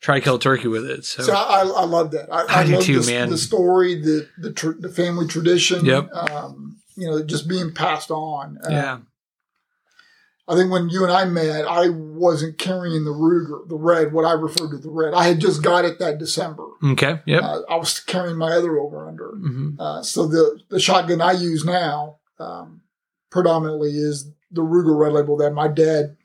try 0.01 0.15
to 0.15 0.21
kill 0.21 0.35
a 0.35 0.39
turkey 0.39 0.67
with 0.67 0.85
it. 0.85 1.05
So, 1.05 1.23
So 1.23 1.33
I, 1.33 1.61
I 1.61 1.85
love 1.85 2.11
that. 2.11 2.31
I, 2.31 2.61
I 2.61 2.65
do 2.65 2.75
love 2.75 2.83
too, 2.83 2.99
the, 2.99 3.11
man. 3.11 3.29
the 3.29 3.37
story, 3.37 3.95
the 4.01 4.27
the, 4.37 4.51
tr- 4.51 4.79
the 4.79 4.89
family 4.89 5.27
tradition. 5.27 5.85
Yep. 5.85 6.11
Um, 6.13 6.77
you 6.95 7.07
know, 7.07 7.23
just 7.23 7.47
being 7.47 7.73
passed 7.73 8.11
on. 8.11 8.57
Uh, 8.63 8.69
yeah, 8.69 8.97
I 10.51 10.55
think 10.55 10.69
when 10.71 10.89
you 10.89 11.03
and 11.03 11.13
I 11.13 11.23
met, 11.25 11.65
I 11.65 11.87
wasn't 11.89 12.57
carrying 12.57 13.05
the 13.05 13.11
Ruger, 13.11 13.67
the 13.69 13.77
red, 13.77 14.11
what 14.11 14.25
I 14.25 14.33
referred 14.33 14.71
to 14.71 14.77
the 14.77 14.89
red. 14.89 15.13
I 15.13 15.23
had 15.23 15.39
just 15.39 15.63
got 15.63 15.85
it 15.85 15.97
that 15.99 16.17
December. 16.17 16.65
okay, 16.83 17.21
Yeah. 17.25 17.39
Uh, 17.39 17.61
I 17.69 17.77
was 17.77 17.99
carrying 18.01 18.37
my 18.37 18.51
other 18.51 18.77
over 18.77 19.07
under. 19.07 19.29
hmm 19.29 19.79
Uh, 19.79 20.01
so 20.03 20.27
the 20.27 20.59
the 20.69 20.79
shotgun 20.79 21.21
I 21.21 21.31
use 21.31 21.63
now 21.63 22.17
um, 22.39 22.81
predominantly 23.29 23.91
is 23.91 24.29
the 24.51 24.61
Ruger 24.61 24.97
Red 24.99 25.13
Label 25.13 25.37
that 25.37 25.51
my 25.53 25.67
dad 25.69 26.17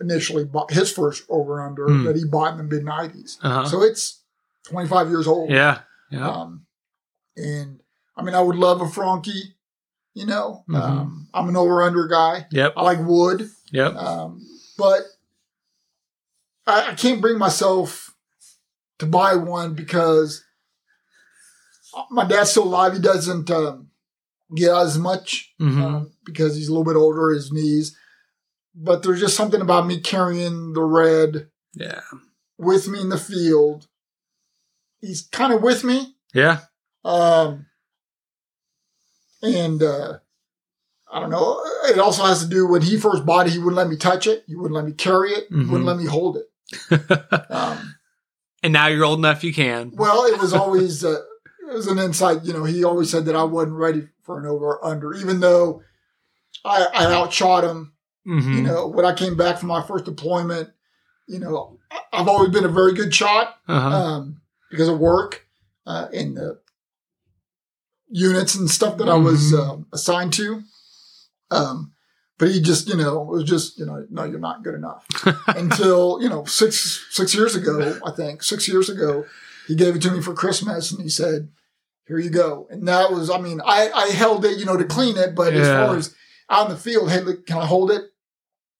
initially 0.00 0.44
bought 0.44 0.72
his 0.72 0.90
first 0.90 1.24
over 1.28 1.60
under 1.60 1.86
Hmm. 1.86 2.04
that 2.04 2.16
he 2.16 2.24
bought 2.24 2.52
in 2.52 2.58
the 2.58 2.64
mid 2.64 2.84
nineties. 2.84 3.38
Uh-huh. 3.42 3.66
So 3.66 3.82
it's 3.82 4.22
twenty 4.66 4.88
five 4.88 5.08
years 5.10 5.26
old. 5.26 5.50
Yeah, 5.50 5.80
yeah. 6.10 6.28
Um, 6.28 6.64
and 7.36 7.80
I 8.16 8.22
mean, 8.22 8.34
I 8.34 8.40
would 8.40 8.56
love 8.56 8.80
a 8.80 8.88
Franchi. 8.88 9.56
You 10.16 10.26
know, 10.26 10.62
Mhm. 10.68 10.76
um, 10.80 11.28
I'm 11.34 11.48
an 11.48 11.56
over 11.56 11.82
under 11.82 12.06
guy. 12.06 12.46
Yep. 12.52 12.74
I 12.76 12.82
like 12.82 13.00
wood, 13.04 13.50
Yep. 13.74 13.96
um, 13.96 14.46
but 14.78 15.00
I, 16.64 16.92
I 16.92 16.94
can't 16.94 17.20
bring 17.20 17.38
myself 17.38 18.14
to 19.00 19.06
buy 19.06 19.34
one 19.34 19.74
because 19.74 20.44
my 22.08 22.24
dad's 22.24 22.52
still 22.52 22.64
alive. 22.64 22.92
He 22.92 23.00
doesn't 23.00 23.50
um, 23.50 23.88
get 24.54 24.70
out 24.70 24.86
as 24.86 24.96
much 24.96 25.52
hmm 25.58 25.82
um, 25.82 26.12
because 26.24 26.54
he's 26.54 26.68
a 26.68 26.70
little 26.70 26.84
bit 26.84 26.96
older, 26.96 27.30
his 27.30 27.52
knees. 27.52 27.96
But 28.76 29.02
there's 29.02 29.20
just 29.20 29.36
something 29.36 29.60
about 29.60 29.86
me 29.88 30.00
carrying 30.00 30.72
the 30.72 30.82
red 30.82 31.48
yeah. 31.74 32.00
with 32.56 32.86
me 32.86 33.00
in 33.00 33.08
the 33.08 33.18
field. 33.18 33.88
He's 35.00 35.22
kind 35.22 35.52
of 35.52 35.62
with 35.62 35.82
me. 35.82 36.14
Yeah. 36.32 36.60
Um, 37.04 37.66
and 39.42 39.82
uh, 39.82 40.18
I 41.14 41.20
don't 41.20 41.30
know. 41.30 41.60
It 41.84 41.98
also 41.98 42.24
has 42.24 42.42
to 42.42 42.48
do 42.48 42.66
when 42.66 42.82
he 42.82 42.98
first 42.98 43.24
bought 43.24 43.46
it, 43.46 43.52
he 43.52 43.58
wouldn't 43.58 43.76
let 43.76 43.88
me 43.88 43.96
touch 43.96 44.26
it. 44.26 44.42
He 44.48 44.56
wouldn't 44.56 44.74
let 44.74 44.84
me 44.84 44.92
carry 44.92 45.30
it. 45.30 45.46
He 45.48 45.54
Mhm. 45.54 45.68
wouldn't 45.68 45.86
let 45.86 45.96
me 45.96 46.06
hold 46.06 46.36
it. 46.36 46.50
Um, 47.50 47.94
and 48.64 48.72
now 48.72 48.86
you're 48.88 49.04
old 49.04 49.18
enough 49.20 49.44
you 49.44 49.54
can. 49.54 49.92
well, 49.94 50.24
it 50.24 50.38
was 50.40 50.52
always 50.62 51.04
uh, 51.04 51.20
it 51.70 51.74
was 51.74 51.86
an 51.86 51.98
insight. 51.98 52.42
You 52.44 52.52
know, 52.52 52.64
he 52.64 52.82
always 52.84 53.10
said 53.10 53.26
that 53.26 53.36
I 53.36 53.44
wasn't 53.44 53.76
ready 53.76 54.08
for 54.22 54.40
an 54.40 54.46
over 54.46 54.66
or 54.76 54.84
under, 54.84 55.14
even 55.14 55.40
though 55.40 55.82
I, 56.64 56.86
I 56.94 57.04
outshot 57.12 57.62
him. 57.64 57.92
hmm 58.24 58.54
You 58.56 58.62
know, 58.62 58.88
when 58.88 59.04
I 59.04 59.12
came 59.14 59.36
back 59.36 59.58
from 59.58 59.68
my 59.68 59.82
first 59.82 60.06
deployment, 60.06 60.70
you 61.28 61.38
know, 61.38 61.78
I've 62.12 62.26
always 62.28 62.50
been 62.50 62.64
a 62.64 62.68
very 62.68 62.92
good 62.94 63.14
shot 63.14 63.56
uh-huh. 63.68 63.88
um, 63.88 64.40
because 64.70 64.88
of 64.88 64.98
work. 64.98 65.46
uh, 65.86 66.08
in 66.12 66.34
the 66.34 66.58
units 68.08 68.54
and 68.54 68.70
stuff 68.70 68.96
that 68.98 69.08
I 69.08 69.14
was 69.16 69.52
um, 69.54 69.86
assigned 69.92 70.32
to. 70.34 70.62
Um, 71.50 71.92
but 72.38 72.50
he 72.50 72.60
just, 72.60 72.88
you 72.88 72.96
know, 72.96 73.22
was 73.22 73.44
just, 73.44 73.78
you 73.78 73.86
know, 73.86 74.06
no, 74.10 74.24
you're 74.24 74.38
not 74.40 74.64
good 74.64 74.74
enough. 74.74 75.06
Until 75.48 76.18
you 76.20 76.28
know, 76.28 76.44
six 76.44 77.06
six 77.10 77.34
years 77.34 77.54
ago, 77.54 77.98
I 78.04 78.10
think 78.10 78.42
six 78.42 78.66
years 78.68 78.88
ago, 78.88 79.24
he 79.68 79.74
gave 79.74 79.96
it 79.96 80.02
to 80.02 80.10
me 80.10 80.20
for 80.20 80.34
Christmas, 80.34 80.90
and 80.90 81.00
he 81.00 81.08
said, 81.08 81.48
"Here 82.08 82.18
you 82.18 82.30
go." 82.30 82.66
And 82.70 82.88
that 82.88 83.12
was, 83.12 83.30
I 83.30 83.38
mean, 83.38 83.60
I 83.64 83.90
I 83.94 84.08
held 84.08 84.44
it, 84.44 84.58
you 84.58 84.64
know, 84.64 84.76
to 84.76 84.84
clean 84.84 85.16
it, 85.16 85.34
but 85.34 85.54
as 85.54 85.68
far 85.68 85.96
as 85.96 86.14
out 86.50 86.66
in 86.66 86.72
the 86.72 86.78
field, 86.80 87.10
hey, 87.10 87.20
look, 87.20 87.46
can 87.46 87.58
I 87.58 87.66
hold 87.66 87.90
it? 87.90 88.02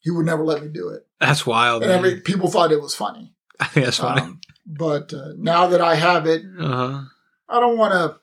He 0.00 0.10
would 0.10 0.26
never 0.26 0.44
let 0.44 0.62
me 0.62 0.68
do 0.68 0.88
it, 0.90 1.06
That's 1.18 1.46
wild. 1.46 1.82
and 1.82 1.90
every 1.92 2.20
people 2.20 2.50
thought 2.50 2.72
it 2.72 2.82
was 2.82 2.94
funny. 2.94 3.32
That's 3.74 3.96
funny. 3.98 4.20
Um, 4.20 4.40
but 4.66 5.14
uh, 5.14 5.32
now 5.38 5.68
that 5.68 5.80
I 5.80 5.94
have 5.94 6.26
it, 6.26 6.42
uh-huh. 6.58 7.02
I 7.48 7.60
don't 7.60 7.78
want 7.78 7.92
to 7.94 8.20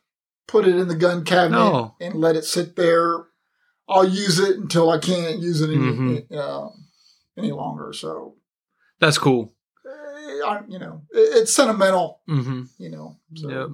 put 0.47 0.67
it 0.67 0.75
in 0.75 0.87
the 0.87 0.95
gun 0.95 1.23
cabinet 1.23 1.57
No. 1.57 1.95
and 1.99 2.15
let 2.15 2.35
it 2.35 2.43
sit 2.45 2.75
there. 2.75 3.25
I'll 3.89 4.07
use 4.07 4.39
it 4.39 4.57
until 4.57 4.89
I 4.89 4.97
can't 4.99 5.39
use 5.39 5.61
it 5.61 5.69
any, 5.69 5.77
Mhm. 5.77 6.31
uh, 6.35 6.69
any 7.37 7.51
longer. 7.51 7.91
So, 7.93 8.35
That's 8.99 9.17
cool. 9.17 9.53
eh, 9.85 9.89
I, 10.45 10.61
you 10.67 10.79
know, 10.79 11.01
it, 11.11 11.37
it's 11.41 11.53
sentimental. 11.53 12.21
Mm-hmm. 12.29 12.61
You 12.77 12.89
know, 12.89 13.17
so 13.35 13.49
Yep. 13.49 13.69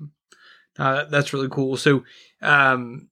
Uh, 0.80 1.06
that's 1.06 1.34
really 1.34 1.50
cool. 1.50 1.76
So, 1.78 2.04
um, 2.42 3.10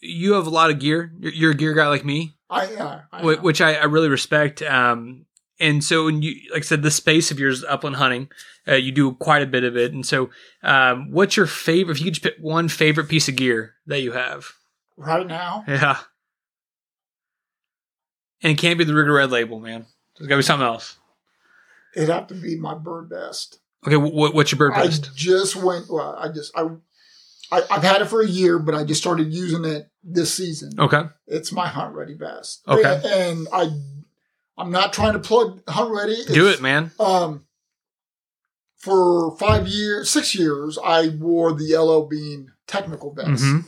you 0.00 0.32
have 0.34 0.46
a 0.46 0.50
lot 0.50 0.70
of 0.70 0.78
gear. 0.78 1.12
You're, 1.18 1.32
you're 1.32 1.50
a 1.52 1.54
gear 1.56 1.74
guy 1.74 1.88
like 1.88 2.04
me, 2.04 2.34
I, 2.48 2.70
yeah, 2.72 3.00
I 3.12 3.20
wh- 3.22 3.42
which 3.42 3.60
I, 3.60 3.74
I 3.74 3.84
really 3.84 4.08
respect. 4.08 4.62
Um, 4.62 5.26
and 5.58 5.84
so, 5.84 6.08
you, 6.08 6.34
like 6.52 6.62
I 6.62 6.64
said, 6.64 6.82
the 6.82 6.90
space 6.90 7.30
of 7.30 7.38
yours, 7.38 7.62
upland 7.64 7.96
hunting, 7.96 8.28
uh, 8.66 8.74
you 8.74 8.92
do 8.92 9.12
quite 9.12 9.42
a 9.42 9.46
bit 9.46 9.62
of 9.64 9.76
it. 9.76 9.92
And 9.92 10.04
so, 10.06 10.30
um, 10.62 11.10
what's 11.10 11.36
your 11.36 11.46
favorite? 11.46 11.96
If 11.96 12.00
you 12.00 12.04
could 12.06 12.14
just 12.14 12.22
pick 12.24 12.36
one 12.40 12.68
favorite 12.68 13.08
piece 13.08 13.28
of 13.28 13.36
gear 13.36 13.74
that 13.86 14.00
you 14.00 14.12
have, 14.12 14.52
right 15.00 15.26
now, 15.26 15.64
yeah, 15.66 15.98
and 18.42 18.52
it 18.52 18.58
can't 18.58 18.78
be 18.78 18.84
the 18.84 18.92
Ruger 18.92 19.14
Red 19.16 19.30
Label, 19.30 19.60
man. 19.60 19.86
There's 20.18 20.28
got 20.28 20.34
to 20.36 20.38
be 20.38 20.42
something 20.42 20.66
else. 20.66 20.96
it'd 21.94 22.08
have 22.08 22.26
to 22.28 22.34
be 22.34 22.56
my 22.56 22.74
bird 22.74 23.08
best. 23.10 23.58
Okay, 23.86 23.96
wh- 23.96 24.10
wh- 24.12 24.34
what's 24.34 24.52
your 24.52 24.58
bird 24.58 24.74
best? 24.74 25.06
I 25.06 25.10
just 25.14 25.56
went. 25.56 25.86
Well, 25.90 26.14
I 26.18 26.28
just 26.28 26.52
I, 26.56 26.66
I 27.52 27.62
I've 27.70 27.82
had 27.82 28.02
it 28.02 28.06
for 28.08 28.20
a 28.22 28.26
year, 28.28 28.58
but 28.58 28.74
I 28.74 28.84
just 28.84 29.00
started 29.00 29.32
using 29.32 29.64
it 29.64 29.88
this 30.04 30.32
season. 30.32 30.72
Okay, 30.78 31.02
It's 31.26 31.52
my 31.52 31.66
hunt 31.68 31.94
ready 31.94 32.14
vest. 32.14 32.62
Okay. 32.68 33.00
and, 33.04 33.46
I 33.52 33.70
I'm 34.58 34.70
not 34.70 34.92
trying 34.92 35.14
to 35.14 35.18
plug 35.18 35.62
hunt 35.68 35.90
ready. 35.90 36.16
do 36.26 36.48
it, 36.48 36.60
man. 36.60 36.90
Um, 37.00 37.46
for 38.76 39.36
five 39.38 39.66
years, 39.68 40.10
six 40.10 40.34
years, 40.34 40.78
I 40.82 41.08
wore 41.08 41.52
the 41.54 41.76
LL 41.76 42.06
Bean 42.06 42.52
technical 42.66 43.12
vest. 43.14 43.42
Mhm. 43.42 43.64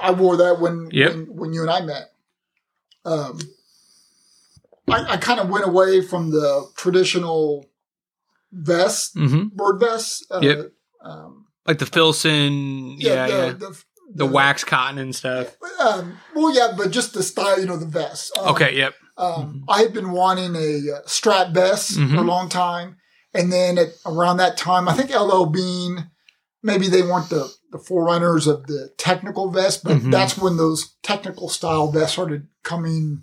I 0.00 0.10
wore 0.12 0.36
that 0.38 0.60
when 0.60 0.88
Yep. 0.90 1.12
when, 1.12 1.26
when 1.36 1.52
you 1.52 1.62
and 1.62 1.70
I 1.70 1.80
met. 1.82 2.10
Um, 3.04 3.38
I, 4.88 5.04
I 5.14 5.16
kind 5.18 5.40
of 5.40 5.48
went 5.48 5.66
away 5.66 6.00
from 6.02 6.30
the 6.30 6.66
traditional 6.76 7.66
vest, 8.52 9.14
Mm-hmm. 9.16 9.48
bird 9.56 9.78
vest. 9.80 10.26
Uh, 10.30 10.40
Yep. 10.42 10.72
Um, 11.04 11.46
Like 11.66 11.78
the 11.78 11.86
Filson, 11.86 12.98
yeah, 12.98 13.26
the, 13.26 13.32
yeah. 13.32 13.52
The, 13.52 13.84
the 14.14 14.26
wax 14.26 14.64
cotton 14.64 14.98
and 14.98 15.14
stuff. 15.14 15.54
Um, 15.80 16.18
well, 16.34 16.54
yeah, 16.54 16.72
but 16.76 16.90
just 16.90 17.12
the 17.14 17.22
style, 17.22 17.60
you 17.60 17.66
know, 17.66 17.76
the 17.76 17.86
vest. 17.86 18.36
Um, 18.38 18.48
Okay, 18.54 18.74
yep. 18.76 18.94
Um, 19.18 19.64
I 19.68 19.80
had 19.82 19.92
been 19.92 20.12
wanting 20.12 20.54
a 20.54 20.96
uh, 20.96 21.02
strat 21.06 21.52
vest 21.52 21.94
for 21.96 22.00
a 22.02 22.04
Mhm. 22.06 22.26
long 22.26 22.48
time, 22.48 22.96
and 23.34 23.52
then 23.52 23.76
at, 23.76 23.88
around 24.06 24.36
that 24.38 24.56
time, 24.56 24.88
I 24.88 24.94
think 24.94 25.10
LL 25.10 25.44
Bean, 25.46 26.10
maybe 26.62 26.88
they 26.88 27.02
weren't 27.02 27.30
the 27.30 27.52
the 27.70 27.78
forerunners 27.78 28.46
of 28.46 28.66
the 28.66 28.90
technical 28.96 29.50
vest, 29.50 29.84
but 29.84 29.98
Mhm. 29.98 30.10
that's 30.10 30.38
when 30.38 30.56
those 30.56 30.94
technical 31.02 31.50
style 31.50 31.92
vests 31.92 32.12
started 32.14 32.46
coming 32.62 33.22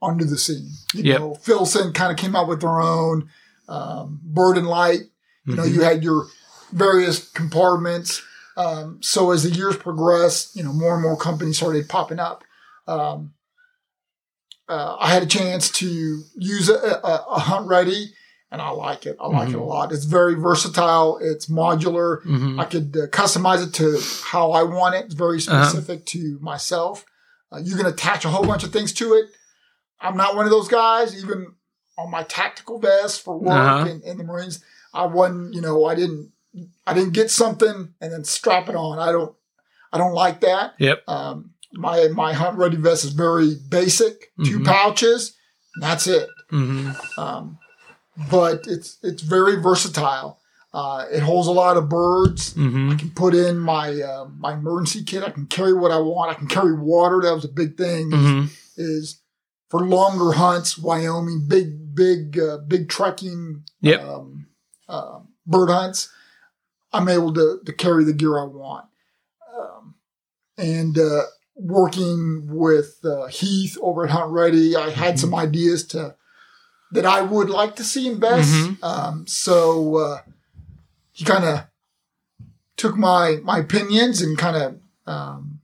onto 0.00 0.24
the 0.24 0.38
scene. 0.38 0.70
You 0.94 1.02
Yep. 1.02 1.20
know, 1.20 1.34
Filson 1.34 1.92
kind 1.92 2.12
of 2.12 2.16
came 2.18 2.36
out 2.36 2.46
with 2.48 2.60
their 2.60 2.80
own 2.80 3.28
um, 3.66 4.20
Bird 4.22 4.58
and 4.58 4.66
Light. 4.68 5.00
You 5.46 5.56
know, 5.56 5.64
Mhm. 5.64 5.72
you 5.74 5.80
had 5.80 6.04
your 6.04 6.26
various 6.72 7.28
compartments. 7.30 8.20
Um, 8.56 9.02
so 9.02 9.30
as 9.32 9.42
the 9.42 9.50
years 9.50 9.76
progressed, 9.76 10.54
you 10.54 10.62
know, 10.62 10.72
more 10.72 10.92
and 10.94 11.02
more 11.02 11.16
companies 11.16 11.56
started 11.56 11.88
popping 11.88 12.18
up. 12.20 12.44
Um, 12.86 13.32
uh, 14.68 14.96
I 15.00 15.08
had 15.12 15.22
a 15.22 15.26
chance 15.26 15.70
to 15.70 16.22
use 16.36 16.68
a, 16.68 16.74
a, 16.74 17.24
a 17.30 17.38
hunt 17.40 17.66
ready, 17.68 18.12
and 18.54 18.62
I 18.62 18.70
like 18.70 19.04
it. 19.04 19.16
I 19.20 19.26
like 19.26 19.48
it 19.48 19.56
a 19.56 19.58
Mhm. 19.58 19.66
lot. 19.66 19.90
It's 19.92 20.04
very 20.04 20.34
versatile. 20.36 21.18
It's 21.20 21.46
modular. 21.46 22.22
Mhm. 22.24 22.60
I 22.60 22.64
could 22.66 22.96
uh, 22.96 23.06
customize 23.08 23.66
it 23.66 23.72
to 23.74 23.98
how 24.30 24.52
I 24.52 24.62
want 24.62 24.94
it. 24.94 25.06
It's 25.06 25.14
very 25.14 25.38
Uh-huh. 25.38 25.64
specific 25.68 26.06
to 26.14 26.38
myself. 26.40 27.04
Uh, 27.52 27.58
you 27.58 27.74
can 27.74 27.86
attach 27.86 28.24
a 28.24 28.28
whole 28.28 28.44
bunch 28.46 28.62
of 28.62 28.72
things 28.72 28.92
to 28.94 29.14
it. 29.14 29.26
I'm 30.00 30.16
not 30.16 30.36
one 30.36 30.44
of 30.44 30.52
those 30.52 30.68
guys. 30.68 31.16
Even 31.20 31.54
on 31.98 32.12
my 32.12 32.22
tactical 32.22 32.78
vest 32.78 33.22
for 33.22 33.36
work 33.36 33.52
Uh-huh. 33.58 33.86
in, 33.90 34.00
in 34.02 34.18
the 34.18 34.24
Marines, 34.24 34.60
I 34.92 35.06
wasn't. 35.06 35.52
You 35.54 35.60
know, 35.60 35.84
I 35.84 35.96
didn't. 35.96 36.30
I 36.86 36.94
didn't 36.94 37.14
get 37.14 37.32
something 37.32 37.92
and 38.00 38.12
then 38.12 38.22
strap 38.22 38.68
it 38.68 38.76
on. 38.76 39.00
I 39.00 39.10
don't. 39.10 39.34
I 39.92 39.98
don't 39.98 40.14
like 40.14 40.40
that. 40.42 40.74
Yep. 40.78 41.02
Um, 41.08 41.50
my 41.72 42.06
my 42.08 42.32
hunt 42.32 42.56
ready 42.56 42.76
vest 42.76 43.04
is 43.04 43.12
very 43.12 43.56
basic. 43.68 44.30
Two 44.44 44.60
Mhm. 44.60 44.64
pouches. 44.66 45.32
And 45.74 45.82
that's 45.82 46.06
it. 46.06 46.28
Mhm. 46.52 46.94
Um, 47.18 47.58
but 48.30 48.66
it's 48.66 48.98
it's 49.02 49.22
very 49.22 49.56
versatile. 49.56 50.38
Uh, 50.72 51.04
it 51.12 51.20
holds 51.20 51.46
a 51.46 51.52
lot 51.52 51.76
of 51.76 51.88
birds. 51.88 52.52
I 52.56 52.60
Mhm. 52.60 52.98
can 52.98 53.10
put 53.10 53.32
in 53.34 53.58
my 53.58 54.00
uh, 54.00 54.26
my 54.36 54.54
emergency 54.54 55.04
kit. 55.04 55.22
I 55.22 55.30
can 55.30 55.46
carry 55.46 55.72
what 55.72 55.92
I 55.92 55.98
want. 55.98 56.30
I 56.32 56.34
can 56.34 56.48
carry 56.48 56.74
water. 56.76 57.20
That 57.22 57.34
was 57.34 57.44
a 57.44 57.48
big 57.48 57.76
thing. 57.76 58.10
Mhm. 58.10 58.48
Is 58.76 59.20
for 59.70 59.86
longer 59.86 60.32
hunts, 60.32 60.76
Wyoming, 60.76 61.46
big 61.46 61.94
big 61.94 62.38
uh, 62.38 62.58
big 62.66 62.88
trekking, 62.88 63.62
Yep. 63.82 64.02
um, 64.04 64.46
uh, 64.88 65.20
bird 65.46 65.70
hunts. 65.70 66.08
I'm 66.92 67.08
able 67.08 67.32
to 67.34 67.60
to 67.64 67.72
carry 67.72 68.02
the 68.04 68.12
gear 68.12 68.38
I 68.38 68.44
want. 68.44 68.86
Um, 69.56 69.94
and 70.58 70.98
uh, 70.98 71.22
working 71.54 72.48
with 72.48 72.98
uh, 73.04 73.26
Heath 73.26 73.76
over 73.80 74.04
at 74.04 74.10
Hunt 74.10 74.32
Ready, 74.32 74.74
I 74.76 74.90
had 74.90 75.20
some 75.20 75.34
ideas 75.34 75.84
to 75.88 76.16
that 76.94 77.04
I 77.04 77.20
would 77.22 77.50
like 77.50 77.74
to 77.76 77.84
see 77.84 78.06
invest. 78.06 78.50
Mhm. 78.54 78.82
Um, 78.82 79.26
so 79.26 79.96
uh, 79.96 80.18
he 81.12 81.24
kind 81.24 81.44
of 81.44 81.66
took 82.76 82.96
my 82.96 83.38
my 83.42 83.58
opinions 83.58 84.22
and 84.22 84.38
kind 84.38 84.56
of 84.56 84.68
um, 85.14 85.60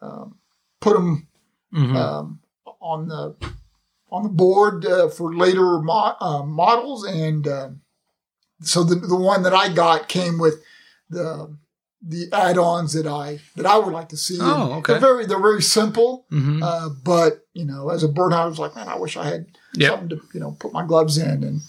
um, 0.00 0.36
put 0.80 0.94
them 0.94 1.26
Mhm. 1.72 1.96
um, 1.96 2.40
on 2.80 3.08
the 3.08 3.34
on 4.10 4.22
the 4.22 4.28
board 4.42 4.86
uh, 4.86 5.08
for 5.08 5.34
later 5.34 5.78
mo- 5.80 6.16
uh, 6.20 6.42
models, 6.42 7.04
and 7.04 7.46
um 7.48 7.80
so 8.62 8.82
the 8.82 8.94
the 8.96 9.16
one 9.32 9.42
that 9.44 9.54
I 9.54 9.68
got 9.72 10.08
came 10.08 10.38
with 10.38 10.56
the 11.10 11.56
the 12.00 12.28
add-ons 12.32 12.92
that 12.92 13.06
I 13.06 13.40
that 13.56 13.66
I 13.66 13.76
would 13.78 13.92
like 13.92 14.08
to 14.10 14.16
see. 14.16 14.38
Oh, 14.40 14.74
okay. 14.78 14.92
They're 14.92 15.00
very 15.00 15.26
they're 15.26 15.40
very 15.40 15.62
simple, 15.62 16.26
Mhm. 16.32 16.62
uh, 16.62 16.90
but 17.04 17.46
you 17.54 17.64
know, 17.64 17.88
as 17.90 18.02
a 18.04 18.08
bird 18.08 18.32
I 18.32 18.46
was 18.46 18.58
like, 18.58 18.74
man, 18.76 18.88
I 18.88 18.96
wish 18.96 19.16
I 19.16 19.24
had 19.24 19.46
Yep. 19.74 19.90
something 19.92 20.08
to 20.10 20.20
you 20.32 20.40
know 20.40 20.52
put 20.58 20.72
my 20.72 20.84
gloves 20.86 21.18
in 21.18 21.42
and. 21.44 21.60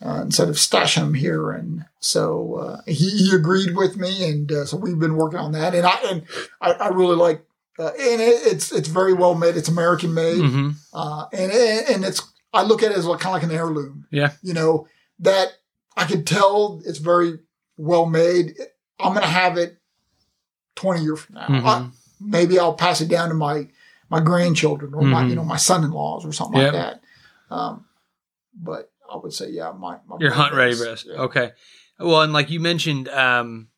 Uh, 0.00 0.20
instead 0.22 0.48
of 0.48 0.54
stashing 0.54 1.00
them 1.02 1.14
here, 1.14 1.50
and 1.50 1.84
so 1.98 2.54
uh, 2.54 2.80
he, 2.86 3.08
he 3.10 3.34
agreed 3.34 3.74
with 3.76 3.96
me, 3.96 4.30
and 4.30 4.52
uh, 4.52 4.64
so 4.64 4.76
we've 4.76 5.00
been 5.00 5.16
working 5.16 5.40
on 5.40 5.50
that, 5.50 5.74
and 5.74 5.84
I 5.84 5.96
and 6.08 6.22
I, 6.60 6.70
I 6.74 6.88
really 6.90 7.16
like, 7.16 7.44
uh, 7.80 7.88
and 7.88 8.20
it, 8.22 8.46
it's 8.46 8.70
it's 8.70 8.86
very 8.86 9.12
well 9.12 9.34
made. 9.34 9.56
It's 9.56 9.68
American 9.68 10.14
made, 10.14 10.38
Mhm. 10.38 10.74
uh, 10.92 11.24
and 11.32 11.50
and 11.50 12.04
it's 12.04 12.22
I 12.52 12.62
look 12.62 12.84
at 12.84 12.92
it 12.92 12.96
as 12.96 13.06
like, 13.06 13.18
kind 13.18 13.34
of 13.34 13.42
like 13.42 13.50
an 13.50 13.56
heirloom. 13.58 14.06
Yeah. 14.12 14.34
you 14.40 14.54
know 14.54 14.86
that 15.18 15.48
I 15.96 16.04
could 16.04 16.28
tell 16.28 16.80
it's 16.84 16.98
very 17.00 17.40
well 17.76 18.06
made. 18.06 18.54
I'm 19.00 19.14
gonna 19.14 19.26
have 19.26 19.58
it 19.58 19.77
twenty 20.78 21.02
years 21.02 21.20
from 21.20 21.34
now. 21.36 21.46
Mhm. 21.48 21.64
I- 21.64 21.88
maybe 22.20 22.58
I'll 22.58 22.74
pass 22.74 23.00
it 23.00 23.08
down 23.08 23.28
to 23.28 23.34
my 23.34 23.68
my 24.10 24.20
grandchildren 24.20 24.94
or 24.94 25.02
my 25.02 25.22
Mhm. 25.24 25.30
you 25.30 25.36
know 25.36 25.44
my 25.44 25.56
son-in-laws 25.56 26.24
or 26.24 26.32
something 26.32 26.60
Yep. 26.60 26.72
like 26.72 26.82
that. 26.82 27.54
Um, 27.54 27.84
but 28.54 28.90
I 29.12 29.16
would 29.16 29.32
say 29.32 29.50
yeah, 29.50 29.72
my, 29.72 29.96
my 30.06 30.16
Your 30.20 30.32
hunt 30.32 30.54
ready 30.54 30.72
vest, 30.74 30.84
vest. 30.84 31.06
yeah. 31.08 31.22
Okay. 31.22 31.52
Well, 31.98 32.22
and 32.22 32.32
like 32.32 32.50
you 32.50 32.60
mentioned, 32.60 33.08
um, 33.08 33.68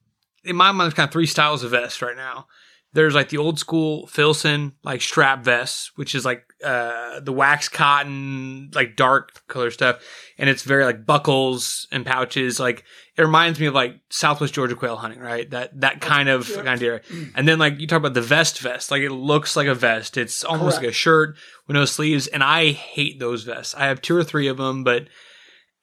in 0.44 0.56
my 0.56 0.72
mind, 0.72 0.86
there's 0.86 0.94
kind 0.94 1.08
of 1.08 1.12
three 1.12 1.26
styles 1.26 1.62
of 1.62 1.70
vest 1.72 2.02
right 2.02 2.16
now. 2.16 2.46
There's 2.92 3.14
like 3.14 3.28
the 3.28 3.38
old 3.38 3.58
school 3.60 4.08
Filson, 4.08 4.72
like 4.82 5.00
strap 5.00 5.44
vests, 5.44 5.92
which 5.94 6.14
is 6.16 6.24
like 6.24 6.42
uh, 6.64 7.20
the 7.20 7.32
wax 7.32 7.68
cotton, 7.68 8.70
like 8.74 8.96
dark 8.96 9.46
color 9.46 9.70
stuff, 9.70 10.02
and 10.38 10.50
it's 10.50 10.64
very 10.64 10.84
like 10.84 11.06
buckles 11.06 11.86
and 11.92 12.04
pouches. 12.04 12.58
Like 12.58 12.82
it 13.16 13.22
reminds 13.22 13.60
me 13.60 13.66
of 13.66 13.74
like 13.74 14.00
Southwest 14.08 14.54
Georgia 14.54 14.74
quail 14.74 14.96
hunting, 14.96 15.20
right? 15.20 15.48
That 15.50 15.80
that 15.82 16.00
kind 16.00 16.28
of 16.28 16.48
Yep. 16.48 16.66
idea. 16.66 17.00
And 17.36 17.46
then 17.46 17.60
like 17.60 17.78
you 17.78 17.86
talk 17.86 17.98
about 17.98 18.14
the 18.14 18.22
vest 18.22 18.58
vest, 18.58 18.90
like 18.90 19.02
it 19.02 19.12
looks 19.12 19.54
like 19.54 19.68
a 19.68 19.74
vest. 19.74 20.16
It's 20.16 20.42
almost 20.42 20.78
Correct. 20.78 20.82
like 20.82 20.90
a 20.90 20.92
shirt 20.92 21.36
with 21.68 21.74
no 21.74 21.84
sleeves, 21.84 22.26
and 22.26 22.42
I 22.42 22.72
hate 22.72 23.20
those 23.20 23.44
vests. 23.44 23.72
I 23.76 23.86
have 23.86 24.02
two 24.02 24.16
or 24.16 24.24
three 24.24 24.48
of 24.48 24.56
them, 24.56 24.82
but 24.82 25.06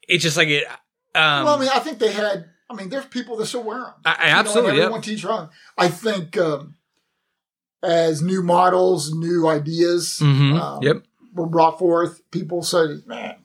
it's 0.02 0.22
just 0.22 0.36
like 0.36 0.48
it. 0.48 0.66
Um, 1.14 1.44
well, 1.44 1.56
I 1.56 1.58
mean, 1.60 1.70
I 1.70 1.78
think 1.78 1.98
they 2.00 2.12
had 2.12 2.50
I 2.70 2.74
mean, 2.74 2.90
there's 2.90 3.06
people 3.06 3.36
that 3.38 3.46
still 3.46 3.62
wear 3.64 3.78
them. 3.78 3.94
I, 4.04 4.10
I 4.10 4.28
absolutely, 4.28 4.72
you 4.72 4.78
know, 4.80 4.84
everyone 4.84 5.00
teach 5.02 5.22
their 5.22 5.32
own. 5.32 5.48
I 5.78 5.88
think 5.88 6.36
um, 6.36 6.74
as 7.82 8.22
new 8.22 8.42
models, 8.42 9.12
new 9.12 9.46
ideas 9.48 10.18
Mhm. 10.22 10.60
um, 10.60 10.82
Yep. 10.82 11.02
were 11.34 11.46
brought 11.46 11.78
forth, 11.78 12.22
people 12.30 12.62
say, 12.62 12.96
"Man, 13.06 13.36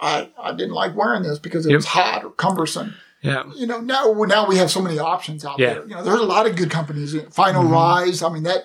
I, 0.00 0.28
I, 0.38 0.52
didn't 0.52 0.74
like 0.74 0.94
wearing 0.96 1.22
this 1.22 1.38
because 1.38 1.64
it 1.66 1.70
Yep. 1.70 1.78
was 1.78 1.86
hot 1.86 2.24
or 2.24 2.30
cumbersome." 2.30 2.94
Yeah. 3.22 3.44
You 3.54 3.66
know, 3.66 3.80
now 3.80 4.12
now 4.26 4.46
we 4.46 4.56
have 4.58 4.70
so 4.70 4.82
many 4.82 4.98
options 4.98 5.44
out 5.44 5.58
Yeah. 5.58 5.74
there. 5.74 5.82
You 5.88 5.94
know, 5.94 6.02
there's 6.02 6.20
a 6.20 6.24
lot 6.24 6.46
of 6.46 6.56
good 6.56 6.70
companies. 6.70 7.16
Final 7.30 7.64
Mhm. 7.64 7.70
Rise. 7.72 8.22
I 8.22 8.28
mean 8.28 8.42
that. 8.42 8.64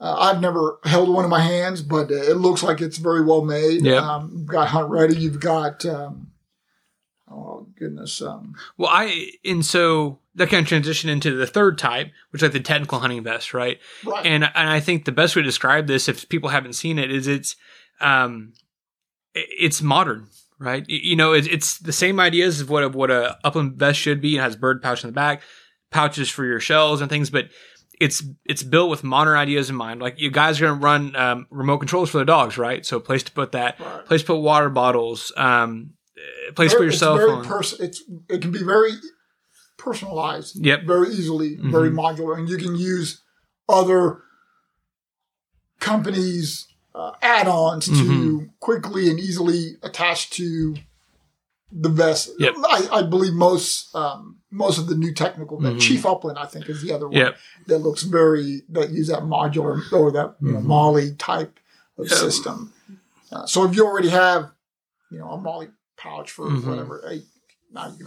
Uh, 0.00 0.16
I've 0.18 0.40
never 0.40 0.78
held 0.82 1.08
one 1.08 1.22
in 1.22 1.30
my 1.30 1.38
hands, 1.42 1.80
but 1.80 2.10
uh, 2.10 2.14
it 2.14 2.36
looks 2.36 2.64
like 2.64 2.80
it's 2.80 2.98
very 2.98 3.22
well 3.24 3.44
made. 3.44 3.82
Yep. 3.84 4.02
Um, 4.02 4.30
you've 4.34 4.46
got 4.48 4.66
Hunt 4.68 4.90
Ready. 4.90 5.14
You've 5.16 5.38
got. 5.38 5.86
Um, 5.86 6.31
oh 7.32 7.66
goodness. 7.78 8.20
Um, 8.22 8.54
Well, 8.76 8.90
I 8.92 9.30
and 9.44 9.64
so 9.64 10.18
that 10.34 10.48
kind 10.50 10.62
of 10.62 10.68
transition 10.68 11.10
into 11.10 11.34
the 11.36 11.46
third 11.46 11.78
type, 11.78 12.10
which 12.30 12.40
is 12.40 12.44
like 12.44 12.52
the 12.52 12.60
technical 12.60 12.98
hunting 13.00 13.22
vest, 13.22 13.52
right? 13.54 13.78
right. 14.04 14.24
And 14.26 14.44
and 14.44 14.70
I 14.70 14.80
think 14.80 15.04
the 15.04 15.12
best 15.12 15.34
way 15.36 15.42
to 15.42 15.46
describe 15.48 15.86
this, 15.86 16.08
if 16.08 16.28
people 16.28 16.48
haven't 16.50 16.74
seen 16.74 16.98
it, 16.98 17.10
is 17.10 17.26
it's 17.26 17.56
um, 18.00 18.52
it's 19.34 19.80
modern, 19.82 20.28
right? 20.58 20.84
You 20.88 21.16
know, 21.16 21.32
it's, 21.32 21.46
it's 21.48 21.78
the 21.78 21.92
same 21.92 22.20
ideas 22.20 22.60
of 22.60 22.68
what 22.70 22.82
a, 22.84 22.88
what 22.88 23.10
a 23.10 23.38
upland 23.44 23.74
vest 23.74 23.98
should 23.98 24.20
be. 24.20 24.36
It 24.36 24.40
has 24.40 24.56
bird 24.56 24.82
pouch 24.82 25.02
in 25.04 25.08
the 25.08 25.14
back, 25.14 25.42
pouches 25.90 26.28
for 26.28 26.44
your 26.44 26.60
shells 26.60 27.00
and 27.00 27.08
things, 27.10 27.30
but 27.30 27.48
it's 28.00 28.22
it's 28.44 28.62
built 28.62 28.90
with 28.90 29.04
modern 29.04 29.36
ideas 29.36 29.70
in 29.70 29.76
mind. 29.76 30.00
Like 30.02 30.18
you 30.18 30.30
guys 30.30 30.60
are 30.60 30.66
gonna 30.66 30.80
run 30.80 31.14
um, 31.14 31.46
remote 31.50 31.78
controls 31.78 32.10
for 32.10 32.18
the 32.18 32.24
dogs, 32.24 32.58
right? 32.58 32.84
So 32.84 32.98
place 32.98 33.22
to 33.24 33.32
put 33.32 33.52
that, 33.52 33.78
Right. 33.78 34.04
place 34.06 34.22
to 34.22 34.26
put 34.28 34.36
water 34.40 34.68
bottles, 34.70 35.30
um, 35.36 35.90
uh, 36.48 36.52
place 36.52 36.72
for 36.72 36.78
Very- 36.78 36.86
your 36.86 36.92
it's 36.92 37.00
very 37.00 37.44
pers- 37.44 37.80
it's 37.80 38.02
it 38.28 38.40
can 38.42 38.50
be 38.52 38.62
very 38.62 38.92
personalized. 39.78 40.56
Yep. 40.64 40.84
Very 40.84 41.08
easily, 41.10 41.56
very 41.60 41.90
Mhm. 41.90 41.94
modular, 41.96 42.38
and 42.38 42.48
you 42.48 42.56
can 42.56 42.76
use 42.76 43.20
other 43.68 44.22
companies' 45.80 46.66
uh, 46.94 47.12
add-ons 47.22 47.86
to 47.86 47.92
Mhm. 47.92 48.50
quickly 48.60 49.08
and 49.08 49.18
easily 49.18 49.78
attach 49.82 50.28
to 50.30 50.76
the 51.72 51.88
vest. 51.88 52.30
Yep. 52.38 52.54
I, 52.68 52.88
I 52.92 53.02
believe 53.02 53.32
most 53.32 53.94
um, 53.94 54.36
most 54.50 54.76
of 54.78 54.86
the 54.88 54.94
new 54.94 55.14
technical 55.14 55.58
Mhm. 55.58 55.80
Chief 55.80 56.04
Upland, 56.04 56.38
I 56.38 56.44
think, 56.44 56.68
is 56.68 56.82
the 56.82 56.92
other 56.92 57.08
one 57.08 57.16
Yep. 57.16 57.36
that 57.68 57.78
looks 57.78 58.02
very 58.02 58.62
that 58.68 58.90
use 58.90 59.08
that 59.08 59.22
modular 59.22 59.80
or 59.90 60.12
that 60.12 60.36
you 60.42 60.52
know, 60.52 60.58
Mhm. 60.60 60.64
MOLLE 60.64 61.14
type 61.18 61.58
of 61.96 62.08
Yeah. 62.10 62.16
system. 62.16 62.74
Uh, 63.32 63.46
so 63.46 63.64
if 63.64 63.74
you 63.74 63.86
already 63.86 64.10
have, 64.10 64.52
you 65.10 65.18
know, 65.18 65.30
a 65.30 65.38
MOLLE 65.40 65.68
pouch 66.02 66.30
for 66.30 66.48
Mhm. 66.48 66.64
whatever, 66.66 67.04
hey, 67.08 67.22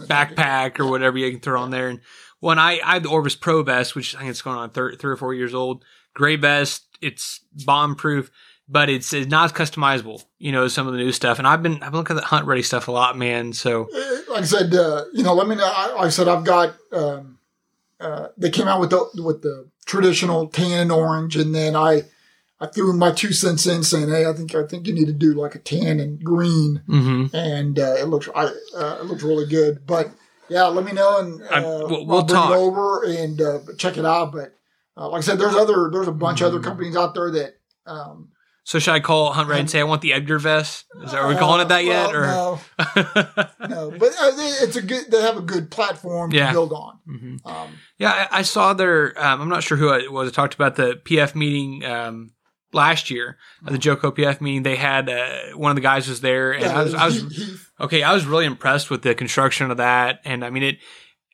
backpack 0.06 0.78
or 0.78 0.86
whatever 0.86 1.18
you 1.18 1.30
can 1.30 1.40
throw 1.40 1.60
on 1.60 1.70
there. 1.70 1.88
And 1.88 2.00
when 2.40 2.58
I, 2.58 2.80
I 2.84 2.94
have 2.94 3.02
the 3.02 3.08
Orvis 3.08 3.34
Pro 3.36 3.62
vest, 3.62 3.94
which 3.94 4.14
I 4.14 4.18
think 4.20 4.30
it's 4.30 4.42
going 4.42 4.56
on 4.58 4.70
thir- 4.70 4.94
three 4.94 5.12
or 5.12 5.16
four 5.16 5.34
years 5.34 5.54
old, 5.54 5.84
gray 6.14 6.36
vest. 6.36 6.84
It's 7.02 7.40
bomb 7.64 7.94
proof, 7.94 8.30
but 8.68 8.88
it's, 8.88 9.12
it's 9.12 9.28
not 9.30 9.46
as 9.46 9.52
customizable, 9.52 10.22
you 10.38 10.52
know, 10.52 10.64
as 10.64 10.72
some 10.72 10.86
of 10.86 10.92
the 10.92 10.98
new 10.98 11.12
stuff. 11.12 11.38
And 11.38 11.46
I've 11.46 11.62
been 11.62 11.82
I've 11.82 11.92
been 11.92 11.98
looking 11.98 12.16
at 12.16 12.20
the 12.22 12.26
hunt 12.26 12.46
ready 12.46 12.62
stuff 12.62 12.88
a 12.88 12.92
lot, 12.92 13.18
man. 13.18 13.52
So 13.52 13.88
Like 14.28 14.42
I 14.42 14.46
said, 14.46 14.74
uh, 14.74 15.04
you 15.12 15.22
know, 15.22 15.34
let 15.34 15.46
me 15.48 15.56
know. 15.56 15.64
I, 15.70 15.92
like 15.94 16.06
I 16.06 16.08
said 16.10 16.28
I've 16.28 16.44
got. 16.44 16.74
Um, 16.92 17.38
uh, 17.98 18.28
they 18.36 18.50
came 18.50 18.68
out 18.68 18.78
with 18.80 18.90
the 18.90 19.22
with 19.22 19.40
the 19.42 19.68
traditional 19.86 20.48
tan 20.48 20.80
and 20.80 20.92
orange, 20.92 21.36
and 21.36 21.54
then 21.54 21.74
I 21.74 22.02
I 22.58 22.66
threw 22.66 22.92
my 22.94 23.12
two 23.12 23.32
cents 23.32 23.66
in, 23.66 23.82
saying, 23.82 24.08
"Hey, 24.08 24.26
I 24.26 24.32
think 24.32 24.54
I 24.54 24.64
think 24.66 24.86
you 24.86 24.94
need 24.94 25.06
to 25.06 25.12
do 25.12 25.34
like 25.34 25.54
a 25.54 25.58
tan 25.58 26.00
and 26.00 26.22
green." 26.22 26.82
mhm. 26.88 27.32
and 27.34 27.78
uh, 27.78 27.94
it 27.98 28.08
looks 28.08 28.28
I, 28.34 28.46
uh, 28.76 28.98
it 29.00 29.04
looks 29.06 29.22
really 29.22 29.46
good. 29.46 29.86
But 29.86 30.10
yeah, 30.48 30.64
let 30.66 30.84
me 30.84 30.92
know 30.92 31.18
and 31.18 31.42
uh, 31.42 31.46
I- 31.50 31.60
we'll- 31.60 32.06
we'll, 32.06 32.22
bring 32.22 32.36
talk. 32.36 32.50
it 32.52 32.56
over 32.56 33.02
and 33.04 33.40
uh, 33.42 33.58
check 33.78 33.98
it 33.98 34.06
out. 34.06 34.32
But 34.32 34.54
uh, 34.96 35.08
like 35.10 35.18
I 35.18 35.22
said, 35.22 35.38
there's 35.38 35.54
other 35.54 35.90
there's 35.92 36.08
a 36.08 36.12
bunch 36.12 36.40
of 36.40 36.46
other 36.48 36.60
Mhm. 36.60 36.64
companies 36.64 36.96
out 36.96 37.14
there 37.14 37.30
that. 37.32 37.54
Um, 37.86 38.30
so 38.64 38.80
should 38.80 38.94
I 38.94 38.98
call 39.00 39.32
Hunt 39.32 39.48
Ready 39.48 39.60
and 39.60 39.70
say 39.70 39.78
I 39.78 39.84
want 39.84 40.02
the 40.02 40.12
Edgar 40.12 40.40
vest? 40.40 40.86
Is 41.04 41.12
that, 41.12 41.20
are 41.20 41.28
we 41.28 41.36
calling 41.36 41.60
it 41.60 41.68
that 41.68 41.84
yet? 41.84 42.06
uh, 42.06 42.10
well, 42.12 42.60
or 42.96 43.06
no, 43.06 43.46
no, 43.68 43.90
but 43.96 44.12
uh, 44.18 44.30
they- 44.32 44.56
it's 44.64 44.74
a 44.76 44.82
good. 44.82 45.08
They 45.10 45.20
have 45.22 45.36
a 45.36 45.40
good 45.42 45.70
platform 45.70 46.32
Yeah. 46.32 46.46
to 46.48 46.52
build 46.52 46.72
on. 46.72 46.98
Mhm. 47.08 47.46
Um, 47.46 47.68
Yeah, 47.98 48.26
I, 48.32 48.38
I 48.38 48.42
saw 48.42 48.72
their. 48.72 49.12
Um, 49.22 49.40
I'm 49.42 49.48
not 49.48 49.62
sure 49.62 49.76
who 49.76 49.90
it 49.92 50.10
was. 50.10 50.30
I 50.30 50.32
talked 50.32 50.54
about 50.54 50.74
the 50.76 50.96
PF 51.04 51.34
meeting 51.36 51.84
um, 51.84 52.30
last 52.72 53.10
year, 53.10 53.38
at 53.66 53.72
the 53.72 53.78
Joe 53.78 53.96
PF 53.96 54.40
meeting. 54.40 54.62
They 54.62 54.76
had 54.76 55.08
uh, 55.08 55.56
one 55.56 55.70
of 55.70 55.76
the 55.76 55.82
guys 55.82 56.08
was 56.08 56.20
there, 56.20 56.52
and 56.52 56.64
yeah, 56.64 56.78
I 56.78 56.82
was, 56.82 56.94
I 56.94 57.06
was 57.06 57.66
okay. 57.80 58.02
I 58.02 58.12
was 58.12 58.24
really 58.24 58.44
impressed 58.44 58.90
with 58.90 59.02
the 59.02 59.14
construction 59.14 59.70
of 59.70 59.78
that, 59.78 60.20
and 60.24 60.44
I 60.44 60.50
mean 60.50 60.62
it. 60.62 60.78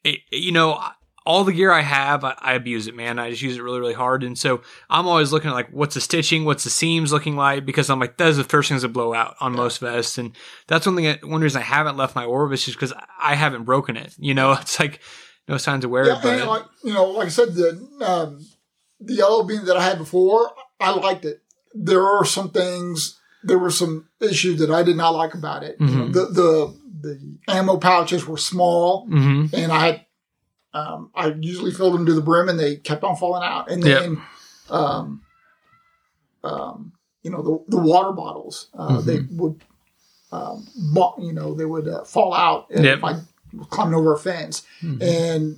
it 0.05 0.21
you 0.31 0.53
know, 0.53 0.83
all 1.25 1.45
the 1.45 1.53
gear 1.53 1.71
I 1.71 1.83
have, 1.83 2.25
I, 2.25 2.35
I 2.39 2.55
abuse 2.55 2.87
it, 2.89 2.97
man. 2.97 3.19
I 3.19 3.31
just 3.31 3.43
use 3.43 3.57
it 3.57 3.63
really, 3.63 3.81
really 3.81 3.95
hard, 3.95 4.25
and 4.25 4.37
so 4.37 4.63
I'm 4.91 5.07
always 5.07 5.33
looking 5.33 5.51
at 5.51 5.55
like 5.55 5.71
what's 5.71 5.95
the 5.95 6.01
stitching, 6.01 6.45
what's 6.45 6.65
the 6.65 6.71
seams 6.71 7.13
looking 7.13 7.37
like, 7.37 7.65
because 7.65 7.91
I'm 7.91 8.01
like 8.01 8.17
that's 8.17 8.37
the 8.37 8.45
first 8.45 8.69
things 8.69 8.83
that 8.83 8.89
blow 8.89 9.15
out 9.15 9.37
on 9.41 9.53
most 9.53 9.79
vests, 9.79 10.19
and 10.19 10.37
that's 10.67 10.87
one 10.87 10.97
thing. 10.97 11.05
That, 11.05 11.25
one 11.25 11.41
reason 11.41 11.61
I 11.63 11.65
haven't 11.65 11.97
left 11.97 12.17
my 12.17 12.25
Orvis 12.25 12.69
is 12.69 12.75
because 12.75 12.93
I 13.21 13.35
haven't 13.35 13.65
broken 13.65 13.97
it. 13.97 14.15
You 14.19 14.35
know, 14.35 14.53
it's 14.61 14.79
like 14.81 15.01
no 15.49 15.57
signs 15.57 15.85
of 15.85 15.91
wear. 15.91 16.07
Yeah, 16.07 16.21
but 16.23 16.41
and 16.41 16.49
like 16.49 16.65
you 16.83 16.93
know, 16.93 17.05
like 17.07 17.27
I 17.27 17.31
said, 17.31 17.55
the 17.55 17.89
um, 18.05 18.41
the 19.01 19.23
LL 19.25 19.45
Bean 19.45 19.65
that 19.67 19.77
I 19.77 19.83
had 19.83 19.99
before, 19.99 20.51
I 20.83 20.91
liked 20.91 21.25
it. 21.25 21.43
There 21.75 22.05
are 22.07 22.25
some 22.25 22.51
things, 22.51 23.19
there 23.43 23.59
were 23.59 23.71
some 23.71 24.09
issues 24.21 24.59
that 24.61 24.71
I 24.71 24.83
did 24.83 24.97
not 24.97 25.11
like 25.15 25.35
about 25.35 25.63
it. 25.63 25.79
Mhm. 25.79 26.13
the 26.13 26.27
the 26.27 26.75
the 27.03 27.15
ammo 27.49 27.77
pouches 27.79 28.27
were 28.27 28.37
small, 28.37 29.07
hmm 29.07 29.47
and 29.53 29.73
I 29.73 29.87
had 29.87 30.07
um, 30.75 31.11
I 31.15 31.27
usually 31.39 31.71
filled 31.73 31.95
them 31.95 32.07
to 32.07 32.15
the 32.15 32.23
brim, 32.23 32.49
and 32.49 32.59
they 32.59 32.77
kept 32.77 33.05
on 33.05 33.17
falling 33.17 33.43
out. 33.43 33.71
And 33.71 33.85
Yep. 33.85 33.99
then, 34.01 34.23
um, 34.71 35.23
um, 36.45 36.93
you 37.23 37.31
know, 37.31 37.43
the 37.43 37.77
the 37.77 37.83
water 37.83 38.13
bottles, 38.13 38.69
uh, 38.75 39.01
they 39.03 39.19
Mm-hmm. 39.19 39.37
would, 39.39 39.61
um, 40.33 40.67
bo- 40.95 41.15
you 41.19 41.33
know, 41.33 41.55
they 41.55 41.65
would 41.67 41.89
uh, 41.89 42.05
fall 42.05 42.33
out 42.35 42.67
Yep. 42.71 42.99
if 42.99 43.05
I 43.05 43.21
climbing 43.71 43.95
over 43.95 44.15
a 44.15 44.19
fence 44.19 44.63
Mhm. 44.83 45.03
and 45.03 45.57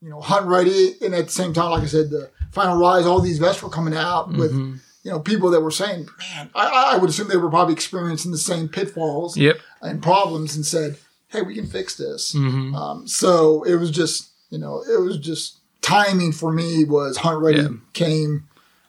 you 0.00 0.08
know 0.10 0.20
hunt 0.20 0.46
ready 0.46 0.94
and 1.02 1.14
at 1.14 1.26
the 1.26 1.32
same 1.32 1.52
time 1.52 1.70
like 1.70 1.82
i 1.82 1.86
said 1.86 2.08
the 2.10 2.30
final 2.52 2.78
rise 2.78 3.06
all 3.06 3.20
these 3.20 3.38
vests 3.38 3.62
were 3.62 3.68
coming 3.68 3.94
out 3.94 4.28
with 4.32 4.52
Mhm. 4.52 4.80
you 5.02 5.10
know 5.10 5.20
people 5.20 5.50
that 5.50 5.60
were 5.60 5.70
saying 5.70 6.08
man 6.18 6.50
I, 6.54 6.94
I 6.94 6.98
would 6.98 7.10
assume 7.10 7.28
they 7.28 7.36
were 7.36 7.50
probably 7.50 7.74
experiencing 7.74 8.32
the 8.32 8.38
same 8.38 8.68
pitfalls 8.68 9.36
Yep. 9.36 9.56
and 9.82 10.02
problems 10.02 10.56
and 10.56 10.64
said 10.66 10.96
hey 11.28 11.42
we 11.42 11.54
can 11.54 11.66
fix 11.66 11.96
this 11.96 12.32
hmm 12.32 12.74
um, 12.74 13.06
so 13.08 13.62
it 13.64 13.74
was 13.76 13.90
just 13.90 14.30
you 14.50 14.58
know 14.58 14.82
it 14.88 15.00
was 15.00 15.18
just 15.18 15.58
timing 15.82 16.32
for 16.32 16.52
me 16.52 16.84
was 16.84 17.16
hunt 17.18 17.40
ready 17.42 17.60
Yeah. 17.62 17.68
came 17.92 18.44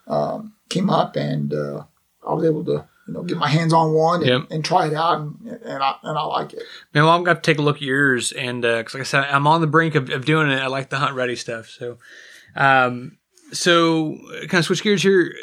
um, 0.08 0.54
came 0.70 0.90
up 0.90 1.16
and 1.16 1.54
uh, 1.54 1.84
i 2.28 2.34
was 2.34 2.44
able 2.46 2.64
to 2.66 2.86
you 3.08 3.14
know 3.14 3.24
get 3.24 3.38
my 3.38 3.48
hands 3.48 3.72
on 3.74 3.94
one 3.94 4.22
and, 4.22 4.30
Yep. 4.30 4.42
and 4.52 4.66
try 4.66 4.88
it 4.88 4.94
out 4.94 5.20
and, 5.22 5.36
and 5.64 5.82
i 5.84 5.96
and 6.04 6.18
i 6.18 6.24
like 6.24 6.54
it 6.54 6.64
Man, 6.94 7.04
well, 7.06 7.14
I'm 7.16 7.24
going 7.24 7.36
to 7.38 7.42
take 7.42 7.58
a 7.60 7.62
look 7.62 7.76
at 7.78 7.82
yours, 7.84 8.32
and 8.32 8.62
because 8.64 8.94
like 8.96 9.02
I 9.02 9.04
said, 9.04 9.26
I'm 9.26 9.46
on 9.46 9.62
the 9.62 9.68
brink 9.68 9.94
of, 9.96 10.10
of 10.10 10.26
doing 10.26 10.50
it. 10.50 10.56
I 10.60 10.68
like 10.68 10.90
the 10.90 10.98
hunt 10.98 11.14
ready 11.16 11.36
stuff. 11.36 11.68
So, 11.70 11.98
um, 12.56 13.17
so 13.52 14.18
kind 14.42 14.56
of 14.56 14.66
switch 14.66 14.84
gears 14.84 15.02
here. 15.04 15.34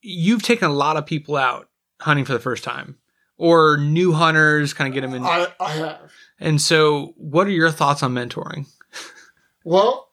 You've 0.00 0.42
taken 0.42 0.68
a 0.68 0.72
lot 0.72 0.96
of 0.96 1.06
people 1.06 1.36
out 1.36 1.68
hunting 2.00 2.24
for 2.24 2.32
the 2.32 2.38
first 2.40 2.64
time, 2.64 2.98
or 3.36 3.76
new 3.76 4.12
hunters, 4.12 4.74
kind 4.74 4.88
of 4.88 4.94
get 4.94 5.00
them 5.02 5.14
in. 5.14 5.24
i 5.24 5.46
i 5.60 5.70
have 5.72 6.10
And 6.40 6.60
so, 6.60 7.14
what 7.16 7.46
are 7.46 7.50
your 7.50 7.70
thoughts 7.70 8.02
on 8.02 8.12
mentoring? 8.14 8.66
Well, 9.64 10.08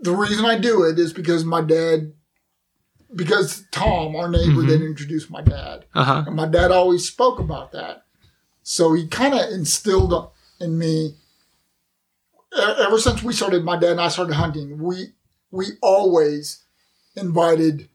the 0.00 0.12
reason 0.16 0.44
I 0.44 0.58
do 0.58 0.82
it 0.84 0.98
is 0.98 1.12
because 1.12 1.44
my 1.44 1.60
dad, 1.60 2.12
because 3.14 3.64
Tom, 3.70 4.16
our 4.16 4.28
neighbor, 4.28 4.62
Mhm. 4.62 4.68
then 4.68 4.82
introduced 4.82 5.30
my 5.30 5.42
dad, 5.42 5.84
Uh 5.94 6.04
huh. 6.04 6.24
and 6.26 6.34
my 6.36 6.46
dad 6.46 6.70
always 6.72 7.06
spoke 7.06 7.38
about 7.38 7.70
that. 7.72 8.04
So 8.64 8.92
he 8.94 9.06
kind 9.06 9.34
of 9.34 9.48
instilled 9.50 10.30
in 10.60 10.76
me. 10.78 11.14
Ever 12.56 12.98
since 12.98 13.22
we 13.22 13.32
started, 13.32 13.64
my 13.64 13.76
dad 13.76 13.92
and 13.92 14.00
I 14.00 14.08
started 14.08 14.34
hunting. 14.34 14.78
We 14.82 15.12
we 15.54 15.66
always 15.80 16.64
invited 17.16 17.88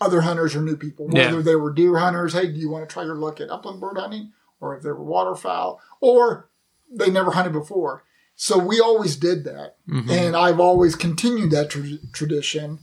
other 0.00 0.20
hunters 0.20 0.54
or 0.54 0.60
new 0.60 0.76
people, 0.76 1.08
Yeah. 1.10 1.26
whether 1.30 1.42
they 1.42 1.56
were 1.56 1.72
deer 1.72 1.96
hunters. 1.98 2.34
Hey, 2.34 2.46
do 2.48 2.58
you 2.58 2.68
want 2.68 2.86
to 2.88 2.92
try 2.92 3.04
your 3.04 3.14
luck 3.16 3.40
at 3.40 3.50
upland 3.50 3.80
bird 3.80 3.96
hunting? 3.98 4.32
Or 4.60 4.76
if 4.76 4.82
they 4.82 4.90
were 4.90 5.02
waterfowl, 5.02 5.80
or 6.00 6.48
they 6.90 7.10
never 7.10 7.32
hunted 7.32 7.52
before. 7.52 8.04
So 8.36 8.58
we 8.58 8.80
always 8.80 9.16
did 9.16 9.44
that 9.44 9.76
Mhm. 9.88 10.10
and 10.10 10.36
I've 10.36 10.60
always 10.60 10.94
continued 10.96 11.50
that 11.52 11.70
tra- 11.70 11.98
tradition. 12.12 12.80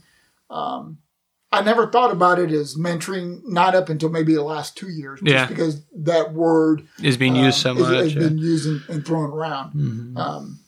Um, 0.50 0.98
I 1.52 1.60
never 1.62 1.86
thought 1.86 2.10
about 2.10 2.38
it 2.38 2.50
as 2.50 2.76
mentoring, 2.76 3.42
not 3.46 3.74
up 3.74 3.88
until 3.90 4.08
maybe 4.08 4.34
the 4.34 4.42
last 4.42 4.76
two 4.76 4.88
years, 4.88 5.20
just 5.20 5.30
Yeah. 5.32 5.46
because 5.46 5.82
that 5.94 6.32
word 6.32 6.86
Is 7.02 7.16
being 7.18 7.36
used 7.36 7.58
so 7.58 7.72
um, 7.72 7.80
much. 7.80 7.90
has 7.90 8.14
yeah. 8.14 8.20
been 8.20 8.38
used 8.38 8.66
and, 8.66 8.82
and 8.88 9.04
thrown 9.06 9.30
around. 9.30 9.74
Mhm. 9.74 10.16
Um, 10.18 10.60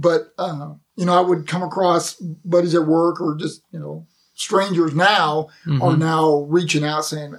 but 0.00 0.32
uh, 0.38 0.74
you 0.96 1.04
know, 1.06 1.14
I 1.16 1.20
would 1.20 1.46
come 1.46 1.62
across 1.62 2.14
buddies 2.44 2.74
at 2.74 2.86
work 2.86 3.20
or 3.20 3.34
just 3.36 3.62
you 3.72 3.78
know 3.78 4.06
strangers 4.34 4.94
now 4.94 5.48
are 5.66 5.92
Mhm. 5.94 5.98
now 5.98 6.40
reaching 6.48 6.84
out 6.84 7.04
saying, 7.04 7.34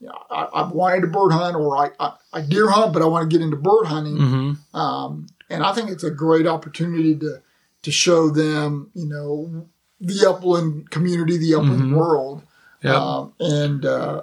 you 0.00 0.08
know, 0.08 0.18
I, 0.30 0.48
I've 0.54 0.72
wanted 0.72 1.02
to 1.02 1.06
bird 1.06 1.30
hunt 1.32 1.56
or 1.56 1.76
I, 1.76 1.90
I, 2.00 2.12
I 2.32 2.40
deer 2.42 2.68
hunt, 2.68 2.92
but 2.92 3.00
I 3.02 3.06
want 3.06 3.30
to 3.30 3.34
get 3.36 3.42
into 3.44 3.56
bird 3.56 3.86
hunting. 3.86 4.16
Mhm. 4.18 4.56
Um, 4.74 5.26
and 5.48 5.62
I 5.62 5.72
think 5.72 5.90
it's 5.90 6.04
a 6.04 6.10
great 6.10 6.46
opportunity 6.46 7.14
to 7.16 7.40
to 7.82 7.90
show 7.92 8.28
them, 8.30 8.90
you 8.94 9.06
know, 9.06 9.68
the 10.00 10.28
upland 10.28 10.90
community, 10.90 11.36
the 11.38 11.54
upland 11.54 11.94
world, 11.96 12.42
Yep. 12.82 12.94
um, 12.94 13.32
and 13.40 13.86
uh, 13.86 14.22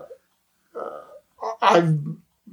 uh, 0.75 0.99
I've 1.61 1.97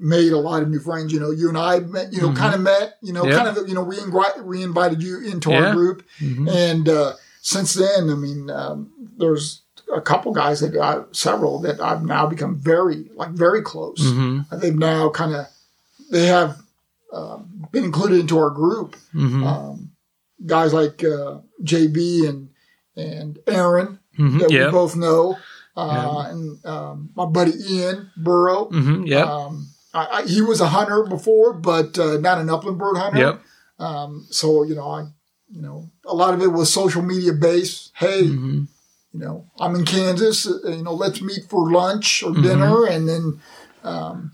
made 0.00 0.32
a 0.32 0.38
lot 0.38 0.62
of 0.62 0.68
new 0.68 0.80
friends. 0.80 1.12
You 1.12 1.20
know, 1.20 1.30
you 1.30 1.48
and 1.48 1.58
I 1.58 1.80
met, 1.80 2.12
you 2.12 2.20
know, 2.20 2.32
kind 2.32 2.54
of 2.54 2.60
met. 2.60 2.94
You 3.02 3.12
know, 3.12 3.22
Mm-hmm. 3.24 3.36
Kind 3.44 3.56
of, 3.56 3.68
you 3.68 3.74
know, 3.74 3.82
we 3.84 3.96
we 4.44 4.62
invited 4.62 5.02
you 5.02 5.20
into 5.20 5.50
Yeah. 5.50 5.66
our 5.66 5.72
group, 5.74 6.02
Mhm. 6.20 6.48
and 6.50 6.88
uh, 6.88 7.12
since 7.42 7.74
then, 7.74 8.10
I 8.10 8.14
mean, 8.14 8.50
um, 8.50 8.90
there's 9.18 9.62
a 9.94 10.00
couple 10.00 10.32
guys 10.32 10.60
that 10.60 10.76
I, 10.76 11.02
several 11.12 11.60
that 11.62 11.80
I've 11.80 12.04
now 12.04 12.26
become 12.26 12.56
very 12.56 13.10
like 13.16 13.30
very 13.30 13.62
close. 13.62 14.00
Mhm. 14.00 14.60
They've 14.60 14.74
now 14.78 15.08
kind 15.10 15.34
of 15.34 15.46
they 16.10 16.26
have 16.26 16.58
um, 17.12 17.66
been 17.72 17.84
included 17.84 18.20
into 18.20 18.38
our 18.38 18.50
group. 18.50 18.94
Mhm. 19.14 19.44
Um, 19.44 19.90
guys 20.46 20.72
like 20.72 21.02
uh, 21.04 21.38
JB 21.62 22.28
and 22.28 22.48
and 22.96 23.38
Aaron 23.48 23.98
Mhm. 24.18 24.38
that 24.40 24.50
Yeah. 24.50 24.66
we 24.66 24.72
both 24.72 24.94
know, 24.96 25.36
uh, 25.76 25.90
Yeah. 26.24 26.30
and 26.30 26.64
um, 26.66 27.10
my 27.16 27.26
buddy 27.26 27.52
Ian 27.68 28.10
Burrow. 28.16 28.68
Mhm. 28.70 29.08
Yep. 29.08 29.26
Um, 29.26 29.66
I, 29.92 30.06
I, 30.06 30.22
he 30.26 30.40
was 30.42 30.60
a 30.60 30.68
hunter 30.68 31.04
before, 31.04 31.52
but 31.52 31.98
uh, 31.98 32.18
not 32.18 32.38
an 32.38 32.48
upland 32.50 32.78
bird 32.78 32.96
hunter. 32.96 33.18
Yep. 33.18 33.40
Um, 33.78 34.26
so 34.30 34.62
you 34.62 34.74
know, 34.74 34.88
I, 34.90 35.00
you 35.50 35.62
know, 35.62 35.90
a 36.04 36.14
lot 36.14 36.34
of 36.34 36.42
it 36.42 36.48
was 36.52 36.72
social 36.72 37.02
media 37.02 37.32
based. 37.32 37.92
Hey, 37.96 38.22
Mhm. 38.24 38.68
you 39.12 39.20
know, 39.20 39.46
I'm 39.58 39.74
in 39.74 39.84
Kansas. 39.84 40.46
uh, 40.46 40.60
You 40.70 40.82
know, 40.82 40.94
let's 40.94 41.20
meet 41.20 41.44
for 41.48 41.70
lunch 41.70 42.22
or 42.22 42.30
Mm-hmm. 42.30 42.42
dinner, 42.42 42.84
and 42.86 43.08
then, 43.08 43.40
um, 43.82 44.32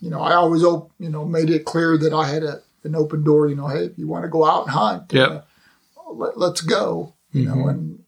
you 0.00 0.10
know, 0.10 0.20
I 0.20 0.34
always, 0.34 0.62
op- 0.62 0.92
you 0.98 1.08
know, 1.08 1.24
made 1.24 1.50
it 1.50 1.64
clear 1.64 1.96
that 1.98 2.12
I 2.12 2.28
had 2.28 2.42
a, 2.42 2.60
an 2.84 2.94
open 2.94 3.24
door. 3.24 3.48
You 3.48 3.56
know, 3.56 3.68
hey, 3.68 3.84
if 3.86 3.98
you 3.98 4.06
want 4.06 4.24
to 4.24 4.28
go 4.30 4.44
out 4.44 4.64
and 4.66 4.70
hunt, 4.70 5.12
Yep. 5.12 5.30
uh, 5.30 6.12
let, 6.12 6.38
let's 6.38 6.60
go. 6.60 7.14
You 7.32 7.42
Mm-hmm. 7.48 7.58
know, 7.58 7.68
and 7.68 7.98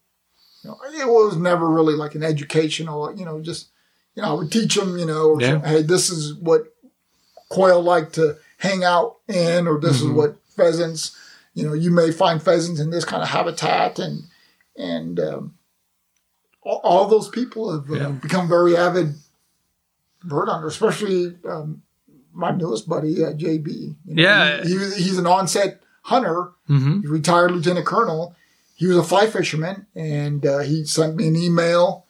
you 0.63 0.71
know, 0.71 0.79
it 0.85 1.09
was 1.09 1.37
never 1.37 1.69
really 1.69 1.95
like 1.95 2.15
an 2.15 2.23
educational. 2.23 3.13
You 3.19 3.25
know, 3.25 3.41
just 3.41 3.69
you 4.17 4.23
know, 4.23 4.31
I 4.31 4.33
would 4.33 4.51
teach 4.51 4.75
them. 4.75 4.99
You 4.99 5.07
know, 5.07 5.39
Yeah. 5.41 5.61
hey, 5.65 5.83
this 5.83 6.11
is 6.11 6.35
what 6.35 6.65
quail 7.49 7.81
like 7.83 8.13
to 8.13 8.37
hang 8.59 8.83
out 8.83 9.19
in, 9.29 9.69
or 9.69 9.79
this 9.79 9.99
Mm-hmm. 10.01 10.11
is 10.11 10.13
what 10.17 10.37
pheasants. 10.57 11.15
You 11.55 11.67
know, 11.67 11.73
you 11.75 11.91
may 11.91 12.11
find 12.11 12.43
pheasants 12.43 12.81
in 12.81 12.91
this 12.91 13.05
kind 13.05 13.23
of 13.23 13.29
habitat, 13.29 13.99
and 13.99 14.25
and 14.77 15.21
um, 15.21 15.55
all, 16.63 16.81
all 16.83 17.09
those 17.09 17.29
people 17.29 17.73
have 17.73 17.91
uh, 17.91 17.95
Yeah. 17.95 18.09
become 18.09 18.49
very 18.49 18.77
avid 18.77 19.15
bird 20.25 20.49
hunters, 20.49 20.73
especially 20.73 21.37
um, 21.49 21.83
my 22.33 22.51
newest 22.51 22.89
buddy 22.89 23.25
uh, 23.25 23.33
JB. 23.33 23.69
You 24.07 24.15
know, 24.15 24.23
Yeah. 24.23 24.63
he, 24.65 24.71
he- 24.79 25.03
he's 25.03 25.19
an 25.19 25.27
onset 25.27 25.81
hunter. 26.03 26.51
Mhm. 26.69 27.05
A 27.05 27.09
retired 27.09 27.53
lieutenant 27.53 27.87
colonel. 27.87 28.35
He 28.75 28.87
was 28.87 28.97
a 28.97 29.03
fly 29.03 29.27
fisherman, 29.29 29.87
and 29.95 30.45
uh, 30.45 30.59
he 30.59 30.85
sent 30.85 31.17
me 31.17 31.29
an 31.29 31.37
email, 31.37 32.05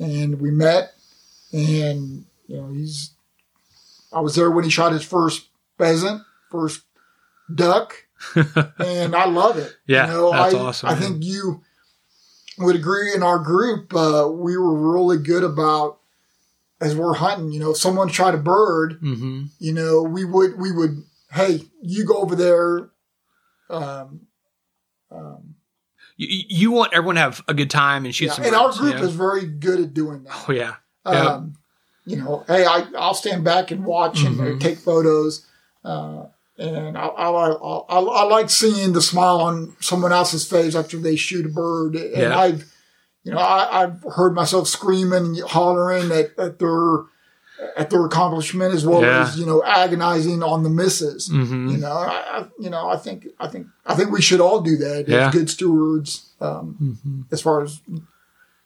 and 0.00 0.40
we 0.40 0.50
met, 0.50 0.92
and 1.52 2.24
you 2.46 2.56
know 2.56 2.68
he's. 2.68 3.12
I 4.12 4.20
was 4.20 4.34
there 4.34 4.50
when 4.50 4.64
he 4.64 4.70
shot 4.70 4.92
his 4.92 5.04
first 5.04 5.48
pheasant, 5.76 6.22
first 6.50 6.82
duck, 7.54 7.94
and 8.34 9.14
I 9.14 9.26
love 9.26 9.58
it. 9.58 9.76
Yeah, 9.86 10.06
you 10.06 10.12
know, 10.12 10.30
that's 10.32 10.54
I, 10.54 10.58
awesome, 10.58 10.88
I 10.88 10.92
man. 10.94 11.02
think 11.02 11.24
you 11.24 11.62
would 12.58 12.74
agree. 12.76 13.14
In 13.14 13.22
our 13.22 13.38
group, 13.38 13.94
uh, 13.94 14.28
we 14.32 14.56
were 14.56 14.74
really 14.92 15.18
good 15.18 15.44
about 15.44 15.98
as 16.80 16.96
we're 16.96 17.14
hunting. 17.14 17.52
You 17.52 17.60
know, 17.60 17.70
if 17.72 17.76
someone 17.76 18.08
shot 18.08 18.34
a 18.34 18.38
bird, 18.38 19.00
Mhm. 19.02 19.50
you 19.58 19.72
know, 19.74 20.02
we 20.02 20.24
would 20.24 20.58
we 20.58 20.72
would 20.72 21.04
hey, 21.32 21.60
you 21.82 22.04
go 22.06 22.14
over 22.16 22.34
there. 22.34 22.90
Um, 23.70 24.20
um, 25.10 25.54
You, 26.16 26.44
you 26.48 26.70
want 26.70 26.94
everyone 26.94 27.16
to 27.16 27.20
have 27.20 27.42
a 27.46 27.52
good 27.52 27.70
time 27.70 28.06
and 28.06 28.14
shoot 28.14 28.26
yeah, 28.26 28.32
some 28.32 28.44
and 28.46 28.54
our 28.54 28.72
group 28.72 28.94
you 28.94 29.00
know? 29.00 29.06
is 29.06 29.14
very 29.14 29.44
good 29.46 29.78
at 29.80 29.92
doing 29.92 30.24
that. 30.24 30.44
Oh 30.48 30.52
yeah. 30.52 30.76
Yeah. 31.06 31.12
Um, 31.34 31.54
you 32.04 32.16
know, 32.16 32.44
hey, 32.46 32.64
I 32.64 32.86
I'll 32.96 33.14
stand 33.14 33.44
back 33.44 33.70
and 33.70 33.84
watch 33.84 34.22
and 34.22 34.40
uh, 34.40 34.58
take 34.58 34.78
photos, 34.78 35.44
uh, 35.84 36.24
and 36.56 36.96
I 36.96 37.06
I, 37.06 37.28
I 37.28 37.50
I 37.50 37.98
I 38.00 38.22
like 38.24 38.48
seeing 38.50 38.92
the 38.94 39.02
smile 39.02 39.40
on 39.40 39.76
someone 39.80 40.12
else's 40.12 40.48
face 40.48 40.74
after 40.74 40.96
they 40.98 41.16
shoot 41.16 41.44
a 41.44 41.50
bird, 41.50 41.96
and 41.96 42.16
Yeah. 42.16 42.38
I've 42.38 42.64
you 43.24 43.32
know 43.32 43.38
I, 43.38 43.82
I've 43.82 44.02
heard 44.14 44.34
myself 44.34 44.68
screaming 44.68 45.36
and 45.36 45.40
hollering 45.42 46.10
at, 46.10 46.38
at 46.38 46.58
their 46.58 47.04
at 47.76 47.90
their 47.90 48.06
accomplishment 48.06 48.72
as 48.72 48.86
well 48.86 49.02
Yeah. 49.02 49.22
as 49.24 49.38
you 49.38 49.44
know 49.44 49.62
agonizing 49.62 50.42
on 50.42 50.62
the 50.62 50.70
misses. 50.70 51.28
Mhm. 51.28 51.72
You 51.72 51.76
know, 51.76 51.92
I, 51.92 52.38
I 52.38 52.46
you 52.58 52.70
know 52.70 52.88
I 52.88 52.96
think 52.96 53.26
I 53.38 53.48
think 53.48 53.66
I 53.84 53.94
think 53.94 54.10
we 54.12 54.22
should 54.22 54.40
all 54.40 54.62
do 54.62 54.78
that 54.78 55.06
Yeah. 55.08 55.26
as 55.28 55.34
good 55.34 55.50
stewards 55.50 56.30
um, 56.40 56.96
Mhm. 57.04 57.24
as 57.32 57.42
far 57.42 57.62
as 57.64 57.80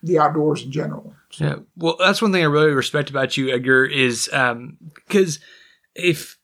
the 0.02 0.18
outdoors 0.18 0.62
in 0.64 0.72
general. 0.72 1.14
Yeah. 1.38 1.56
Well, 1.76 1.96
that's 1.98 2.20
one 2.20 2.32
thing 2.32 2.42
I 2.42 2.46
really 2.46 2.72
respect 2.72 3.08
about 3.10 3.36
you, 3.36 3.50
Edgar, 3.54 3.84
is 3.84 4.28
because 5.06 5.38
if 5.94 6.38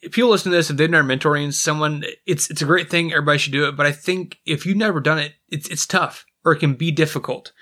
if 0.00 0.12
people 0.12 0.30
listen 0.30 0.52
to 0.52 0.56
this, 0.56 0.70
if 0.70 0.76
they've 0.76 0.90
never 0.90 1.06
mentoring 1.08 1.52
someone, 1.52 2.04
it's 2.26 2.50
it's 2.50 2.62
a 2.62 2.66
great 2.66 2.90
thing. 2.90 3.12
Everybody 3.12 3.38
should 3.38 3.52
do 3.52 3.66
it. 3.68 3.76
But 3.76 3.86
I 3.86 3.92
think 3.92 4.38
if 4.46 4.66
you've 4.66 4.76
never 4.76 5.00
done 5.00 5.18
it, 5.18 5.34
it's 5.50 5.68
it's 5.68 5.86
tough 5.86 6.24
or 6.44 6.52
it 6.52 6.58
can 6.60 6.74
be 6.74 6.90
difficult. 6.90 7.52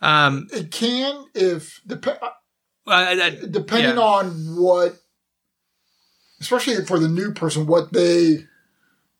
Um, 0.00 0.48
It 0.52 0.70
can 0.70 1.26
if 1.34 1.80
dep- 1.86 2.22
I, 2.86 3.20
I, 3.22 3.30
depending 3.48 3.96
Yeah. 3.96 4.02
on 4.02 4.30
what, 4.56 4.96
especially 6.40 6.84
for 6.84 6.98
the 6.98 7.08
new 7.08 7.32
person, 7.32 7.66
what 7.66 7.92
they 7.92 8.46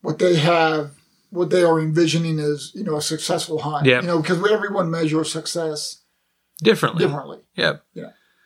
what 0.01 0.18
they 0.18 0.35
have, 0.37 0.91
what 1.33 1.51
they 1.51 1.62
are 1.64 1.80
envisioning 1.80 2.39
is 2.39 2.70
you 2.74 2.85
know 2.85 2.97
a 2.97 3.03
successful 3.03 3.59
hunt. 3.59 3.87
Yeah. 3.87 4.01
You 4.03 4.07
know, 4.07 4.20
because 4.20 4.39
everyone 4.51 4.91
measures 4.91 5.33
success 5.33 6.03
differently. 6.62 7.05
differently. 7.05 7.39
Yeah. 7.57 7.78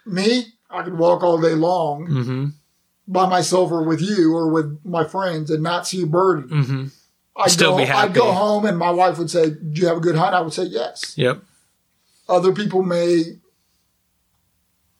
Me, 0.07 0.47
I 0.70 0.82
could 0.84 0.97
walk 0.97 1.22
all 1.22 1.41
day 1.41 1.55
long 1.55 2.07
Mm-hmm. 2.09 2.47
by 3.09 3.28
myself 3.28 3.70
or 3.72 3.82
with 3.82 4.01
you 4.01 4.34
or 4.34 4.49
with 4.51 4.78
my 4.84 5.05
friends 5.05 5.51
and 5.51 5.62
not 5.62 5.87
see 5.87 6.03
a 6.03 6.07
bird. 6.07 6.49
Mm-hmm. 6.49 6.87
I'd 7.37 7.51
Still 7.51 7.72
go, 7.72 7.84
be 7.84 7.91
I'd 7.91 8.14
go 8.14 8.32
home 8.32 8.64
and 8.64 8.78
my 8.78 8.91
wife 8.91 9.18
would 9.18 9.30
say, 9.30 9.51
"Do 9.51 9.80
you 9.80 9.89
have 9.89 9.99
a 9.99 10.01
good 10.01 10.16
hunt?" 10.16 10.34
I 10.34 10.41
would 10.41 10.53
say, 10.55 10.64
"Yes." 10.64 11.12
Yep. 11.18 11.43
Other 12.28 12.53
people 12.53 12.82
may 12.82 13.39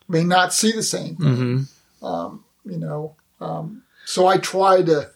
may 0.09 0.25
not 0.25 0.53
see 0.53 0.73
the 0.73 0.83
same 0.83 1.17
thing. 1.17 1.27
Mm-hmm. 1.27 2.05
um, 2.05 2.45
you 2.65 2.79
know. 2.79 3.17
Um, 3.41 3.83
so 4.05 4.27
I 4.27 4.39
try 4.39 4.83
to 4.83 5.11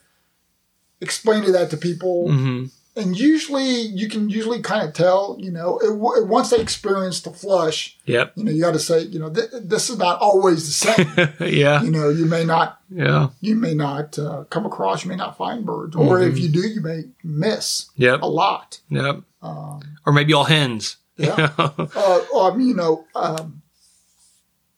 explain 1.01 1.45
to 1.45 1.53
that 1.53 1.71
to 1.71 1.77
people, 1.77 2.29
Mm-hmm. 2.29 2.65
and 2.97 3.19
usually 3.19 3.71
you 3.83 4.09
can 4.09 4.29
usually 4.29 4.61
kind 4.61 4.87
of 4.87 4.93
tell, 4.95 5.37
you 5.39 5.51
know, 5.51 5.79
it, 5.79 5.95
once 5.97 6.51
they 6.51 6.61
experience 6.61 7.21
the 7.23 7.31
flush, 7.31 7.97
Yep. 8.07 8.33
you 8.37 8.45
know, 8.45 8.51
you 8.51 8.61
got 8.61 8.73
to 8.73 8.79
say, 8.79 9.01
you 9.03 9.19
know, 9.19 9.31
th- 9.31 9.51
this 9.63 9.89
is 9.91 9.99
not 9.99 10.19
always 10.21 10.67
the 10.67 10.73
same. 10.93 11.53
yeah. 11.55 11.83
you 11.83 11.91
know, 11.91 12.09
you 12.11 12.27
may 12.27 12.45
not, 12.45 12.81
Yeah. 12.91 13.29
you 13.41 13.55
may 13.55 13.75
not 13.75 14.19
uh, 14.19 14.45
come 14.51 14.67
across, 14.67 15.05
you 15.05 15.09
may 15.11 15.17
not 15.17 15.37
find 15.39 15.65
birds, 15.65 15.95
or 15.97 16.21
if 16.21 16.39
you 16.39 16.49
do, 16.49 16.61
you 16.67 16.81
may 16.81 17.05
miss 17.25 17.91
Yep. 17.97 18.23
a 18.23 18.27
lot. 18.27 18.81
Yep. 18.91 19.23
Um, 19.43 19.81
Or 20.05 20.13
maybe 20.13 20.35
all 20.35 20.45
hens. 20.45 20.97
Yeah. 21.17 21.51
uh, 21.59 22.21
um, 22.35 22.61
you 22.61 22.75
know, 22.75 23.05
um, 23.15 23.63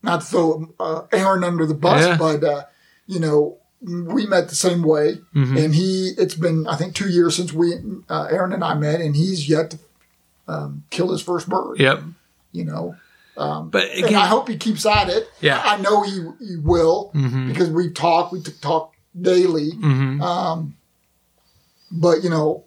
not 0.02 0.20
to 0.20 0.26
throw 0.26 0.74
uh, 0.80 1.02
Aaron 1.12 1.42
under 1.44 1.66
the 1.66 1.74
bus, 1.74 2.02
Yeah. 2.04 2.16
but 2.18 2.42
uh, 2.44 2.64
you 3.06 3.18
know, 3.20 3.58
we 3.84 4.26
met 4.26 4.48
the 4.48 4.54
same 4.54 4.82
way, 4.82 5.18
Mhm. 5.34 5.64
and 5.64 5.74
he. 5.74 6.12
It's 6.16 6.34
been 6.36 6.66
I 6.66 6.76
think 6.76 6.94
two 6.94 7.08
years 7.08 7.34
since 7.36 7.52
we 7.52 7.74
uh, 8.08 8.28
Aaron 8.30 8.52
and 8.52 8.62
I 8.64 8.74
met, 8.74 9.00
and 9.00 9.16
he's 9.16 9.48
yet 9.48 9.70
to 9.72 9.78
um, 10.48 10.84
kill 10.90 11.10
his 11.10 11.22
first 11.22 11.48
bird. 11.48 11.78
Yep. 11.80 12.02
You 12.52 12.64
know, 12.64 12.96
um, 13.36 13.70
But 13.70 13.90
and 13.90 14.14
I 14.16 14.26
hope 14.26 14.48
he 14.48 14.56
keeps 14.56 14.84
at 14.86 15.08
it. 15.08 15.28
Yeah. 15.40 15.60
I 15.64 15.76
know 15.78 16.02
he 16.02 16.12
he 16.46 16.56
will 16.56 17.10
Mhm. 17.14 17.48
because 17.48 17.70
we 17.70 17.90
talk, 17.90 18.30
we 18.32 18.40
talk 18.42 18.92
daily. 19.20 19.72
Mhm. 19.72 20.20
Um, 20.20 20.74
but 21.90 22.22
you 22.22 22.30
know, 22.30 22.64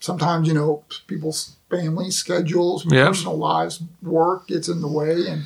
sometimes 0.00 0.46
you 0.48 0.54
know 0.54 0.84
people's 1.06 1.56
family 1.70 2.10
schedules, 2.10 2.84
Yeah. 2.90 3.06
personal 3.08 3.36
lives, 3.36 3.82
work 4.02 4.46
gets 4.48 4.68
in 4.68 4.80
the 4.80 4.88
way, 4.88 5.26
and 5.28 5.42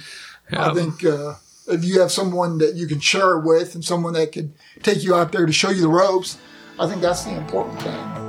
Yeah. 0.52 0.70
I 0.70 0.74
think 0.74 1.04
uh, 1.04 1.34
if 1.68 1.84
you 1.84 2.00
have 2.00 2.10
someone 2.10 2.58
that 2.58 2.74
you 2.74 2.86
can 2.86 3.00
share 3.00 3.36
it 3.38 3.44
with 3.44 3.74
and 3.74 3.84
someone 3.84 4.14
that 4.14 4.32
could 4.32 4.52
take 4.82 5.02
you 5.04 5.14
out 5.14 5.32
there 5.32 5.46
to 5.46 5.52
show 5.52 5.70
you 5.70 5.80
the 5.80 5.88
ropes, 5.88 6.38
I 6.78 6.88
think 6.88 7.02
that's 7.02 7.24
the 7.24 7.36
important 7.36 7.80
thing. 7.82 8.28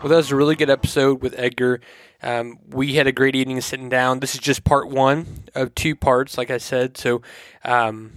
Well, 0.00 0.08
that 0.08 0.16
was 0.16 0.32
a 0.32 0.36
really 0.36 0.56
good 0.56 0.70
episode 0.70 1.22
with 1.22 1.34
Edgar. 1.38 1.80
Um, 2.24 2.58
we 2.68 2.94
had 2.94 3.06
a 3.06 3.12
great 3.12 3.36
evening 3.36 3.60
sitting 3.60 3.88
down. 3.88 4.18
This 4.18 4.34
is 4.34 4.40
just 4.40 4.64
part 4.64 4.88
one 4.88 5.44
of 5.54 5.74
two 5.76 5.94
parts, 5.94 6.36
like 6.36 6.50
I 6.50 6.58
said. 6.58 6.96
So 6.96 7.22
um, 7.64 8.12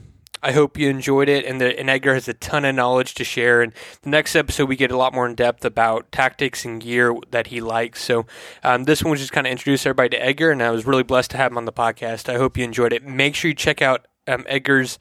I 0.45 0.51
hope 0.51 0.77
you 0.77 0.89
enjoyed 0.89 1.27
it. 1.27 1.43
And, 1.43 1.59
the, 1.59 1.77
and 1.79 1.89
Edgar 1.89 2.13
has 2.13 2.27
a 2.27 2.33
ton 2.35 2.65
of 2.65 2.75
knowledge 2.75 3.15
to 3.15 3.23
share. 3.23 3.63
And 3.63 3.73
the 4.03 4.11
next 4.11 4.35
episode, 4.35 4.69
we 4.69 4.75
get 4.75 4.91
a 4.91 4.97
lot 4.97 5.11
more 5.11 5.25
in 5.25 5.33
depth 5.33 5.65
about 5.65 6.11
tactics 6.11 6.63
and 6.63 6.79
gear 6.79 7.15
that 7.31 7.47
he 7.47 7.61
likes. 7.61 8.03
So 8.03 8.27
um, 8.63 8.83
this 8.83 9.03
one 9.03 9.09
was 9.09 9.21
just 9.21 9.31
kind 9.33 9.47
of 9.47 9.51
introduce 9.51 9.87
everybody 9.87 10.09
to 10.09 10.23
Edgar, 10.23 10.51
and 10.51 10.61
I 10.61 10.69
was 10.69 10.85
really 10.85 11.01
blessed 11.01 11.31
to 11.31 11.37
have 11.37 11.51
him 11.51 11.57
on 11.57 11.65
the 11.65 11.73
podcast. 11.73 12.29
I 12.29 12.37
hope 12.37 12.57
you 12.57 12.63
enjoyed 12.63 12.93
it. 12.93 13.03
Make 13.03 13.33
sure 13.33 13.49
you 13.49 13.55
check 13.55 13.81
out 13.81 14.07
um, 14.27 14.45
Edgar's 14.47 14.99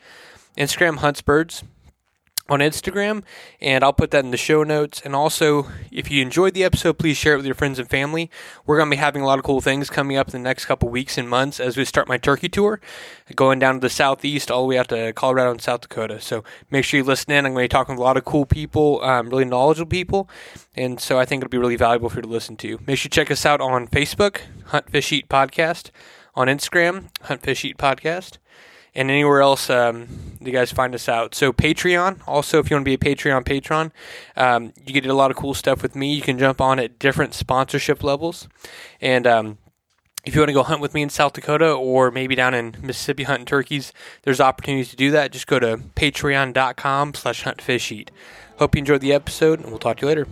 Instagram, 0.56 0.96
Hunts 0.96 1.20
Birds 1.20 1.62
on 2.48 2.60
Instagram, 2.60 3.22
and 3.60 3.82
I'll 3.82 3.94
put 3.94 4.10
that 4.10 4.24
in 4.24 4.30
the 4.30 4.36
show 4.36 4.64
notes. 4.64 5.00
And 5.02 5.14
also, 5.14 5.68
if 5.90 6.10
you 6.10 6.20
enjoyed 6.20 6.52
the 6.52 6.62
episode, 6.64 6.98
please 6.98 7.16
share 7.16 7.34
it 7.34 7.36
with 7.38 7.46
your 7.46 7.54
friends 7.54 7.78
and 7.78 7.88
family. 7.88 8.30
We're 8.66 8.76
going 8.76 8.90
to 8.90 8.96
be 8.96 9.00
having 9.00 9.22
a 9.22 9.26
lot 9.26 9.38
of 9.38 9.44
cool 9.44 9.62
things 9.62 9.88
coming 9.88 10.18
up 10.18 10.28
in 10.28 10.32
the 10.32 10.38
next 10.46 10.66
couple 10.66 10.90
weeks 10.90 11.16
and 11.16 11.28
months 11.28 11.58
as 11.58 11.76
we 11.76 11.86
start 11.86 12.06
my 12.06 12.18
turkey 12.18 12.50
tour, 12.50 12.80
going 13.34 13.58
down 13.58 13.74
to 13.76 13.80
the 13.80 13.88
southeast 13.88 14.50
all 14.50 14.62
the 14.62 14.68
way 14.68 14.78
out 14.78 14.88
to 14.88 15.12
Colorado 15.14 15.52
and 15.52 15.62
South 15.62 15.82
Dakota. 15.82 16.20
So 16.20 16.44
make 16.70 16.84
sure 16.84 16.98
you 16.98 17.04
listen 17.04 17.32
in. 17.32 17.46
I'm 17.46 17.54
going 17.54 17.64
to 17.64 17.74
be 17.74 17.76
talking 17.76 17.94
with 17.94 18.00
a 18.00 18.04
lot 18.04 18.18
of 18.18 18.26
cool 18.26 18.44
people, 18.44 19.02
um, 19.02 19.30
really 19.30 19.46
knowledgeable 19.46 19.88
people, 19.88 20.28
and 20.76 21.00
so 21.00 21.18
I 21.18 21.24
think 21.24 21.42
it'll 21.42 21.50
be 21.50 21.58
really 21.58 21.76
valuable 21.76 22.10
for 22.10 22.16
you 22.16 22.22
to 22.22 22.28
listen 22.28 22.56
to. 22.58 22.78
Make 22.86 22.98
sure 22.98 23.06
you 23.06 23.10
check 23.10 23.30
us 23.30 23.46
out 23.46 23.62
on 23.62 23.88
Facebook, 23.88 24.40
Hunt 24.66 24.90
Fish 24.90 25.12
Eat 25.12 25.28
Podcast, 25.28 25.90
on 26.34 26.48
Instagram, 26.48 27.08
Hunt 27.22 27.42
Fish 27.42 27.64
Eat 27.64 27.78
Podcast 27.78 28.38
and 28.94 29.10
anywhere 29.10 29.40
else 29.40 29.68
um, 29.70 30.08
you 30.40 30.52
guys 30.52 30.72
find 30.72 30.94
us 30.94 31.08
out. 31.08 31.34
So 31.34 31.52
Patreon, 31.52 32.20
also 32.26 32.58
if 32.58 32.70
you 32.70 32.76
want 32.76 32.86
to 32.86 32.96
be 32.96 33.10
a 33.10 33.14
Patreon 33.14 33.44
patron, 33.44 33.92
um, 34.36 34.72
you 34.84 34.92
get 34.92 35.06
a 35.06 35.14
lot 35.14 35.30
of 35.30 35.36
cool 35.36 35.54
stuff 35.54 35.82
with 35.82 35.94
me. 35.94 36.14
You 36.14 36.22
can 36.22 36.38
jump 36.38 36.60
on 36.60 36.78
at 36.78 36.98
different 36.98 37.34
sponsorship 37.34 38.02
levels, 38.02 38.48
and 39.00 39.26
um, 39.26 39.58
if 40.24 40.34
you 40.34 40.40
want 40.40 40.48
to 40.48 40.54
go 40.54 40.62
hunt 40.62 40.80
with 40.80 40.94
me 40.94 41.02
in 41.02 41.10
South 41.10 41.34
Dakota 41.34 41.70
or 41.70 42.10
maybe 42.10 42.34
down 42.34 42.54
in 42.54 42.76
Mississippi 42.80 43.24
hunting 43.24 43.46
turkeys, 43.46 43.92
there's 44.22 44.40
opportunities 44.40 44.88
to 44.90 44.96
do 44.96 45.10
that. 45.10 45.32
Just 45.32 45.46
go 45.46 45.58
to 45.58 45.76
patreon.com 45.76 47.14
slash 47.14 47.44
huntfisheat. 47.44 48.08
Hope 48.58 48.74
you 48.74 48.78
enjoyed 48.78 49.00
the 49.00 49.12
episode, 49.12 49.60
and 49.60 49.68
we'll 49.68 49.78
talk 49.78 49.98
to 49.98 50.02
you 50.02 50.08
later. 50.08 50.26